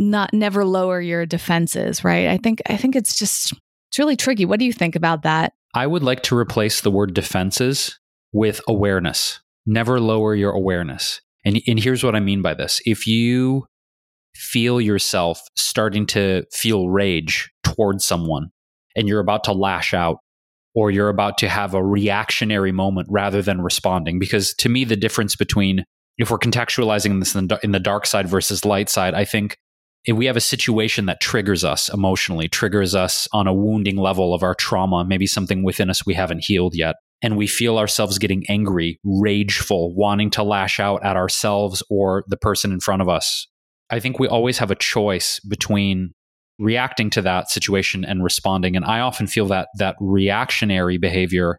[0.00, 2.26] not never lower your defenses, right?
[2.28, 3.52] I think I think it's just
[3.90, 4.46] it's really tricky.
[4.46, 5.52] What do you think about that?
[5.74, 7.98] I would like to replace the word defenses
[8.32, 9.40] with awareness.
[9.66, 11.20] Never lower your awareness.
[11.44, 12.80] And and here's what I mean by this.
[12.84, 13.66] If you
[14.34, 18.50] feel yourself starting to feel rage towards someone
[18.96, 20.18] and you're about to lash out
[20.74, 24.96] or you're about to have a reactionary moment rather than responding because to me the
[24.96, 25.84] difference between
[26.16, 29.56] if we're contextualizing this in the, in the dark side versus light side i think
[30.06, 34.34] Eh, we have a situation that triggers us emotionally, triggers us on a wounding level
[34.34, 38.18] of our trauma, maybe something within us we haven't healed yet, and we feel ourselves
[38.18, 43.08] getting angry, rageful, wanting to lash out at ourselves or the person in front of
[43.08, 43.46] us,
[43.90, 46.14] I think we always have a choice between
[46.58, 48.76] reacting to that situation and responding.
[48.76, 51.58] And I often feel that that reactionary behavior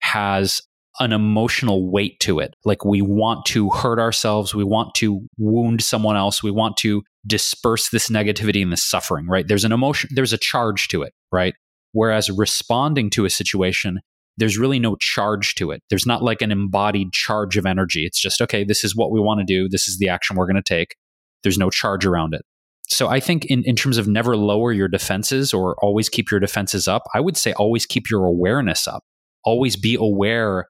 [0.00, 0.62] has
[1.00, 2.54] an emotional weight to it.
[2.64, 7.02] Like we want to hurt ourselves, we want to wound someone else, we want to
[7.26, 9.46] disperse this negativity and this suffering, right?
[9.48, 11.54] There's an emotion, there's a charge to it, right?
[11.92, 14.00] Whereas responding to a situation,
[14.36, 15.82] there's really no charge to it.
[15.88, 18.04] There's not like an embodied charge of energy.
[18.04, 19.68] It's just, okay, this is what we want to do.
[19.68, 20.94] This is the action we're going to take.
[21.42, 22.42] There's no charge around it.
[22.88, 26.38] So I think in, in terms of never lower your defenses or always keep your
[26.38, 29.02] defenses up, I would say always keep your awareness up.
[29.44, 30.68] Always be aware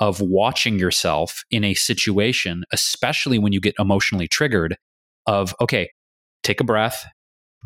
[0.00, 4.76] of watching yourself in a situation, especially when you get emotionally triggered,
[5.26, 5.90] of, okay,
[6.42, 7.06] take a breath.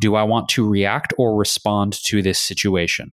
[0.01, 3.13] Do I want to react or respond to this situation?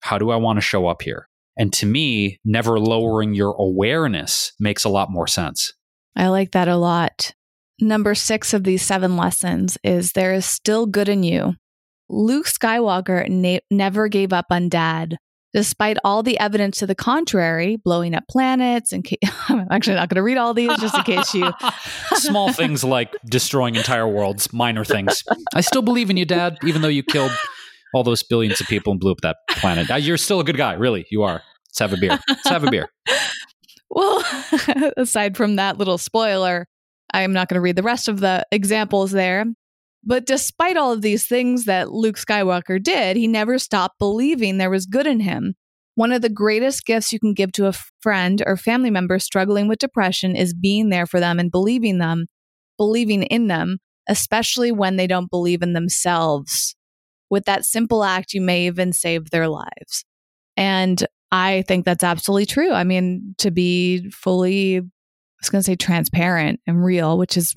[0.00, 1.28] How do I want to show up here?
[1.56, 5.72] And to me, never lowering your awareness makes a lot more sense.
[6.16, 7.32] I like that a lot.
[7.80, 11.54] Number six of these seven lessons is there is still good in you.
[12.08, 13.28] Luke Skywalker
[13.70, 15.16] never gave up on dad,
[15.52, 18.92] despite all the evidence to the contrary, blowing up planets.
[18.92, 21.52] And ca- I'm actually not going to read all these just in case you.
[22.14, 25.22] Small things like destroying entire worlds, minor things.
[25.54, 27.32] I still believe in you, Dad, even though you killed
[27.94, 29.90] all those billions of people and blew up that planet.
[29.90, 31.06] Uh, you're still a good guy, really.
[31.10, 31.42] You are.
[31.68, 32.18] Let's have a beer.
[32.28, 32.88] Let's have a beer.
[33.94, 34.24] Well,
[34.96, 36.66] aside from that little spoiler,
[37.12, 39.44] I'm not going to read the rest of the examples there.
[40.04, 44.70] But despite all of these things that Luke Skywalker did, he never stopped believing there
[44.70, 45.54] was good in him.
[45.94, 49.68] One of the greatest gifts you can give to a friend or family member struggling
[49.68, 52.26] with depression is being there for them and believing them,
[52.78, 53.78] believing in them,
[54.08, 56.74] especially when they don't believe in themselves.
[57.30, 60.04] With that simple act, you may even save their lives.
[60.56, 62.72] And I think that's absolutely true.
[62.72, 64.82] I mean, to be fully, I
[65.40, 67.54] was going to say transparent and real, which is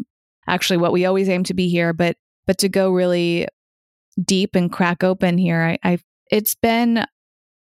[0.47, 2.15] actually what we always aim to be here, but
[2.47, 3.47] but to go really
[4.23, 5.97] deep and crack open here, I, I
[6.31, 7.05] it's been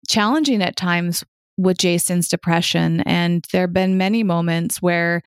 [0.09, 1.25] challenging at times
[1.57, 3.01] with Jason's depression.
[3.03, 5.23] And there have been many moments where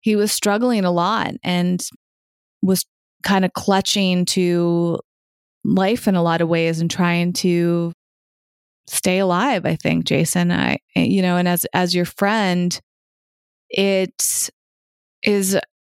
[0.00, 1.84] he was struggling a lot and
[2.62, 2.84] was
[3.24, 4.98] kind of clutching to
[5.64, 7.92] life in a lot of ways and trying to
[8.86, 12.80] stay alive i think jason i you know and as as your friend
[13.68, 14.48] it
[15.24, 15.58] is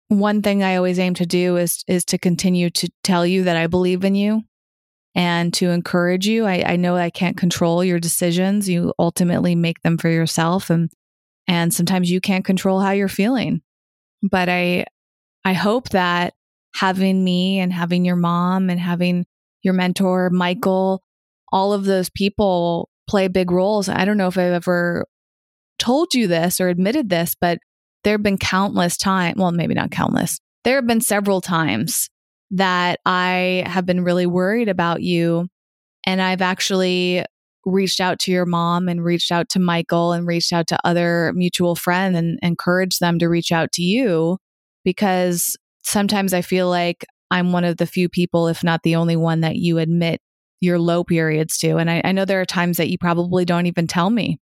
[0.10, 3.56] one thing I always aim to do is is to continue to tell you that
[3.56, 4.42] I believe in you
[5.16, 6.46] and to encourage you.
[6.46, 8.68] I, I know I can't control your decisions.
[8.68, 10.90] You ultimately make them for yourself and
[11.48, 13.62] and sometimes you can't control how you're feeling.
[14.24, 14.86] But I
[15.46, 16.34] I hope that
[16.76, 19.26] having me and having your mom and having
[19.62, 21.04] your mentor, Michael,
[21.52, 23.90] all of those people play big roles.
[23.90, 25.06] I don't know if I've ever
[25.78, 27.60] told you this or admitted this, but
[28.04, 32.10] there have been countless times, well, maybe not countless, there have been several times
[32.52, 35.48] that I have been really worried about you.
[36.06, 37.24] And I've actually
[37.66, 41.34] reached out to your mom and reached out to Michael and reached out to other
[41.36, 44.38] mutual friends and encouraged them to reach out to you
[44.84, 49.16] because sometimes I feel like I'm one of the few people, if not the only
[49.16, 50.22] one, that you admit
[50.62, 51.78] your low periods to.
[51.78, 54.40] And I, I know there are times that you probably don't even tell me.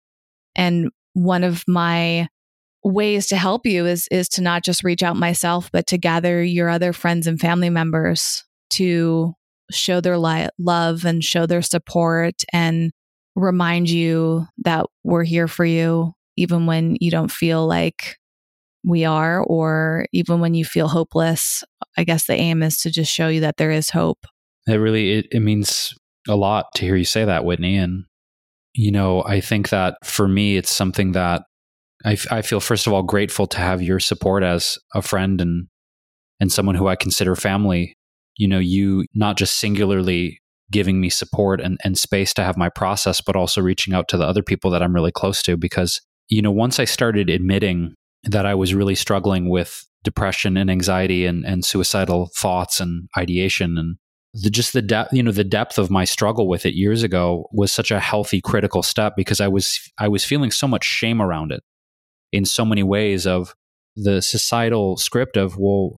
[0.55, 2.29] And one of my
[2.87, 6.43] ways to help you is is to not just reach out myself but to gather
[6.43, 9.33] your other friends and family members to
[9.71, 12.93] show their li- love and show their support and
[13.35, 18.17] remind you that we're here for you even when you don't feel like
[18.85, 21.65] we are or even when you feel hopeless.
[21.97, 24.27] I guess the aim is to just show you that there is hope.
[24.69, 25.93] It really it, it means
[26.29, 27.77] a lot to hear you say that whitney.
[27.77, 28.05] And
[28.77, 31.43] you know i think that for me it's something that
[32.07, 35.67] I, feel first of all grateful to have your support as a friend and
[36.39, 37.97] and someone who I consider family
[38.37, 42.69] you know, you not just singularly giving me support and, and space to have my
[42.69, 45.57] process, but also reaching out to the other people that I'm really close to.
[45.57, 50.71] Because, you know, once I started admitting that I was really struggling with depression and
[50.71, 53.97] anxiety and, and suicidal thoughts and ideation and
[54.35, 57.47] the, just the depth, you know, the depth of my struggle with it years ago
[57.53, 61.23] was such a healthy, critical step because I was, I was feeling so much shame
[61.23, 61.63] around it
[62.37, 63.55] in so many ways of
[63.97, 65.97] the societal script of, well,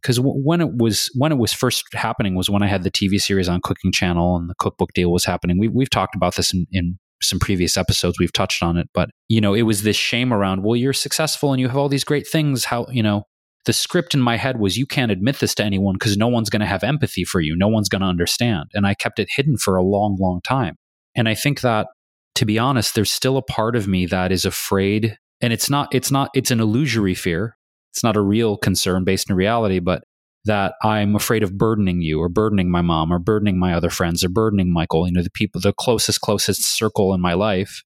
[0.00, 3.20] because when it was when it was first happening was when I had the TV
[3.20, 5.58] series on Cooking Channel and the cookbook deal was happening.
[5.58, 8.18] We, we've talked about this in, in some previous episodes.
[8.18, 10.62] We've touched on it, but you know, it was this shame around.
[10.62, 12.64] Well, you're successful and you have all these great things.
[12.64, 13.24] How you know?
[13.64, 16.48] The script in my head was you can't admit this to anyone because no one's
[16.48, 17.54] going to have empathy for you.
[17.54, 18.70] No one's going to understand.
[18.72, 20.76] And I kept it hidden for a long, long time.
[21.14, 21.88] And I think that,
[22.36, 25.18] to be honest, there's still a part of me that is afraid.
[25.40, 27.56] And it's not, it's not, it's an illusory fear
[27.98, 30.04] it's not a real concern based in reality, but
[30.44, 34.22] that I'm afraid of burdening you or burdening my mom or burdening my other friends
[34.22, 37.82] or burdening Michael, you know, the people, the closest, closest circle in my life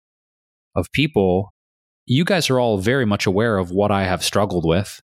[0.76, 1.54] of people.
[2.04, 5.00] You guys are all very much aware of what I have struggled with.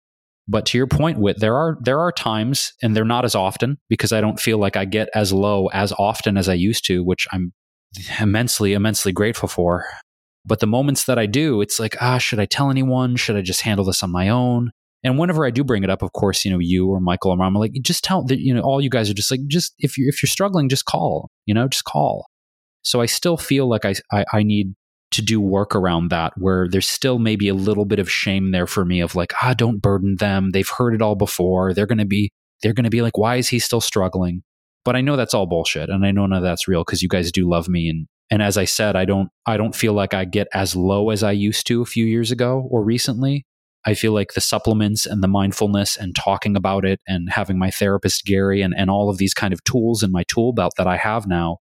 [0.49, 3.79] But to your point, Whit, there are there are times, and they're not as often
[3.89, 7.05] because I don't feel like I get as low as often as I used to,
[7.05, 7.53] which I'm
[8.21, 9.85] immensely, immensely grateful for.
[10.47, 13.17] But the moments that I do, it's like, ah, should I tell anyone?
[13.17, 14.71] Should I just handle this on my own?
[15.03, 17.37] And whenever I do bring it up, of course, you know, you or Michael or
[17.37, 19.99] Mom, like, just tell that, you know, all you guys are just like, just if
[19.99, 22.27] you're, if you're struggling, just call, you know, just call.
[22.83, 24.75] So I still feel like I, I, I need
[25.13, 28.67] to do work around that where there's still maybe a little bit of shame there
[28.67, 30.51] for me of like, ah, don't burden them.
[30.51, 31.75] They've heard it all before.
[31.75, 32.31] They're going to be,
[32.63, 34.43] they're going to be like, why is he still struggling?
[34.85, 35.89] But I know that's all bullshit.
[35.89, 37.89] And I know none of that's real because you guys do love me.
[37.89, 41.11] And, and as I said, I don't, I don't feel like I get as low
[41.11, 43.47] as I used to a few years ago or recently.
[43.85, 47.71] I feel like the supplements and the mindfulness and talking about it and having my
[47.71, 50.89] therapist, Gary, and, and all of these kind of tools in my tool belt that
[50.89, 51.59] I have now,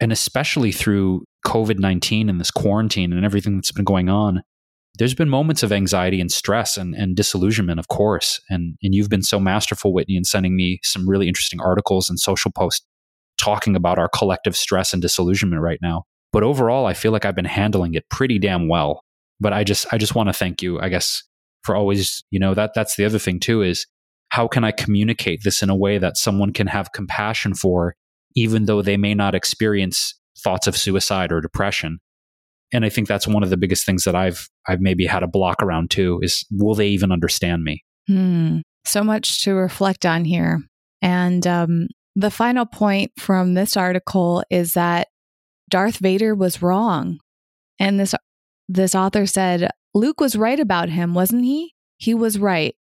[0.00, 4.42] and especially through COVID 19 and this quarantine and everything that's been going on,
[4.98, 8.40] there's been moments of anxiety and stress and, and disillusionment, of course.
[8.50, 12.18] And, and you've been so masterful, Whitney, in sending me some really interesting articles and
[12.18, 12.84] social posts
[13.38, 16.04] talking about our collective stress and disillusionment right now.
[16.32, 19.02] But overall, I feel like I've been handling it pretty damn well.
[19.40, 21.22] But I just, I just want to thank you, I guess,
[21.62, 23.86] for always, you know, that that's the other thing too is
[24.30, 27.94] how can I communicate this in a way that someone can have compassion for,
[28.34, 31.98] even though they may not experience thoughts of suicide or depression?
[32.72, 35.28] And I think that's one of the biggest things that I've I've maybe had a
[35.28, 37.84] block around too is will they even understand me?
[38.06, 38.58] Hmm.
[38.84, 40.60] So much to reflect on here.
[41.00, 41.88] And um,
[42.18, 45.06] the final point from this article is that
[45.70, 47.20] Darth Vader was wrong.
[47.78, 48.12] And this
[48.68, 51.74] this author said Luke was right about him, wasn't he?
[51.96, 52.74] He was right.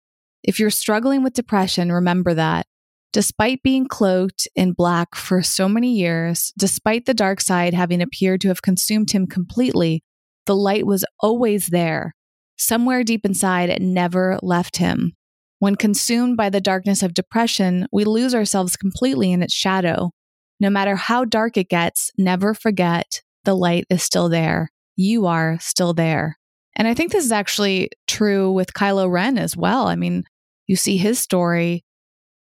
[0.45, 2.67] If you're struggling with depression, remember that.
[3.13, 8.41] Despite being cloaked in black for so many years, despite the dark side having appeared
[8.43, 10.05] to have consumed him completely,
[10.47, 12.15] the light was always there.
[12.57, 15.15] Somewhere deep inside, it never left him.
[15.59, 20.11] When consumed by the darkness of depression, we lose ourselves completely in its shadow.
[20.61, 24.71] No matter how dark it gets, never forget the light is still there.
[24.97, 26.39] You are still there.
[26.77, 29.87] And I think this is actually true with Kylo Ren as well.
[29.87, 30.25] I mean,
[30.67, 31.85] you see his story,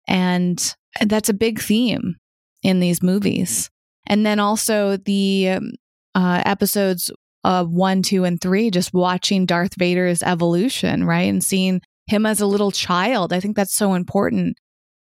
[0.07, 0.75] and
[1.05, 2.15] that's a big theme
[2.61, 3.69] in these movies.
[4.07, 5.71] And then also the um,
[6.15, 7.11] uh, episodes
[7.43, 11.29] of one, two, and three, just watching Darth Vader's evolution, right?
[11.29, 13.33] And seeing him as a little child.
[13.33, 14.57] I think that's so important.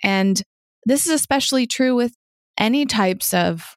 [0.03, 0.41] And
[0.85, 2.13] this is especially true with
[2.57, 3.75] any types of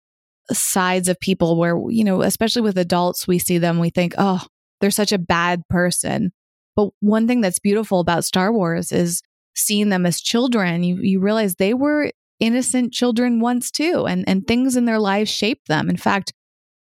[0.53, 4.45] sides of people where, you know, especially with adults, we see them, we think, oh,
[4.81, 6.33] they're such a bad person.
[6.77, 9.23] But one thing that's beautiful about Star Wars is
[9.55, 10.83] seeing them as children.
[10.83, 15.31] You you realize they were innocent children once too, and and things in their lives
[15.31, 15.91] shaped them.
[15.91, 16.33] In fact,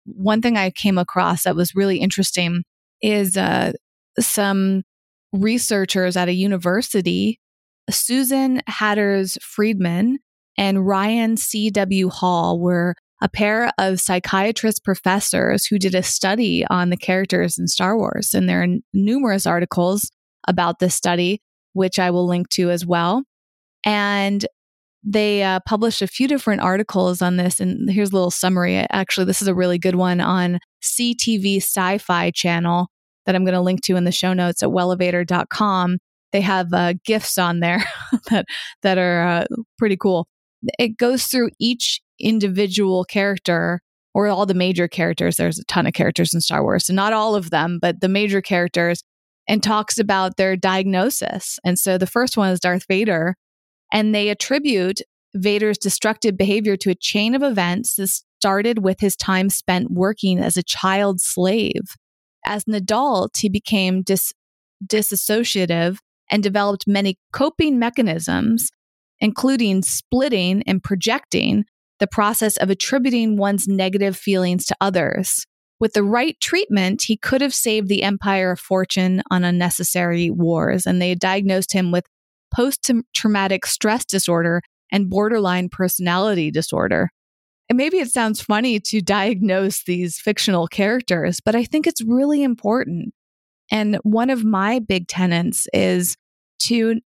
[0.05, 2.63] one thing I came across that was really interesting
[3.03, 3.73] is uh,
[4.19, 4.83] some
[5.33, 7.41] researchers at a university,
[7.91, 10.19] Susan Hatters Friedman
[10.59, 12.11] and Ryan C.W.
[12.11, 17.69] Hall, were a pair of psychiatrist professors who did a study on the characters in
[17.69, 18.35] Star Wars.
[18.35, 20.11] And there are numerous articles
[20.49, 21.41] about this study,
[21.73, 23.23] which I will link to as well.
[23.85, 24.45] And
[25.05, 27.61] they uh, published a few different articles on this.
[27.61, 28.77] And here's a little summary.
[28.91, 32.89] Actually, this is a really good one on CTV Sci Fi channel
[33.27, 35.99] that I'm going to link to in the show notes at wellevatr.com.
[36.33, 37.85] They have uh, GIFs on there
[38.31, 38.47] that,
[38.83, 39.45] that are uh,
[39.79, 40.27] pretty cool.
[40.79, 43.81] It goes through each individual character
[44.15, 45.37] or all the major characters.
[45.37, 48.09] There's a ton of characters in Star Wars, so not all of them, but the
[48.09, 49.03] major characters,
[49.49, 51.59] and talks about their diagnosis.
[51.65, 53.35] And so the first one is Darth Vader,
[53.93, 55.01] and they attribute
[55.35, 60.39] Vader's destructive behavior to a chain of events that started with his time spent working
[60.39, 61.97] as a child slave.
[62.45, 64.33] As an adult, he became dis-
[64.87, 65.99] disassociative
[66.31, 68.71] and developed many coping mechanisms,
[69.21, 71.65] including splitting and projecting,
[72.01, 75.47] the process of attributing one's negative feelings to others.
[75.79, 80.87] With the right treatment, he could have saved the empire a fortune on unnecessary wars,
[80.87, 82.05] and they diagnosed him with
[82.55, 84.63] post traumatic stress disorder
[84.93, 87.11] and borderline personality disorder.
[87.73, 93.15] Maybe it sounds funny to diagnose these fictional characters, but I think it's really important.
[93.71, 96.17] And one of my big tenets is
[96.61, 97.01] to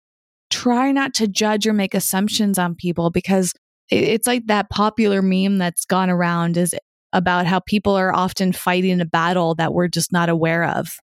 [0.50, 3.54] try not to judge or make assumptions on people because
[3.90, 6.76] it's like that popular meme that's gone around is
[7.14, 10.98] about how people are often fighting a battle that we're just not aware of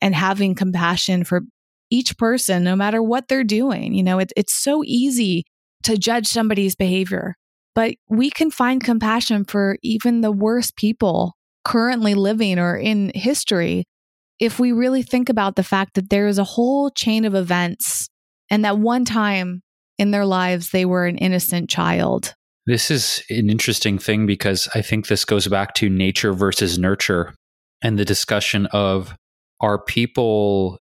[0.00, 1.42] and having compassion for
[1.90, 5.44] each person no matter what they're doing you know it, it's so easy
[5.82, 7.36] to judge somebody's behavior
[7.76, 13.84] but we can find compassion for even the worst people currently living or in history
[14.40, 18.08] if we really think about the fact that there is a whole chain of events
[18.50, 19.62] and that one time
[19.98, 22.34] in their lives they were an innocent child.
[22.66, 27.34] This is an interesting thing because I think this goes back to nature versus nurture
[27.82, 29.14] and the discussion of
[29.60, 30.78] are people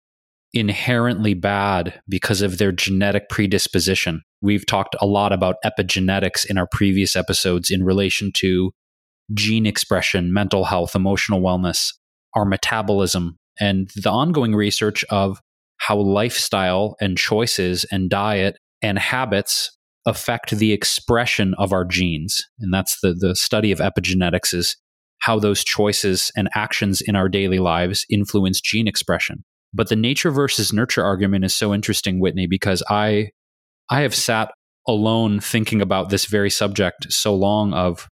[0.53, 4.23] inherently bad because of their genetic predisposition?
[4.41, 8.71] We've talked a lot about epigenetics in our previous episodes in relation to
[9.33, 11.93] gene expression, mental health, emotional wellness,
[12.35, 15.41] our metabolism, and the ongoing research of
[15.77, 19.75] how lifestyle and choices and diet and habits
[20.05, 22.41] affect the expression of our genes.
[22.59, 24.77] And that's the, the study of epigenetics is
[25.19, 29.43] how those choices and actions in our daily lives influence gene expression.
[29.73, 33.31] But the nature versus nurture argument is so interesting, Whitney, because I
[33.89, 34.51] I have sat
[34.87, 38.07] alone thinking about this very subject so long of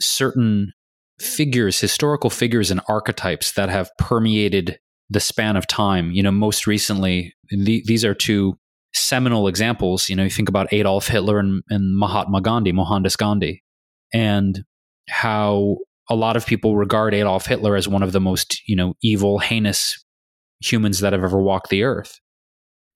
[0.00, 0.72] certain
[1.20, 4.78] figures, historical figures and archetypes that have permeated
[5.10, 6.10] the span of time.
[6.12, 8.56] You know, most recently, the, these are two
[8.94, 10.08] seminal examples.
[10.08, 13.62] You know, you think about Adolf Hitler and, and Mahatma Gandhi, Mohandas Gandhi,
[14.12, 14.64] and
[15.08, 15.78] how
[16.08, 19.38] a lot of people regard Adolf Hitler as one of the most, you know, evil,
[19.38, 20.04] heinous
[20.60, 22.18] humans that have ever walked the earth.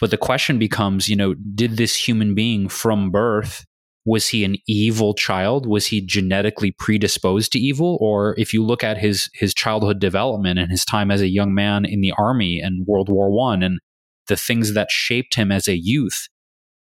[0.01, 3.65] But the question becomes, you know, did this human being from birth
[4.07, 5.66] was he an evil child?
[5.66, 7.97] Was he genetically predisposed to evil?
[8.01, 11.55] Or if you look at his his childhood development and his time as a young
[11.55, 13.81] man in the army and World War One and
[14.29, 16.29] the things that shaped him as a youth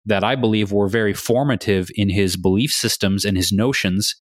[0.06, 4.16] that I believe were very formative in his belief systems and his notions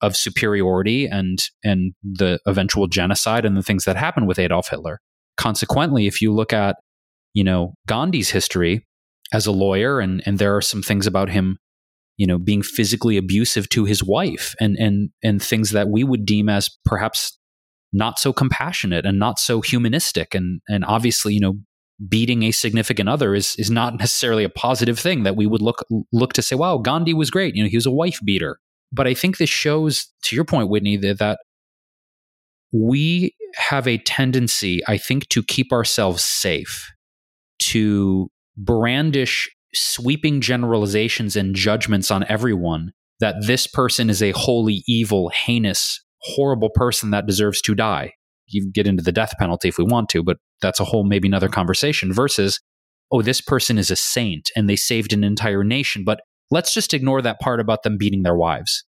[0.00, 5.00] of superiority and and the eventual genocide and the things that happened with Adolf Hitler.
[5.36, 6.76] Consequently, if you look at,
[7.32, 8.86] you know, Gandhi's history
[9.32, 11.56] as a lawyer and and there are some things about him
[12.16, 16.26] you know being physically abusive to his wife and and and things that we would
[16.26, 17.38] deem as perhaps
[17.92, 20.34] not so compassionate and not so humanistic.
[20.34, 21.54] And and obviously you know
[22.08, 25.84] beating a significant other is is not necessarily a positive thing that we would look
[26.12, 27.54] look to say wow Gandhi was great.
[27.54, 28.58] You know he was a wife beater.
[28.92, 31.38] But i think this shows to your point whitney that, that
[32.72, 36.90] we have a tendency i think to keep ourselves safe
[37.60, 45.28] to brandish sweeping generalizations and judgments on everyone that this person is a wholly evil,
[45.28, 48.12] heinous, horrible person that deserves to die.
[48.46, 51.28] You get into the death penalty if we want to, but that's a whole maybe
[51.28, 52.60] another conversation versus,
[53.12, 56.02] oh, this person is a saint and they saved an entire nation.
[56.04, 56.20] But
[56.50, 58.84] let's just ignore that part about them beating their wives.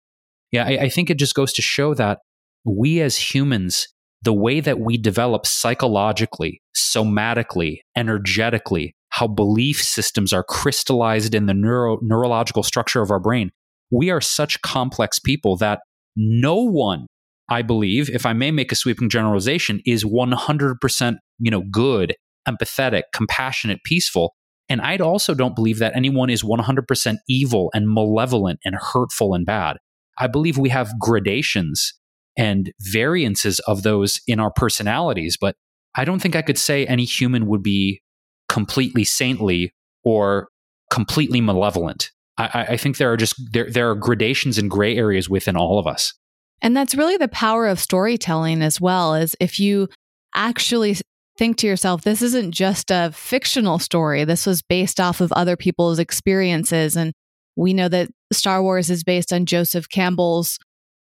[0.52, 2.20] Yeah, I, I think it just goes to show that
[2.66, 3.88] we as humans,
[4.24, 11.54] the way that we develop psychologically, somatically, energetically, how belief systems are crystallized in the
[11.54, 13.52] neuro- neurological structure of our brain.
[13.92, 15.82] We are such complex people that
[16.16, 17.08] no one,
[17.50, 22.16] I believe, if I may make a sweeping generalization, is 100% you know, good,
[22.48, 24.36] empathetic, compassionate, peaceful.
[24.70, 29.46] And I also don't believe that anyone is 100% evil and malevolent and hurtful and
[29.46, 29.78] bad.
[30.18, 31.94] I believe we have gradations
[32.38, 35.56] and variances of those in our personalities, but
[35.96, 38.02] I don't think I could say any human would be
[38.48, 40.48] completely saintly or
[40.90, 42.12] completely malevolent.
[42.38, 45.80] I, I think there are just there there are gradations and gray areas within all
[45.80, 46.14] of us.
[46.62, 49.90] And that's really the power of storytelling as well, is if you
[50.36, 50.96] actually
[51.38, 54.24] think to yourself, this isn't just a fictional story.
[54.26, 56.96] This was based off of other people's experiences.
[56.96, 57.14] And
[57.56, 60.60] we know that Star Wars is based on Joseph Campbell's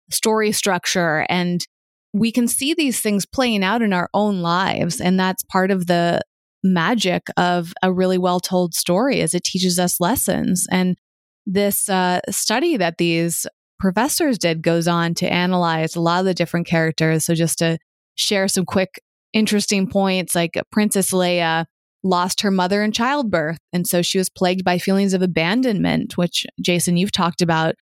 [0.09, 1.25] story structure.
[1.29, 1.65] And
[2.13, 4.99] we can see these things playing out in our own lives.
[4.99, 6.21] And that's part of the
[6.63, 10.67] magic of a really well told story as it teaches us lessons.
[10.71, 10.97] And
[11.45, 13.47] this uh, study that these
[13.79, 17.25] professors did goes on to analyze a lot of the different characters.
[17.25, 17.77] So, just to
[18.15, 19.01] share some quick,
[19.33, 21.65] interesting points, like Princess Leia
[22.03, 23.59] lost her mother in childbirth.
[23.73, 27.75] And so she was plagued by feelings of abandonment, which, Jason, you've talked about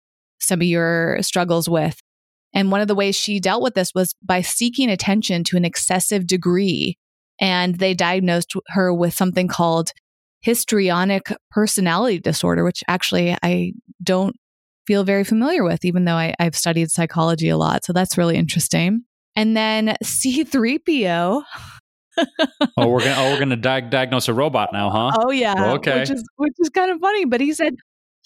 [0.41, 2.01] some of your struggles with.
[2.55, 5.65] And one of the ways she dealt with this was by seeking attention to an
[5.65, 6.97] excessive degree.
[7.41, 9.91] And they diagnosed her with something called
[10.41, 13.73] histrionic personality disorder, which actually I
[14.03, 14.37] don't
[14.87, 17.85] feel very familiar with, even though I, have studied psychology a lot.
[17.85, 19.03] So that's really interesting.
[19.35, 21.43] And then C3PO.
[22.77, 25.11] oh, we're gonna oh we're gonna di- diagnose a robot now, huh?
[25.19, 25.73] Oh yeah.
[25.73, 25.99] Okay.
[25.99, 27.75] Which is which is kind of funny, but he said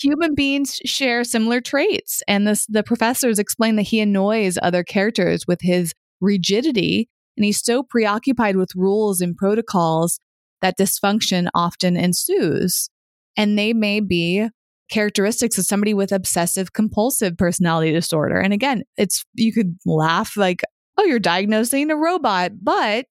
[0.01, 5.47] human beings share similar traits, and this the professors explain that he annoys other characters
[5.47, 10.19] with his rigidity, and he's so preoccupied with rules and protocols
[10.61, 12.91] that dysfunction often ensues.
[13.37, 14.49] And they may be
[14.91, 18.41] characteristics of somebody with obsessive compulsive personality disorder.
[18.41, 20.63] And again, it's, you could laugh like,
[20.97, 23.07] oh, you're diagnosing a robot, but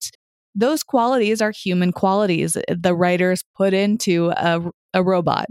[0.55, 4.61] those qualities are human qualities the writers put into a,
[4.93, 5.47] a robot.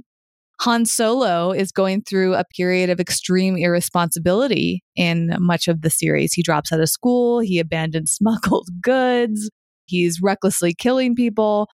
[0.60, 6.32] Han Solo is going through a period of extreme irresponsibility in much of the series.
[6.32, 9.50] He drops out of school, he abandons smuggled goods,
[9.84, 11.68] he's recklessly killing people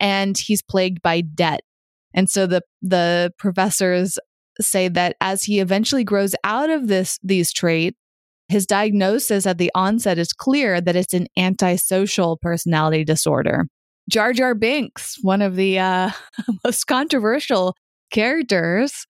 [0.00, 1.60] and he's plagued by debt.
[2.14, 4.18] And so the the professors
[4.60, 7.96] say that as he eventually grows out of this these traits,
[8.48, 13.66] his diagnosis at the onset is clear that it's an antisocial personality disorder.
[14.08, 16.10] Jar Jar Binks, one of the uh,
[16.64, 17.74] most controversial
[18.10, 19.06] characters,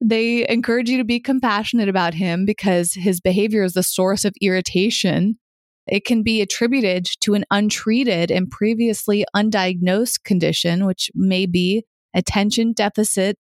[0.00, 4.34] they encourage you to be compassionate about him because his behavior is the source of
[4.40, 5.38] irritation
[5.86, 12.72] it can be attributed to an untreated and previously undiagnosed condition, which may be attention
[12.72, 13.36] deficit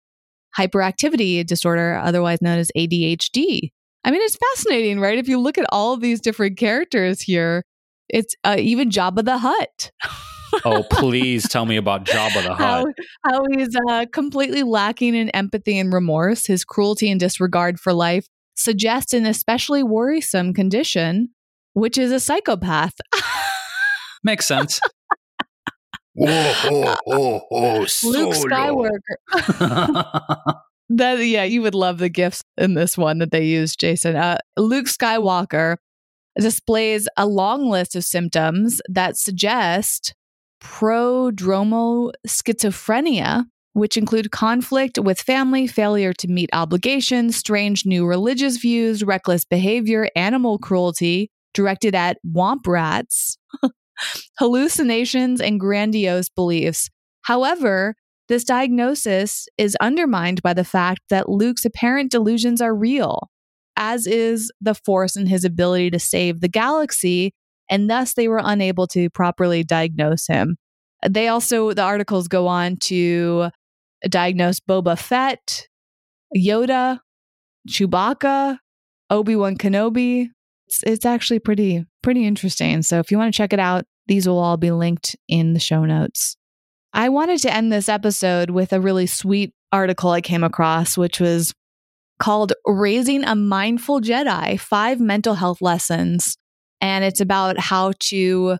[0.59, 3.71] hyperactivity disorder, otherwise known as ADHD.
[4.05, 5.19] I mean, it's fascinating, right?
[5.19, 7.65] If you look at all of these different characters here,
[8.09, 9.91] it's uh, even Jabba the Hutt.
[10.65, 12.59] oh, please tell me about Jabba the Hutt.
[12.59, 12.85] How,
[13.25, 16.47] how he's uh, completely lacking in empathy and remorse.
[16.47, 21.31] His cruelty and disregard for life suggest an especially worrisome condition
[21.75, 22.95] which is a psychopath.
[24.25, 24.81] Makes sense.
[26.19, 28.99] oh, oh, oh, oh, Luke Skywalker.
[30.89, 34.17] that yeah, you would love the GIFs in this one that they used, Jason.
[34.17, 35.77] Uh, Luke Skywalker
[36.39, 40.15] displays a long list of symptoms that suggest
[40.65, 49.05] prodromal schizophrenia, which include conflict with family, failure to meet obligations, strange new religious views,
[49.05, 53.37] reckless behavior, animal cruelty, directed at womp rats,
[54.39, 56.91] hallucinations, and grandiose beliefs.
[57.23, 57.95] However,
[58.29, 63.29] this diagnosis is undermined by the fact that Luke's apparent delusions are real,
[63.77, 67.35] as is the force in his ability to save the galaxy,
[67.71, 70.57] and thus they were unable to properly diagnose him.
[71.09, 73.51] They also, the articles go on to
[74.09, 75.69] diagnose Boba Fett,
[76.37, 77.01] Yoda,
[77.69, 78.59] Chewbacca,
[79.11, 80.31] Obi Wan Kenobi,
[80.67, 82.83] it's it's actually pretty pretty interesting.
[82.83, 85.61] So if you want to check it out, these will all be linked in the
[85.61, 86.37] show notes.
[86.93, 91.21] I wanted to end this episode with a really sweet article I came across, which
[91.21, 91.53] was
[92.21, 96.37] called Raising a Mindful Jedi Five Mental Health Lessons.
[96.85, 98.59] And it's about how to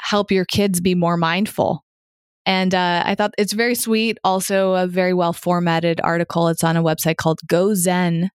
[0.00, 1.84] help your kids be more mindful.
[2.44, 6.48] And uh, I thought it's very sweet, also a very well formatted article.
[6.48, 8.30] It's on a website called gozen.com.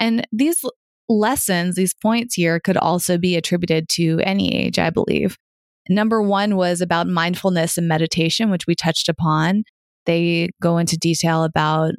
[0.00, 0.64] And these
[1.08, 5.36] lessons, these points here could also be attributed to any age, I believe.
[5.88, 9.62] Number one was about mindfulness and meditation, which we touched upon.
[10.04, 11.92] They go into detail about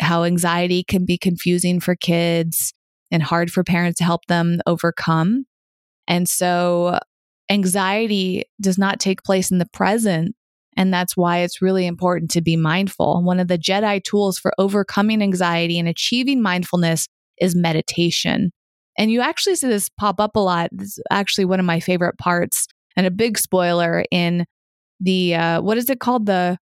[0.00, 2.74] how anxiety can be confusing for kids
[3.10, 5.46] and hard for parents to help them overcome.
[6.06, 6.98] And so
[7.50, 10.34] anxiety does not take place in the present.
[10.76, 13.22] And that's why it's really important to be mindful.
[13.22, 17.08] One of the Jedi tools for overcoming anxiety and achieving mindfulness
[17.40, 18.52] is meditation.
[18.96, 20.70] And you actually see this pop up a lot.
[20.78, 22.66] Is actually one of my favorite parts
[22.96, 24.44] and a big spoiler in
[25.00, 26.26] the, uh, what is it called?
[26.26, 26.58] The,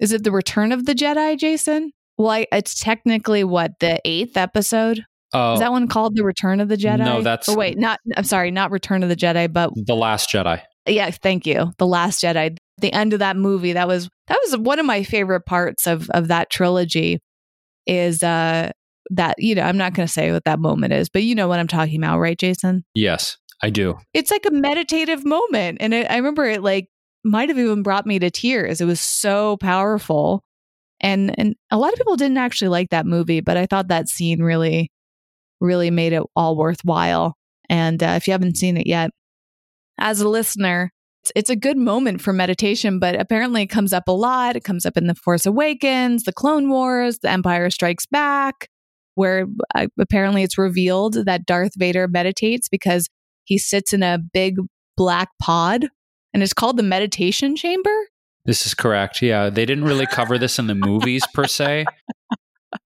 [0.00, 1.92] is it the Return of the Jedi, Jason?
[2.16, 5.04] Well, I, it's technically what, the eighth episode?
[5.34, 6.98] Oh, is that one called The Return of the Jedi?
[6.98, 7.48] No, that's.
[7.48, 10.62] Oh, wait, not, I'm sorry, not Return of the Jedi, but The Last Jedi.
[10.86, 11.72] Yeah, thank you.
[11.78, 12.56] The Last Jedi.
[12.78, 16.10] The end of that movie, that was that was one of my favorite parts of
[16.10, 17.20] of that trilogy
[17.86, 18.70] is uh
[19.10, 21.46] that, you know, I'm not going to say what that moment is, but you know
[21.46, 22.84] what I'm talking about, right, Jason?
[22.94, 23.98] Yes, I do.
[24.12, 25.78] It's like a meditative moment.
[25.80, 26.88] And it, I remember it like
[27.22, 28.80] might have even brought me to tears.
[28.80, 30.42] It was so powerful.
[31.00, 34.08] And and a lot of people didn't actually like that movie, but I thought that
[34.08, 34.90] scene really,
[35.60, 37.36] really made it all worthwhile.
[37.68, 39.10] And uh, if you haven't seen it yet,
[39.98, 40.90] as a listener,
[41.22, 44.56] it's, it's a good moment for meditation, but apparently it comes up a lot.
[44.56, 48.68] It comes up in The Force Awakens, The Clone Wars, The Empire Strikes Back,
[49.14, 53.08] where uh, apparently it's revealed that Darth Vader meditates because
[53.44, 54.56] he sits in a big
[54.96, 55.86] black pod
[56.32, 57.94] and it's called the meditation chamber.
[58.44, 59.22] This is correct.
[59.22, 59.48] Yeah.
[59.48, 61.86] They didn't really cover this in the movies per se.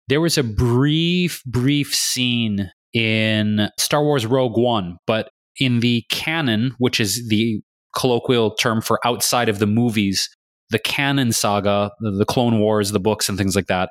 [0.08, 5.30] There was a brief, brief scene in Star Wars Rogue One, but
[5.60, 7.62] in the canon, which is the
[7.96, 10.30] colloquial term for outside of the movies,
[10.70, 13.90] the canon saga, the, Clone Wars, the books, and things like that,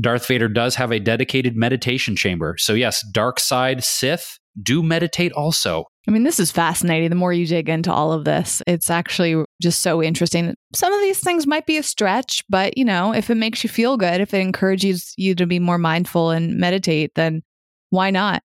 [0.00, 2.56] Darth Vader does have a dedicated meditation chamber.
[2.58, 5.84] So, yes, dark side Sith do meditate also.
[6.08, 7.10] I mean, this is fascinating.
[7.10, 10.54] The more you dig into all of this, it's actually just so interesting.
[10.74, 13.70] Some of these things might be a stretch, but you know, if it makes you
[13.70, 17.42] feel good, if it encourages you to be more mindful and meditate, then
[17.90, 18.42] why not?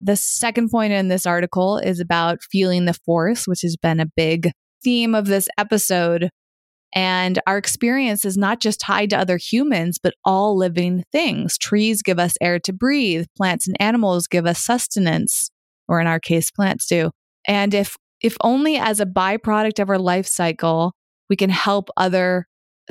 [0.00, 4.06] The second point in this article is about feeling the force, which has been a
[4.16, 4.50] big
[4.82, 6.30] theme of this episode.
[6.94, 11.56] And our experience is not just tied to other humans, but all living things.
[11.56, 15.50] Trees give us air to breathe, plants and animals give us sustenance,
[15.88, 17.10] or in our case, plants do.
[17.46, 20.94] And if if only as a byproduct of our life cycle,
[21.28, 22.46] we can help other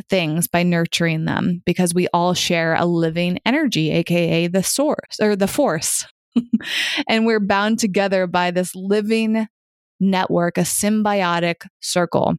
[0.09, 5.35] things by nurturing them because we all share a living energy, aka the source or
[5.35, 6.05] the force.
[7.07, 9.47] and we're bound together by this living
[9.99, 12.35] network, a symbiotic circle.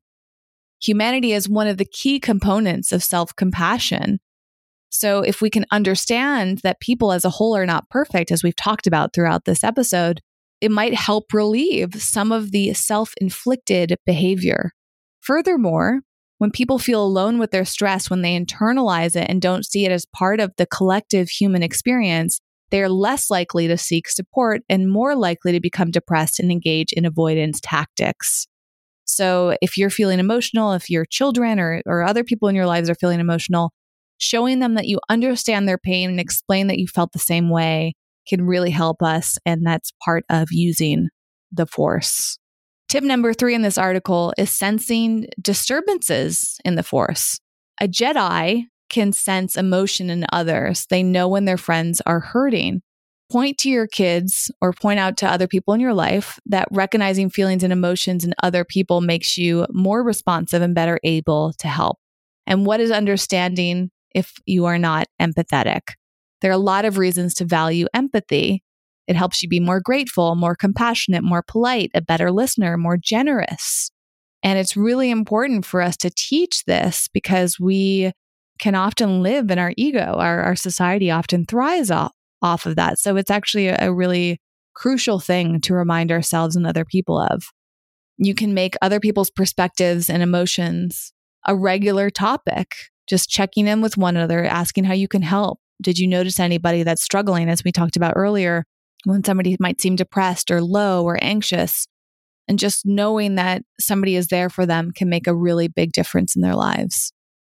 [0.82, 4.18] Humanity is one of the key components of self compassion.
[4.90, 8.56] So, if we can understand that people as a whole are not perfect, as we've
[8.56, 10.20] talked about throughout this episode,
[10.60, 14.72] it might help relieve some of the self inflicted behavior.
[15.20, 16.00] Furthermore,
[16.38, 19.92] when people feel alone with their stress, when they internalize it and don't see it
[19.92, 22.40] as part of the collective human experience,
[22.72, 26.92] they are less likely to seek support and more likely to become depressed and engage
[26.92, 28.48] in avoidance tactics.
[29.14, 32.88] So, if you're feeling emotional, if your children or, or other people in your lives
[32.90, 33.72] are feeling emotional,
[34.18, 37.94] showing them that you understand their pain and explain that you felt the same way
[38.28, 39.36] can really help us.
[39.44, 41.08] And that's part of using
[41.50, 42.38] the force.
[42.88, 47.40] Tip number three in this article is sensing disturbances in the force.
[47.80, 50.86] A Jedi can sense emotion in others.
[50.90, 52.82] They know when their friends are hurting.
[53.32, 57.30] Point to your kids or point out to other people in your life that recognizing
[57.30, 61.96] feelings and emotions in other people makes you more responsive and better able to help.
[62.46, 65.80] And what is understanding if you are not empathetic?
[66.42, 68.62] There are a lot of reasons to value empathy.
[69.06, 73.90] It helps you be more grateful, more compassionate, more polite, a better listener, more generous.
[74.42, 78.12] And it's really important for us to teach this because we
[78.58, 80.16] can often live in our ego.
[80.18, 82.98] Our, our society often thrives off, off of that.
[82.98, 84.40] So it's actually a, really
[84.74, 87.44] crucial thing to remind ourselves and other people of.
[88.18, 91.12] You can make other people's perspectives and emotions
[91.46, 92.74] a regular topic,
[93.08, 95.58] just checking in with one another, asking how you can help.
[95.82, 98.64] Did you notice anybody that's struggling, as we talked about earlier,
[99.04, 101.86] when somebody might seem depressed or low or anxious?
[102.48, 106.36] And just knowing that somebody is there for them can make a really big difference
[106.36, 107.12] in their lives.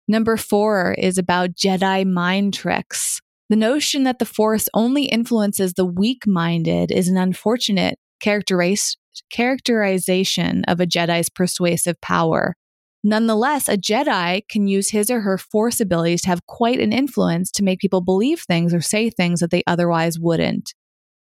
[0.09, 3.21] Number four is about Jedi mind tricks.
[3.53, 10.81] The notion that the Force only influences the weak minded is an unfortunate characterization of
[10.81, 12.57] a Jedi's persuasive power.
[13.05, 17.51] Nonetheless, a Jedi can use his or her Force abilities to have quite an influence
[17.51, 20.73] to make people believe things or say things that they otherwise wouldn't.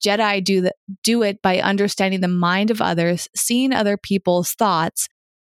[0.03, 0.71] Jedi do,
[1.05, 5.07] do it by understanding the mind of others, seeing other people's thoughts,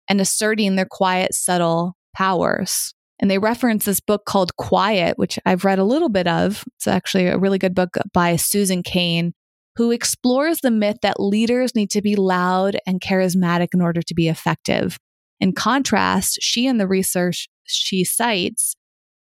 [0.10, 2.96] and asserting their quiet, subtle powers.
[3.20, 6.64] And they reference this book called Quiet, which I've read a little bit of.
[6.76, 9.34] It's actually a really good book by Susan Cain,
[9.76, 14.14] who explores the myth that leaders need to be loud and charismatic in order to
[14.14, 14.98] be effective.
[15.40, 18.76] In contrast, she and the research she cites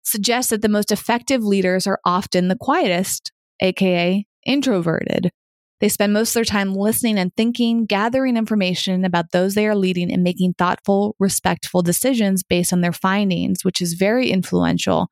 [0.04, 3.32] suggests that the most effective leaders are often the quietest,
[3.62, 5.32] aka introverted.
[5.80, 9.76] They spend most of their time listening and thinking, gathering information about those they are
[9.76, 15.10] leading, and making thoughtful, respectful decisions based on their findings, which is very influential.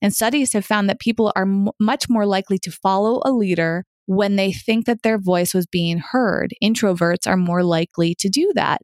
[0.00, 3.84] And studies have found that people are m- much more likely to follow a leader
[4.06, 6.54] when they think that their voice was being heard.
[6.62, 8.80] Introverts are more likely to do that.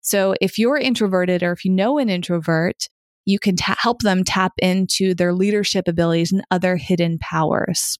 [0.00, 2.86] So if you're introverted or if you know an introvert,
[3.24, 7.98] you can ta- help them tap into their leadership abilities and other hidden powers.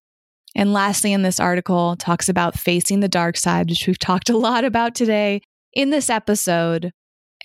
[0.54, 4.36] And lastly, in this article, talks about facing the dark side, which we've talked a
[4.36, 5.42] lot about today
[5.74, 6.90] in this episode.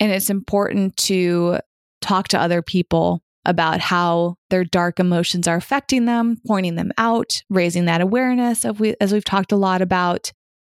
[0.00, 1.58] And it's important to
[2.00, 7.42] talk to other people about how their dark emotions are affecting them, pointing them out,
[7.50, 10.32] raising that awareness of we, as we've talked a lot about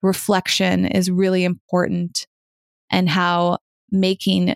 [0.02, 2.26] reflection is really important
[2.90, 3.58] and how
[3.90, 4.54] making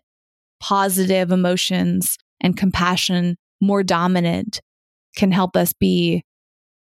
[0.60, 4.60] positive emotions and compassion more dominant
[5.16, 6.22] can help us be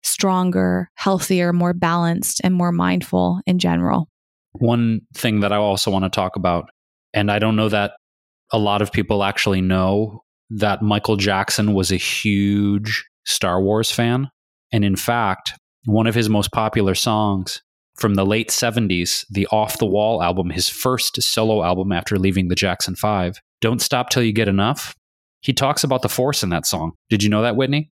[0.04, 4.10] stronger, healthier, more balanced, and more mindful in general.
[4.54, 6.70] One thing that I also want to talk about,
[7.14, 7.94] and I don't know that
[8.52, 14.30] a lot of people actually know that Michael Jackson was a huge Star Wars fan.
[14.72, 15.54] And in fact,
[15.86, 17.62] one of his most popular songs
[17.98, 22.48] from the late 70s, the Off the Wall album, his first solo album after leaving
[22.48, 24.96] the Jackson 5, Don't Stop Till You Get Enough,
[25.42, 26.94] he talks about the Force in that song.
[27.10, 27.92] Did you know that, Whitney?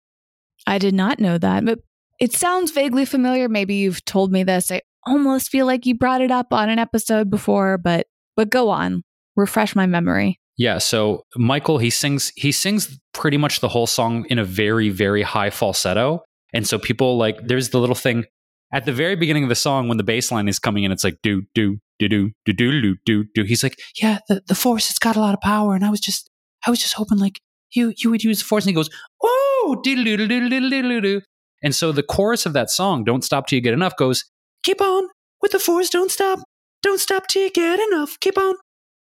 [0.67, 1.81] I did not know that, but
[2.23, 3.49] it sounds vaguely familiar.
[3.49, 4.71] Maybe you've told me this.
[4.71, 8.71] I almost feel like you brought it up on an episode before, but but go
[8.71, 9.03] on.
[9.35, 10.39] Refresh my memory.
[10.57, 14.89] Yeah, so Michael he sings he sings pretty much the whole song in a very
[14.89, 16.23] very high falsetto.
[16.55, 18.25] And so people like there's the little thing
[18.73, 21.05] at the very beginning of the song when the bass line is coming in it's
[21.05, 24.55] like do do do do do do do do do he's like yeah the, the
[24.55, 26.31] force has got a lot of power and I was just
[26.67, 27.41] I was just hoping like
[27.73, 28.91] you you would use the force and he goes
[29.23, 31.21] oh diddle diddle diddle diddle diddle
[31.63, 34.25] and so the chorus of that song don't stop till you get enough goes
[34.63, 35.09] keep on
[35.41, 36.41] with the force don't stop
[36.83, 38.55] don't stop till you get enough keep on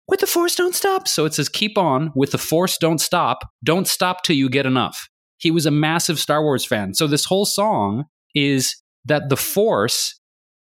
[0.07, 1.07] with the force don't stop.
[1.07, 3.49] So it says keep on with the force don't stop.
[3.63, 5.09] Don't stop till you get enough.
[5.37, 6.93] He was a massive Star Wars fan.
[6.93, 8.75] So this whole song is
[9.05, 10.19] that the force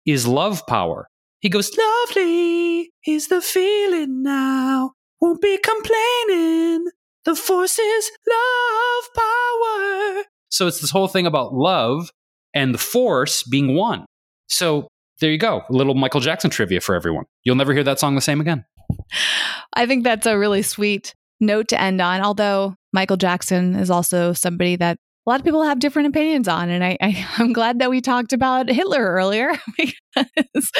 [0.06, 1.08] is love power.
[1.40, 4.92] He goes, Lovely is the feeling now.
[5.20, 6.86] Won't be complaining.
[7.24, 10.24] The force is love power.
[10.54, 12.10] So it's this whole thing about love
[12.54, 14.06] and the force being one.
[14.46, 14.86] So
[15.20, 15.62] there you go.
[15.68, 17.24] A little Michael Jackson trivia for everyone.
[17.42, 18.64] You'll never hear that song the same again.
[19.74, 22.20] I think that's a really sweet note to end on.
[22.20, 26.70] Although Michael Jackson is also somebody that a lot of people have different opinions on.
[26.70, 30.70] And I, I, am glad that we talked about Hitler earlier because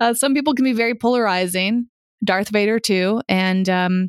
[0.00, 1.86] uh, some people can be very polarizing,
[2.24, 3.22] Darth Vader too.
[3.28, 4.08] And, um,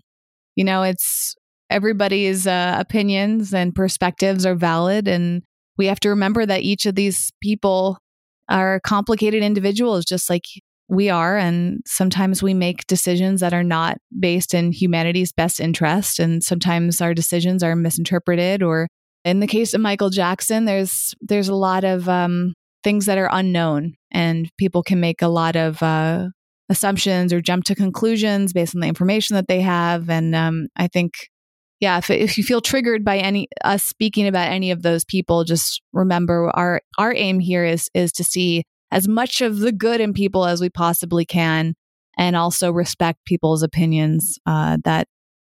[0.55, 1.35] you know, it's
[1.71, 5.07] everybody's uh, opinions and perspectives are valid.
[5.07, 5.41] And
[5.77, 7.97] we have to remember that each of these people
[8.49, 10.43] are complicated individuals, just like
[10.89, 11.37] we are.
[11.37, 16.19] And sometimes we make decisions that are not based in humanity's best interest.
[16.19, 18.61] And sometimes our decisions are misinterpreted.
[18.61, 18.89] Or
[19.23, 22.53] in the case of Michael Jackson, there's there's a lot of um,
[22.83, 26.27] things that are unknown, and people can make a lot of uh,
[26.69, 30.09] assumptions or jump to conclusions based on the information that they have.
[30.09, 31.13] And um, I think
[31.81, 35.43] yeah, if, if you feel triggered by any us speaking about any of those people,
[35.43, 39.99] just remember our our aim here is is to see as much of the good
[39.99, 41.73] in people as we possibly can,
[42.19, 45.07] and also respect people's opinions uh, that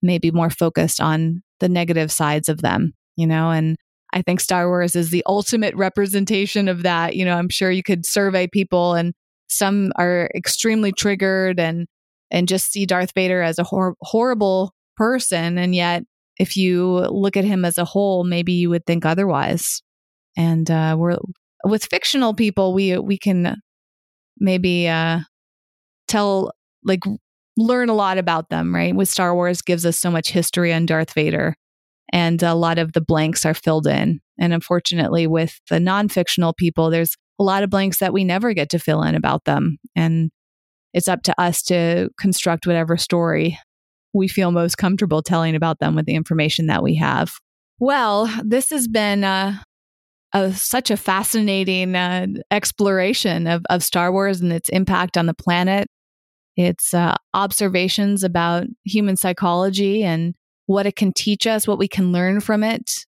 [0.00, 2.92] may be more focused on the negative sides of them.
[3.16, 3.76] You know, and
[4.12, 7.16] I think Star Wars is the ultimate representation of that.
[7.16, 9.12] You know, I'm sure you could survey people, and
[9.48, 11.88] some are extremely triggered and
[12.30, 16.04] and just see Darth Vader as a hor- horrible person, and yet
[16.38, 19.82] if you look at him as a whole, maybe you would think otherwise.
[20.36, 21.16] And uh, we're
[21.64, 23.60] with fictional people, we we can
[24.38, 25.20] maybe uh,
[26.08, 26.52] tell
[26.84, 27.00] like
[27.56, 28.94] learn a lot about them, right?
[28.94, 31.54] With Star Wars gives us so much history on Darth Vader,
[32.12, 34.20] and a lot of the blanks are filled in.
[34.38, 38.70] And unfortunately, with the non-fictional people, there's a lot of blanks that we never get
[38.70, 40.30] to fill in about them, and
[40.94, 43.58] it's up to us to construct whatever story
[44.12, 47.34] we feel most comfortable telling about them with the information that we have.
[47.78, 49.54] Well, this has been uh,
[50.32, 55.34] a, such a fascinating uh, exploration of, of Star Wars and its impact on the
[55.34, 55.88] planet.
[56.56, 60.34] Its uh, observations about human psychology and
[60.66, 63.06] what it can teach us, what we can learn from it,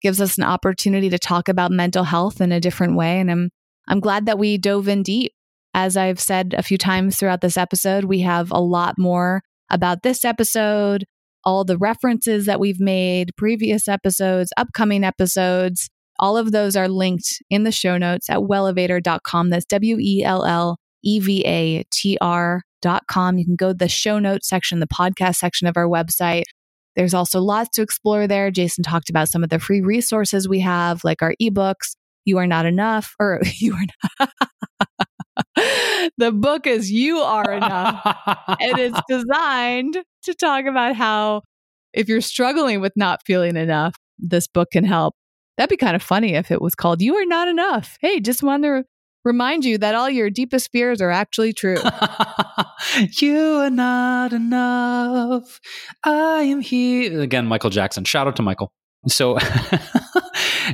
[0.00, 3.20] gives us an opportunity to talk about mental health in a different way.
[3.20, 3.50] And I'm
[3.88, 5.32] I'm glad that we dove in deep.
[5.74, 10.02] As I've said a few times throughout this episode, we have a lot more about
[10.02, 11.04] this episode,
[11.44, 15.88] all the references that we've made, previous episodes, upcoming episodes.
[16.18, 19.50] All of those are linked in the show notes at wellevatr.com.
[19.50, 23.38] That's W E L L E V A T R.com.
[23.38, 26.44] You can go to the show notes section, the podcast section of our website.
[26.96, 28.50] There's also lots to explore there.
[28.50, 32.46] Jason talked about some of the free resources we have, like our ebooks, You Are
[32.46, 33.86] Not Enough, or You Are
[34.20, 34.30] Not.
[36.18, 38.00] the book is You Are Enough.
[38.60, 41.42] and it's designed to talk about how
[41.92, 45.14] if you're struggling with not feeling enough, this book can help.
[45.56, 47.98] That'd be kind of funny if it was called You Are Not Enough.
[48.00, 48.84] Hey, just want to
[49.24, 51.78] remind you that all your deepest fears are actually true.
[53.20, 55.60] you are not enough.
[56.04, 57.20] I am here.
[57.20, 58.04] Again, Michael Jackson.
[58.04, 58.70] Shout out to Michael.
[59.06, 59.38] So,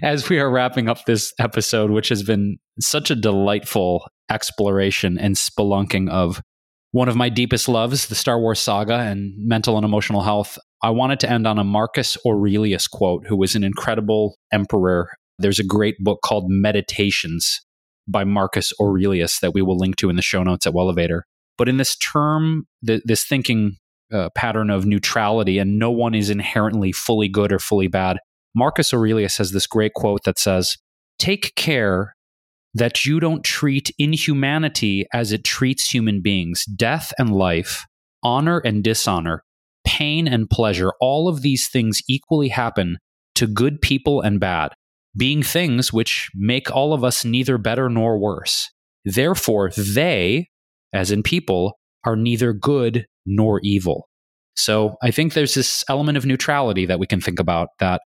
[0.02, 5.36] as we are wrapping up this episode, which has been such a delightful exploration and
[5.36, 6.40] spelunking of
[6.92, 10.90] one of my deepest loves, the Star Wars saga and mental and emotional health, I
[10.90, 15.08] wanted to end on a Marcus Aurelius quote, who was an incredible emperor.
[15.38, 17.60] There's a great book called Meditations
[18.06, 21.22] by Marcus Aurelius that we will link to in the show notes at Wellevatr.
[21.58, 23.76] But in this term, th- this thinking
[24.12, 28.18] uh, pattern of neutrality, and no one is inherently fully good or fully bad,
[28.54, 30.76] Marcus Aurelius has this great quote that says,
[31.18, 32.14] Take care
[32.74, 37.84] that you don't treat inhumanity as it treats human beings, death and life,
[38.22, 39.44] honor and dishonor,
[39.84, 42.98] pain and pleasure, all of these things equally happen
[43.36, 44.72] to good people and bad,
[45.16, 48.70] being things which make all of us neither better nor worse.
[49.04, 50.48] Therefore, they,
[50.92, 54.08] as in people, are neither good nor evil.
[54.56, 58.00] So I think there's this element of neutrality that we can think about that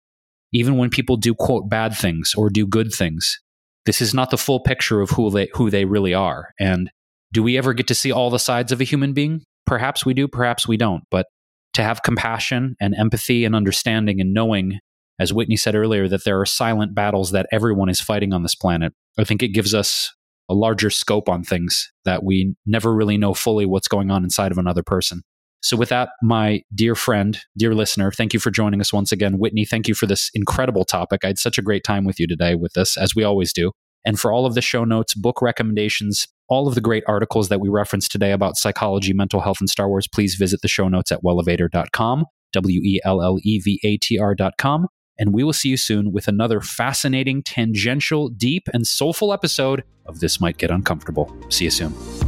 [0.53, 3.41] even when people do quote bad things or do good things,
[3.87, 6.51] this is not the full picture of who they who they really are.
[6.59, 6.91] And
[7.33, 9.43] do we ever get to see all the sides of a human being?
[9.67, 11.05] Perhaps we do, perhaps we don't.
[11.11, 11.27] But
[11.75, 14.79] to have compassion and empathy and understanding and knowing,
[15.19, 18.55] as Whitney said earlier, that there are silent battles that everyone is fighting on this
[18.55, 20.15] planet, I think it gives us
[20.49, 24.51] a larger scope on things that we never really know fully what's going on inside
[24.51, 25.23] of another person.
[25.61, 29.39] So, with that, my dear friend, dear listener, thank you for joining us once again.
[29.39, 31.21] Whitney, thank you for this incredible topic.
[31.25, 33.73] I had such a great time with you today with this, as we always do.
[34.05, 37.61] And for all of the show notes, book recommendations, all of the great articles that
[37.61, 41.13] we referenced today about psychology, mental health, and Star Wars, please visit the show notes
[41.13, 44.87] at wellevatr.com, W E L L E V A T R.com.
[45.19, 50.21] And we will see you soon with another fascinating, tangential, deep, and soulful episode of
[50.21, 51.37] This Might Get Uncomfortable.
[51.49, 52.28] See you soon.